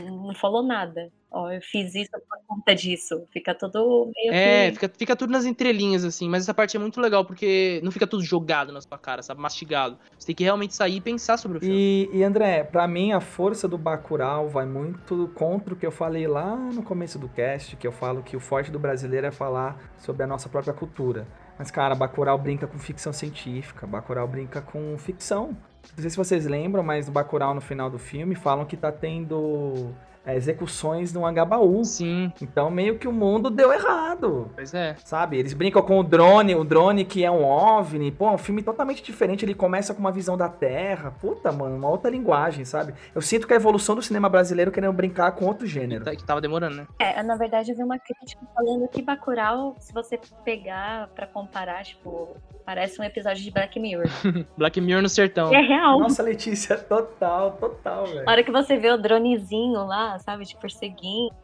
não 0.00 0.34
falou 0.34 0.62
nada. 0.62 1.10
Ó, 1.30 1.50
eu 1.50 1.62
fiz 1.62 1.94
isso 1.94 2.10
por 2.28 2.38
conta 2.46 2.74
disso. 2.74 3.26
Fica 3.30 3.54
tudo 3.54 4.10
meio 4.14 4.34
É, 4.34 4.68
que. 4.68 4.74
fica, 4.74 4.92
fica 4.98 5.16
tudo 5.16 5.30
nas 5.30 5.46
entrelinhas, 5.46 6.04
assim, 6.04 6.28
mas 6.28 6.42
essa 6.42 6.52
parte 6.52 6.76
é 6.76 6.80
muito 6.80 7.00
legal, 7.00 7.24
porque 7.24 7.80
não 7.82 7.90
fica 7.90 8.06
tudo 8.06 8.22
jogado 8.22 8.70
na 8.70 8.80
sua 8.80 8.98
cara, 8.98 9.22
sabe? 9.22 9.40
Mastigado. 9.40 9.98
Você 10.18 10.26
tem 10.26 10.34
que 10.34 10.44
realmente 10.44 10.74
sair 10.74 10.96
e 10.96 11.00
pensar 11.00 11.38
sobre 11.38 11.58
o 11.58 11.60
filme. 11.60 11.74
E, 11.74 12.10
e, 12.12 12.22
André, 12.22 12.64
pra 12.64 12.86
mim 12.86 13.12
a 13.12 13.20
força 13.20 13.66
do 13.66 13.78
Bacurau 13.78 14.48
vai 14.48 14.66
muito 14.66 15.28
contra 15.34 15.72
o 15.72 15.76
que 15.76 15.86
eu 15.86 15.90
falei 15.90 16.26
lá 16.26 16.54
no 16.54 16.82
começo 16.82 17.18
do 17.18 17.28
cast, 17.28 17.76
que 17.76 17.86
eu 17.86 17.92
falo 17.92 18.22
que 18.22 18.36
o 18.36 18.40
forte 18.40 18.70
do 18.70 18.78
brasileiro 18.78 19.26
é 19.26 19.30
falar 19.30 19.78
sobre 19.98 20.22
a 20.22 20.26
nossa 20.26 20.50
própria 20.50 20.74
cultura. 20.74 21.26
Mas, 21.58 21.70
cara, 21.70 21.94
Bacurau 21.94 22.36
brinca 22.36 22.66
com 22.66 22.78
ficção 22.78 23.12
científica, 23.12 23.86
Bacurau 23.86 24.26
brinca 24.26 24.60
com 24.60 24.96
ficção. 24.98 25.56
Não 25.96 26.00
sei 26.00 26.10
se 26.10 26.16
vocês 26.16 26.46
lembram, 26.46 26.82
mas 26.82 27.08
no 27.08 27.12
Bacurau, 27.12 27.54
no 27.54 27.60
final 27.60 27.90
do 27.90 27.98
filme, 27.98 28.34
falam 28.34 28.64
que 28.64 28.76
tá 28.76 28.90
tendo 28.90 29.92
execuções 30.26 31.12
no 31.12 31.26
Angabaú. 31.26 31.84
Sim, 31.84 32.32
Então, 32.40 32.70
meio 32.70 32.98
que 32.98 33.08
o 33.08 33.12
mundo 33.12 33.50
deu 33.50 33.72
errado. 33.72 34.50
pois 34.54 34.72
é. 34.74 34.94
Sabe? 35.04 35.38
Eles 35.38 35.52
brincam 35.54 35.82
com 35.82 35.98
o 35.98 36.02
drone, 36.02 36.54
o 36.54 36.64
drone 36.64 37.04
que 37.04 37.24
é 37.24 37.30
um 37.30 37.44
OVNI. 37.44 38.10
Pô, 38.12 38.28
é 38.28 38.32
um 38.32 38.38
filme 38.38 38.62
totalmente 38.62 39.02
diferente. 39.02 39.44
Ele 39.44 39.54
começa 39.54 39.92
com 39.94 40.00
uma 40.00 40.12
visão 40.12 40.36
da 40.36 40.48
Terra. 40.48 41.10
Puta, 41.20 41.50
mano, 41.50 41.76
uma 41.76 41.88
outra 41.88 42.10
linguagem, 42.10 42.64
sabe? 42.64 42.94
Eu 43.14 43.22
sinto 43.22 43.46
que 43.46 43.52
a 43.52 43.56
evolução 43.56 43.94
do 43.94 44.02
cinema 44.02 44.28
brasileiro 44.28 44.70
é 44.70 44.74
querendo 44.74 44.92
brincar 44.92 45.32
com 45.32 45.46
outro 45.46 45.66
gênero. 45.66 46.04
Que 46.04 46.24
tava 46.24 46.40
demorando, 46.40 46.76
né? 46.76 46.86
É, 46.98 47.22
na 47.22 47.36
verdade, 47.36 47.70
eu 47.70 47.76
vi 47.76 47.82
uma 47.82 47.98
crítica 47.98 48.40
falando 48.54 48.88
que 48.88 49.02
Bacurau, 49.02 49.76
se 49.78 49.92
você 49.92 50.18
pegar 50.44 51.08
pra 51.14 51.26
comparar, 51.26 51.84
tipo, 51.84 52.36
parece 52.64 53.00
um 53.00 53.04
episódio 53.04 53.42
de 53.42 53.50
Black 53.50 53.78
Mirror. 53.80 54.06
Black 54.56 54.80
Mirror 54.80 55.02
no 55.02 55.08
sertão. 55.08 55.52
É 55.52 55.60
real. 55.60 55.98
Nossa, 55.98 56.22
Letícia, 56.22 56.76
total, 56.76 57.52
total, 57.52 58.06
velho. 58.06 58.24
Na 58.24 58.32
hora 58.32 58.42
que 58.44 58.50
você 58.52 58.76
vê 58.76 58.90
o 58.90 58.96
dronezinho 58.98 59.84
lá, 59.84 60.11
sabe, 60.18 60.44
te 60.44 60.56
perseguindo. 60.56 61.34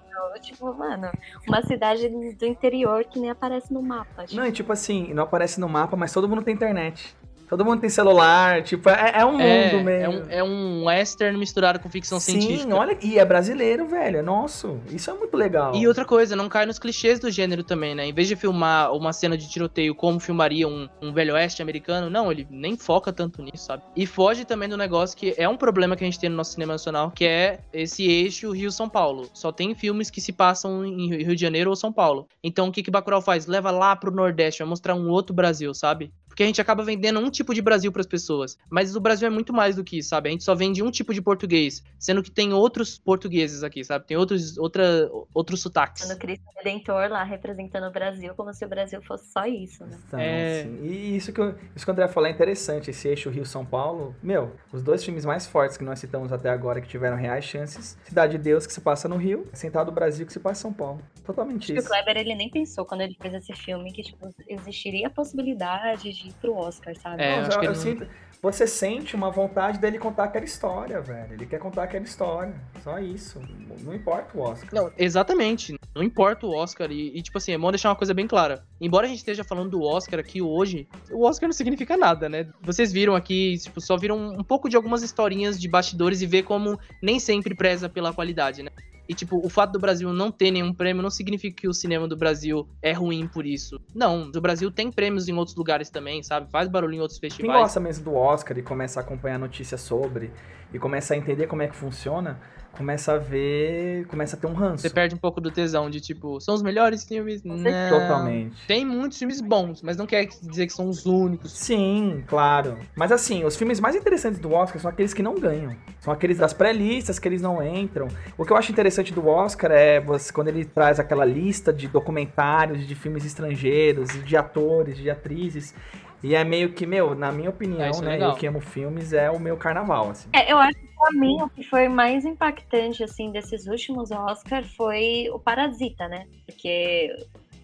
Tipo, 0.41 0.75
mano, 0.75 1.11
uma 1.47 1.63
cidade 1.63 2.09
do 2.09 2.45
interior 2.45 3.05
que 3.05 3.21
nem 3.21 3.31
aparece 3.31 3.73
no 3.73 3.81
mapa. 3.81 4.25
Tipo, 4.25 4.41
Não, 4.41 4.47
e 4.47 4.53
tipo 4.53 4.73
assim, 4.73 5.13
não 5.15 5.23
aparece 5.23 5.61
no 5.61 5.69
mapa, 5.69 5.97
mas 5.97 6.13
todo 6.13 6.29
mundo 6.29 6.43
tem 6.43 6.55
internet. 6.55 7.15
Todo 7.49 7.65
mundo 7.65 7.81
tem 7.81 7.89
celular, 7.91 8.63
tipo, 8.63 8.89
é, 8.91 9.13
é 9.21 9.25
um 9.25 9.33
mundo 9.33 9.43
É, 9.43 9.83
meio. 9.83 10.03
é, 10.03 10.09
um, 10.09 10.23
é 10.31 10.43
um 10.45 10.85
western 10.85 11.37
misturado 11.39 11.79
com 11.81 11.89
ficção 11.89 12.21
Sim, 12.21 12.41
científica. 12.41 12.75
olha, 12.77 12.99
e 13.03 13.19
é 13.19 13.25
brasileiro, 13.25 13.87
velho, 13.89 14.19
é 14.19 14.23
nosso. 14.23 14.79
Isso 14.91 15.11
é 15.11 15.15
muito 15.15 15.37
legal. 15.37 15.75
E 15.75 15.87
outra 15.89 16.05
coisa, 16.05 16.37
não 16.37 16.49
cai 16.49 16.67
nos 16.67 16.79
clichês 16.79 17.19
do 17.19 17.31
gênero 17.31 17.65
também, 17.65 17.95
né? 17.95 18.07
Em 18.07 18.13
vez 18.13 18.29
de 18.29 18.37
filmar 18.37 18.93
uma 18.93 19.13
cena 19.13 19.37
de 19.37 19.49
tiroteio 19.49 19.95
como 19.95 20.21
filmaria 20.21 20.69
um, 20.69 20.89
um 21.01 21.13
velho 21.13 21.35
oeste 21.35 21.63
americano, 21.63 22.11
não, 22.11 22.31
ele 22.31 22.47
nem 22.51 22.77
foca 22.77 23.13
tanto 23.13 23.43
nisso, 23.43 23.65
sabe? 23.65 23.83
E 23.97 24.05
foge 24.07 24.45
também 24.45 24.69
do 24.69 24.77
negócio 24.77 25.17
que 25.17 25.35
é 25.39 25.49
um 25.49 25.57
problema 25.57 25.97
que 25.97 26.05
a 26.05 26.07
gente 26.07 26.21
tem 26.21 26.29
no 26.29 26.37
nosso 26.37 26.53
cinema 26.53 26.75
nacional, 26.75 27.11
que 27.11 27.25
é 27.25 27.61
esse 27.73 28.05
eixo 28.07 28.51
Rio-São 28.53 28.89
Paulo. 28.89 29.29
Só 29.33 29.51
tem 29.51 29.75
filmes 29.75 30.11
que 30.11 30.21
se 30.21 30.33
passam 30.33 30.85
em 30.85 31.09
Rio 31.25 31.35
de 31.35 31.41
Janeiro 31.41 31.71
ou 31.71 31.77
São 31.77 31.93
Paulo. 31.93 32.27
Então 32.43 32.69
o 32.69 32.73
que 32.73 32.83
que 32.83 32.91
Bacurau 32.91 33.23
faz? 33.23 33.47
Leva 33.47 33.71
lá 33.71 33.97
pro 33.97 34.11
Nordeste, 34.11 34.59
vai 34.61 34.69
mostrar 34.69 34.95
um 34.95 35.09
outro 35.09 35.35
Brasil, 35.35 35.73
sabe? 35.73 36.13
Porque 36.39 36.45
a 36.45 36.47
gente 36.47 36.61
acaba 36.61 36.85
vendendo 36.85 37.19
um 37.19 37.31
tipo 37.33 37.53
de 37.53 37.61
Brasil 37.61 37.91
para 37.91 38.01
as 38.01 38.07
pessoas. 38.07 38.57
Mas 38.71 38.95
o 38.95 39.01
Brasil 39.01 39.27
é 39.27 39.31
muito 39.31 39.53
mais 39.53 39.75
do 39.75 39.83
que 39.83 39.99
isso, 39.99 40.11
sabe? 40.11 40.29
A 40.29 40.31
gente 40.33 40.45
só 40.45 40.55
vende 40.55 40.81
um 40.85 40.89
tipo 40.89 41.13
de 41.13 41.21
português, 41.21 41.83
sendo 41.99 42.23
que 42.23 42.31
tem 42.31 42.53
outros 42.53 42.97
portugueses 42.97 43.65
aqui, 43.65 43.83
sabe? 43.83 44.07
Tem 44.07 44.17
outros, 44.17 44.57
outra, 44.57 45.11
outros 45.35 45.61
sotaques. 45.61 46.05
Quando 46.05 46.17
Cristo 46.17 46.45
Redentor 46.57 47.11
lá 47.11 47.25
representando 47.25 47.89
o 47.89 47.91
Brasil, 47.91 48.33
como 48.37 48.55
se 48.55 48.65
o 48.65 48.69
Brasil 48.69 49.03
fosse 49.03 49.33
só 49.33 49.47
isso, 49.47 49.85
né? 49.85 49.99
Então, 50.07 50.21
É. 50.21 50.61
assim, 50.61 50.79
e 50.85 51.17
isso 51.17 51.33
que, 51.33 51.41
eu- 51.41 51.57
isso 51.75 51.85
que 51.85 51.91
o 51.91 51.93
André 51.93 52.07
falou 52.07 52.29
é 52.29 52.33
interessante, 52.33 52.89
esse 52.91 53.09
eixo 53.09 53.31
Rio-São 53.31 53.67
Paulo. 53.67 54.15
Meu, 54.23 54.53
os 54.73 54.81
dois 54.81 55.03
filmes 55.03 55.25
mais 55.25 55.45
fortes 55.45 55.77
que 55.77 55.83
nós 55.83 55.99
citamos 55.99 56.33
até 56.33 56.51
agora, 56.51 56.81
que 56.81 56.87
tiveram 56.87 57.17
reais 57.17 57.45
chances, 57.45 57.99
Cidade 58.05 58.37
de 58.37 58.39
Deus, 58.39 58.65
que 58.65 58.73
se 58.73 58.81
passa 58.81 59.09
no 59.09 59.17
Rio, 59.17 59.45
Central 59.53 59.85
do 59.85 59.91
Brasil, 59.91 60.25
que 60.25 60.33
se 60.33 60.39
passa 60.39 60.61
em 60.61 60.63
São 60.63 60.73
Paulo. 60.73 61.01
Totalmente 61.27 61.65
Acho 61.65 61.73
que 61.73 61.79
o 61.79 61.81
isso. 61.81 61.89
Kleber, 61.89 62.17
ele 62.17 62.37
nem 62.37 62.49
pensou 62.49 62.85
quando 62.87 63.01
ele 63.01 63.17
fez 63.21 63.35
esse 63.35 63.53
filme 63.55 63.93
que, 63.93 64.05
tipo, 64.05 64.33
existiria 64.49 65.09
a 65.09 65.11
possibilidade 65.11 66.13
de 66.13 66.28
ir 66.29 66.35
pro 66.41 66.55
Oscar, 66.55 66.95
sabe? 66.97 67.23
É, 67.23 67.41
Não, 67.41 67.47
acho 67.49 67.59
eu- 67.59 67.63
eu 67.65 67.75
sinto- 67.75 68.07
você 68.41 68.69
sente 68.69 69.17
uma 69.17 69.31
vontade 69.33 69.79
dele 69.81 69.99
contar 69.99 70.25
aquela 70.25 70.45
história, 70.45 71.01
velho. 71.01 71.33
Ele 71.35 71.45
quer 71.45 71.59
contar 71.59 71.83
aquela 71.85 72.05
história. 72.05 72.55
Só 72.85 72.99
isso. 73.01 73.41
Não 73.81 73.93
importa 73.93 74.39
o 74.39 74.41
Oscar. 74.43 74.69
Não, 74.73 74.93
exatamente. 74.97 75.77
Não 75.93 76.05
importa 76.05 76.47
o 76.47 76.55
Oscar. 76.55 76.89
E, 76.93 77.19
e, 77.19 77.21
tipo 77.21 77.37
assim, 77.39 77.51
é 77.53 77.59
bom 77.59 77.73
deixar 77.73 77.89
uma 77.89 77.97
coisa 77.97 78.15
bem 78.15 78.29
clara. 78.29 78.65
Embora 78.81 79.07
a 79.07 79.09
gente 79.09 79.19
esteja 79.19 79.43
falando 79.43 79.71
do 79.71 79.83
Oscar 79.83 80.21
aqui 80.21 80.41
hoje, 80.41 80.87
o 81.11 81.27
Oscar 81.27 81.49
não 81.49 81.53
significa 81.53 81.97
nada, 81.97 82.29
né? 82.29 82.47
Vocês 82.63 82.93
viram 82.93 83.17
aqui, 83.17 83.59
tipo, 83.59 83.81
só 83.81 83.97
viram 83.97 84.17
um 84.17 84.45
pouco 84.45 84.69
de 84.69 84.77
algumas 84.77 85.03
historinhas 85.03 85.61
de 85.61 85.69
bastidores 85.69 86.23
e 86.23 86.27
ver 86.27 86.45
como 86.45 86.79
nem 87.03 87.19
sempre 87.19 87.57
preza 87.57 87.89
pela 87.89 88.13
qualidade, 88.13 88.63
né? 88.63 88.71
E, 89.09 89.15
tipo, 89.15 89.39
o 89.45 89.49
fato 89.49 89.73
do 89.73 89.79
Brasil 89.79 90.13
não 90.13 90.31
ter 90.31 90.51
nenhum 90.51 90.73
prêmio 90.73 91.03
não 91.03 91.09
significa 91.09 91.63
que 91.63 91.69
o 91.69 91.73
cinema 91.73 92.07
do 92.07 92.17
Brasil 92.17 92.69
é 92.83 92.93
ruim 92.93 93.27
por 93.27 93.47
isso. 93.47 93.81
Não, 93.95 94.31
o 94.35 94.41
Brasil 94.41 94.71
tem 94.71 94.93
prêmios 94.93 95.29
em 95.29 95.33
outros 95.33 95.57
lugares 95.57 95.89
também, 95.89 96.23
sabe? 96.23 96.51
Faz 96.51 96.69
barulho 96.69 96.95
em 96.95 97.01
outros 97.01 97.19
Quem 97.19 97.31
festivais. 97.31 97.63
gosta 97.63 97.81
mesmo 97.81 98.05
do 98.05 98.15
Oscar 98.15 98.59
e 98.59 98.63
começa 98.63 99.01
a 99.01 99.03
acompanhar 99.03 99.39
notícias 99.39 99.81
sobre 99.81 100.31
e 100.73 100.79
começa 100.79 101.15
a 101.15 101.17
entender 101.17 101.47
como 101.47 101.63
é 101.63 101.69
que 101.69 101.75
funciona, 101.75 102.39
começa 102.79 103.15
a 103.15 103.19
ver, 103.19 104.07
começa 104.07 104.37
a 104.37 104.39
ter 104.39 104.47
um 104.47 104.53
ranço. 104.55 104.83
Você 104.83 104.89
perde 104.91 105.13
um 105.13 105.19
pouco 105.19 105.41
do 105.41 105.51
tesão 105.51 105.91
de, 105.91 106.01
tipo, 106.01 106.41
são 106.41 106.55
os 106.55 106.63
melhores 106.63 107.05
filmes? 107.05 107.43
Não. 107.43 107.59
Totalmente. 107.91 108.55
Tem 108.69 108.87
muitos 108.87 109.19
filmes 109.19 109.41
bons, 109.41 109.83
mas 109.83 109.97
não 109.97 110.07
quer 110.07 110.27
dizer 110.27 110.69
que 110.69 110.73
são 110.73 110.89
os 110.89 111.05
únicos. 111.05 111.51
Sim, 111.51 112.23
claro. 112.29 112.79
Mas 112.95 113.11
assim, 113.11 113.45
os 113.45 113.57
filmes 113.57 113.81
mais 113.81 113.97
interessantes 113.97 114.39
do 114.39 114.53
Oscar 114.53 114.81
são 114.81 114.89
aqueles 114.89 115.13
que 115.13 115.25
não 115.25 115.35
ganham. 115.41 115.75
São 115.99 116.13
aqueles 116.13 116.39
das 116.39 116.53
pré-listas 116.53 117.19
que 117.19 117.27
eles 117.27 117.43
não 117.43 117.61
entram. 117.61 118.07
O 118.39 118.45
que 118.47 118.53
eu 118.53 118.57
acho 118.57 118.71
interessante 118.71 119.13
do 119.13 119.27
Oscar 119.27 119.73
é 119.73 120.01
você, 120.01 120.33
quando 120.33 120.47
ele 120.47 120.65
traz 120.65 121.01
aquela 121.01 121.25
lista 121.25 121.73
de 121.73 121.89
documentários, 121.89 122.87
de 122.87 122.95
filmes 122.95 123.25
estrangeiros, 123.25 124.09
de 124.25 124.37
atores, 124.37 124.97
de 124.97 125.11
atrizes. 125.11 125.75
E 126.23 126.35
é 126.35 126.45
meio 126.45 126.73
que, 126.73 126.87
meu, 126.87 127.15
na 127.15 127.31
minha 127.33 127.51
opinião, 127.51 127.81
É, 127.81 127.91
é 127.91 128.01
né? 128.01 128.11
legal. 128.13 128.31
Eu 128.31 128.37
que 128.37 128.47
amo 128.47 128.61
filmes, 128.61 129.13
é 129.13 129.31
o 129.31 129.39
meu 129.41 129.57
carnaval, 129.57 130.11
assim. 130.11 130.29
É, 130.33 130.53
eu 130.53 130.59
acho 130.59 130.88
pra 130.99 131.11
mim 131.13 131.43
o 131.43 131.49
que 131.49 131.63
foi 131.63 131.89
mais 131.89 132.25
impactante, 132.25 133.05
assim, 133.05 133.31
desses 133.31 133.67
últimos 133.67 134.11
Oscar 134.11 134.65
foi 134.65 135.29
o 135.33 135.39
Parasita, 135.39 136.09
né? 136.09 136.27
Porque 136.47 137.15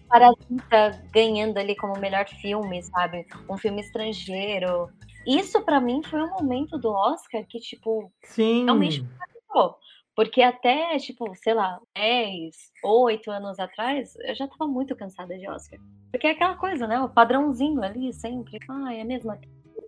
Parasita 0.07 1.03
ganhando 1.11 1.57
ali 1.57 1.75
como 1.75 1.99
melhor 1.99 2.27
filme, 2.27 2.81
sabe? 2.83 3.25
Um 3.49 3.57
filme 3.57 3.81
estrangeiro. 3.81 4.89
Isso 5.25 5.61
pra 5.61 5.81
mim 5.81 6.01
foi 6.03 6.21
um 6.21 6.29
momento 6.31 6.77
do 6.77 6.91
Oscar 6.91 7.43
que, 7.47 7.59
tipo, 7.59 8.11
Sim. 8.23 8.65
Realmente. 8.65 9.05
pô, 9.47 9.75
porque 10.15 10.41
até, 10.41 10.97
tipo, 10.97 11.35
sei 11.35 11.53
lá, 11.53 11.79
10, 11.95 12.55
8 12.83 13.29
anos 13.31 13.59
atrás, 13.59 14.15
eu 14.21 14.35
já 14.35 14.47
tava 14.47 14.65
muito 14.65 14.95
cansada 14.95 15.37
de 15.37 15.49
Oscar. 15.49 15.79
Porque 16.11 16.27
é 16.27 16.31
aquela 16.31 16.55
coisa, 16.55 16.87
né? 16.87 16.99
O 17.01 17.09
padrãozinho 17.09 17.83
ali, 17.83 18.13
sempre. 18.13 18.57
Ai, 18.69 18.99
é 18.99 19.01
a 19.01 19.05
mesma 19.05 19.37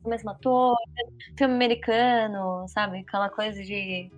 mesmo 0.08 0.30
ator, 0.30 0.76
filme 1.38 1.54
americano, 1.54 2.66
sabe? 2.68 3.00
Aquela 3.00 3.30
coisa 3.30 3.62
de. 3.64 4.10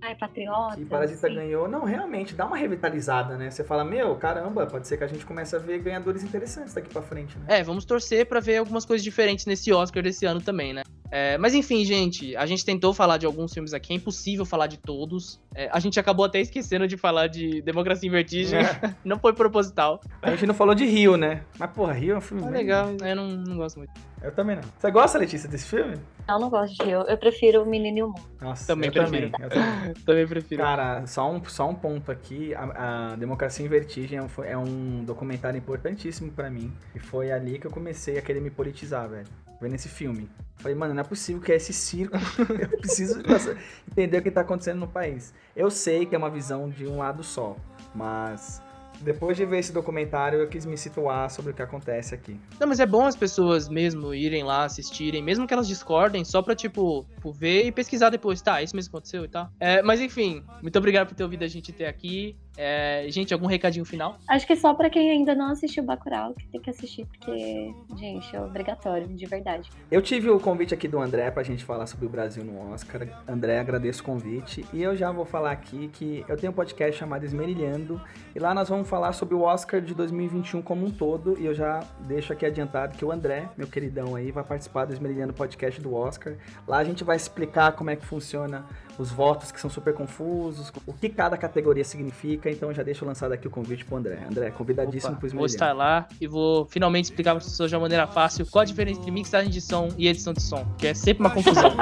Ai, 0.00 0.14
patriota. 0.14 0.80
E 0.80 0.84
Parasita 0.84 1.26
assim. 1.26 1.34
ganhou. 1.34 1.66
Não, 1.68 1.82
realmente, 1.84 2.32
dá 2.32 2.46
uma 2.46 2.56
revitalizada, 2.56 3.36
né? 3.36 3.50
Você 3.50 3.64
fala, 3.64 3.84
meu, 3.84 4.14
caramba, 4.14 4.64
pode 4.64 4.86
ser 4.86 4.96
que 4.96 5.02
a 5.02 5.08
gente 5.08 5.26
comece 5.26 5.56
a 5.56 5.58
ver 5.58 5.80
ganhadores 5.80 6.22
interessantes 6.22 6.72
daqui 6.72 6.88
pra 6.88 7.02
frente, 7.02 7.36
né? 7.36 7.58
É, 7.58 7.62
vamos 7.64 7.84
torcer 7.84 8.24
pra 8.24 8.38
ver 8.38 8.58
algumas 8.58 8.84
coisas 8.84 9.02
diferentes 9.02 9.44
nesse 9.44 9.72
Oscar 9.72 10.00
desse 10.00 10.24
ano 10.24 10.40
também, 10.40 10.72
né? 10.72 10.82
É, 11.10 11.36
mas 11.38 11.52
enfim, 11.52 11.84
gente, 11.84 12.36
a 12.36 12.46
gente 12.46 12.64
tentou 12.64 12.94
falar 12.94 13.16
de 13.16 13.26
alguns 13.26 13.52
filmes 13.52 13.74
aqui, 13.74 13.92
é 13.92 13.96
impossível 13.96 14.44
falar 14.44 14.68
de 14.68 14.76
todos. 14.78 15.40
É, 15.52 15.68
a 15.72 15.80
gente 15.80 15.98
acabou 15.98 16.24
até 16.26 16.38
esquecendo 16.38 16.86
de 16.86 16.96
falar 16.96 17.26
de 17.26 17.60
Democracia 17.62 18.06
em 18.06 18.12
Vertigem, 18.12 18.60
É. 18.60 18.94
não 19.04 19.18
foi 19.18 19.32
proposital. 19.32 20.00
A 20.22 20.30
gente 20.30 20.46
não 20.46 20.54
falou 20.54 20.76
de 20.76 20.84
Rio, 20.84 21.16
né? 21.16 21.42
Mas, 21.58 21.70
porra, 21.72 21.94
Rio 21.94 22.14
é 22.14 22.18
um 22.18 22.20
filme 22.20 22.42
Tá 22.44 22.50
bem- 22.50 22.58
legal, 22.60 22.90
eu 23.02 23.16
não, 23.16 23.26
não 23.30 23.56
gosto 23.56 23.78
muito. 23.78 23.90
Eu 24.22 24.32
também 24.32 24.56
não. 24.56 24.62
Você 24.78 24.90
gosta, 24.90 25.18
Letícia, 25.18 25.48
desse 25.48 25.66
filme? 25.66 25.96
Eu 26.28 26.38
não 26.38 26.50
gosto 26.50 26.82
de 26.82 26.90
eu. 26.90 27.02
Eu 27.02 27.16
prefiro 27.16 27.62
o 27.62 27.66
Menino 27.66 27.98
e 27.98 28.02
o 28.02 28.08
Mundo. 28.08 28.20
Nossa, 28.40 28.66
Também 28.66 28.88
eu 28.88 28.92
prefiro. 28.92 29.30
também. 29.30 29.46
Eu 29.46 29.50
também. 29.50 29.94
Também 30.04 30.26
prefiro. 30.26 30.62
Cara, 30.62 31.06
só 31.06 31.30
um, 31.30 31.42
só 31.44 31.68
um 31.68 31.74
ponto 31.74 32.10
aqui. 32.10 32.54
A, 32.54 33.12
a 33.12 33.16
Democracia 33.16 33.64
em 33.64 33.68
Vertigem 33.68 34.18
é 34.18 34.22
um, 34.22 34.44
é 34.44 34.58
um 34.58 35.04
documentário 35.04 35.56
importantíssimo 35.56 36.30
pra 36.32 36.50
mim. 36.50 36.72
E 36.94 36.98
foi 36.98 37.30
ali 37.30 37.58
que 37.58 37.66
eu 37.66 37.70
comecei 37.70 38.18
a 38.18 38.22
querer 38.22 38.40
me 38.40 38.50
politizar, 38.50 39.08
velho. 39.08 39.26
Vendo 39.60 39.74
esse 39.74 39.88
filme. 39.88 40.28
Falei, 40.56 40.76
mano, 40.76 40.92
não 40.94 41.00
é 41.00 41.04
possível 41.04 41.40
que 41.40 41.52
é 41.52 41.56
esse 41.56 41.72
circo. 41.72 42.16
eu 42.60 42.78
preciso 42.78 43.22
nossa, 43.26 43.56
entender 43.90 44.18
o 44.18 44.22
que 44.22 44.30
tá 44.30 44.40
acontecendo 44.40 44.80
no 44.80 44.88
país. 44.88 45.32
Eu 45.54 45.70
sei 45.70 46.04
que 46.04 46.14
é 46.14 46.18
uma 46.18 46.30
visão 46.30 46.68
de 46.68 46.86
um 46.86 46.98
lado 46.98 47.22
só, 47.22 47.56
mas 47.94 48.60
depois 49.00 49.36
de 49.36 49.44
ver 49.44 49.58
esse 49.58 49.72
documentário, 49.72 50.38
eu 50.38 50.48
quis 50.48 50.66
me 50.66 50.76
situar 50.76 51.30
sobre 51.30 51.52
o 51.52 51.54
que 51.54 51.62
acontece 51.62 52.14
aqui. 52.14 52.38
Não, 52.58 52.66
mas 52.66 52.80
é 52.80 52.86
bom 52.86 53.06
as 53.06 53.16
pessoas 53.16 53.68
mesmo 53.68 54.14
irem 54.14 54.42
lá, 54.42 54.64
assistirem, 54.64 55.22
mesmo 55.22 55.46
que 55.46 55.54
elas 55.54 55.68
discordem, 55.68 56.24
só 56.24 56.42
pra, 56.42 56.54
tipo, 56.54 57.06
tipo, 57.14 57.32
ver 57.32 57.66
e 57.66 57.72
pesquisar 57.72 58.10
depois. 58.10 58.40
Tá, 58.40 58.62
isso 58.62 58.74
mesmo 58.74 58.90
aconteceu 58.90 59.24
e 59.24 59.28
tal. 59.28 59.50
É, 59.60 59.82
mas 59.82 60.00
enfim, 60.00 60.42
muito 60.62 60.78
obrigado 60.78 61.08
por 61.08 61.14
ter 61.14 61.22
ouvido 61.22 61.44
a 61.44 61.48
gente 61.48 61.70
até 61.70 61.86
aqui. 61.86 62.36
É, 62.60 63.06
gente, 63.08 63.32
algum 63.32 63.46
recadinho 63.46 63.84
final? 63.84 64.18
Acho 64.26 64.44
que 64.44 64.56
só 64.56 64.74
pra 64.74 64.90
quem 64.90 65.12
ainda 65.12 65.32
não 65.32 65.52
assistiu 65.52 65.84
Bacurau 65.84 66.34
que 66.34 66.44
tem 66.48 66.60
que 66.60 66.68
assistir, 66.68 67.06
porque, 67.06 67.72
gente, 67.96 68.34
é 68.34 68.40
obrigatório, 68.40 69.06
de 69.06 69.26
verdade. 69.26 69.70
Eu 69.88 70.02
tive 70.02 70.28
o 70.28 70.40
convite 70.40 70.74
aqui 70.74 70.88
do 70.88 70.98
André 70.98 71.30
pra 71.30 71.44
gente 71.44 71.64
falar 71.64 71.86
sobre 71.86 72.06
o 72.06 72.08
Brasil 72.08 72.42
no 72.42 72.72
Oscar. 72.72 73.06
André, 73.28 73.60
agradeço 73.60 74.02
o 74.02 74.04
convite. 74.04 74.66
E 74.72 74.82
eu 74.82 74.96
já 74.96 75.12
vou 75.12 75.24
falar 75.24 75.52
aqui 75.52 75.88
que 75.92 76.24
eu 76.26 76.36
tenho 76.36 76.50
um 76.50 76.54
podcast 76.54 76.98
chamado 76.98 77.24
Esmerilhando. 77.24 78.00
E 78.34 78.40
lá 78.40 78.52
nós 78.52 78.68
vamos 78.68 78.88
falar 78.88 79.12
sobre 79.12 79.36
o 79.36 79.42
Oscar 79.42 79.80
de 79.80 79.94
2021 79.94 80.60
como 80.60 80.84
um 80.84 80.90
todo. 80.90 81.38
E 81.38 81.46
eu 81.46 81.54
já 81.54 81.78
deixo 82.08 82.32
aqui 82.32 82.44
adiantado 82.44 82.98
que 82.98 83.04
o 83.04 83.12
André, 83.12 83.48
meu 83.56 83.68
queridão 83.68 84.16
aí, 84.16 84.32
vai 84.32 84.42
participar 84.42 84.84
do 84.84 84.92
Esmerilhando 84.92 85.32
Podcast 85.32 85.80
do 85.80 85.94
Oscar. 85.94 86.34
Lá 86.66 86.78
a 86.78 86.84
gente 86.84 87.04
vai 87.04 87.14
explicar 87.14 87.70
como 87.72 87.90
é 87.90 87.94
que 87.94 88.04
funciona 88.04 88.66
os 88.98 89.10
votos 89.10 89.52
que 89.52 89.60
são 89.60 89.70
super 89.70 89.94
confusos, 89.94 90.72
o 90.84 90.92
que 90.92 91.08
cada 91.08 91.36
categoria 91.36 91.84
significa. 91.84 92.50
Então 92.50 92.72
já 92.74 92.82
deixo 92.82 93.04
lançado 93.04 93.32
aqui 93.32 93.46
o 93.46 93.50
convite 93.50 93.84
pro 93.84 93.96
André. 93.96 94.18
André, 94.28 94.50
convidadíssimo 94.50 95.12
Opa, 95.12 95.20
pro 95.20 95.30
vou 95.36 95.46
estar 95.46 95.72
lá 95.72 96.08
e 96.20 96.26
vou 96.26 96.66
finalmente 96.66 97.04
explicar 97.04 97.30
para 97.30 97.38
as 97.38 97.44
pessoas 97.44 97.70
de 97.70 97.76
uma 97.76 97.82
maneira 97.82 98.06
fácil 98.06 98.44
qual 98.46 98.62
a 98.62 98.64
diferença 98.64 99.00
entre 99.00 99.12
mixagem 99.12 99.50
de 99.50 99.60
som 99.60 99.88
e 99.96 100.08
edição 100.08 100.32
de 100.32 100.42
som, 100.42 100.66
que 100.76 100.88
é 100.88 100.94
sempre 100.94 101.20
uma 101.20 101.30
confusão. 101.30 101.72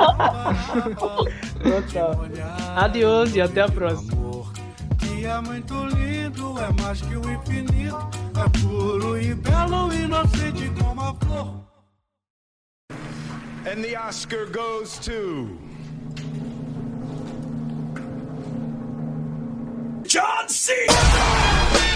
Adeus 2.76 3.34
e 3.34 3.40
até 3.40 3.62
a 3.62 3.68
próxima. 3.68 4.26
É 5.26 5.40
muito 5.40 5.74
lindo, 5.86 6.54
é 6.60 6.82
mais 6.82 7.00
que 7.00 7.16
o 7.16 7.32
infinito, 7.32 7.96
é 8.36 8.60
puro 8.60 9.20
e 9.20 9.34
belo, 9.34 9.92
inocente 9.92 10.70
como 10.78 11.00
a 11.00 11.14
flor. 11.14 11.66
And 13.66 13.82
the 13.82 13.96
Oscar 13.96 14.46
goes 14.46 15.00
to. 15.00 15.65
John 20.07 20.48
C. 20.48 21.95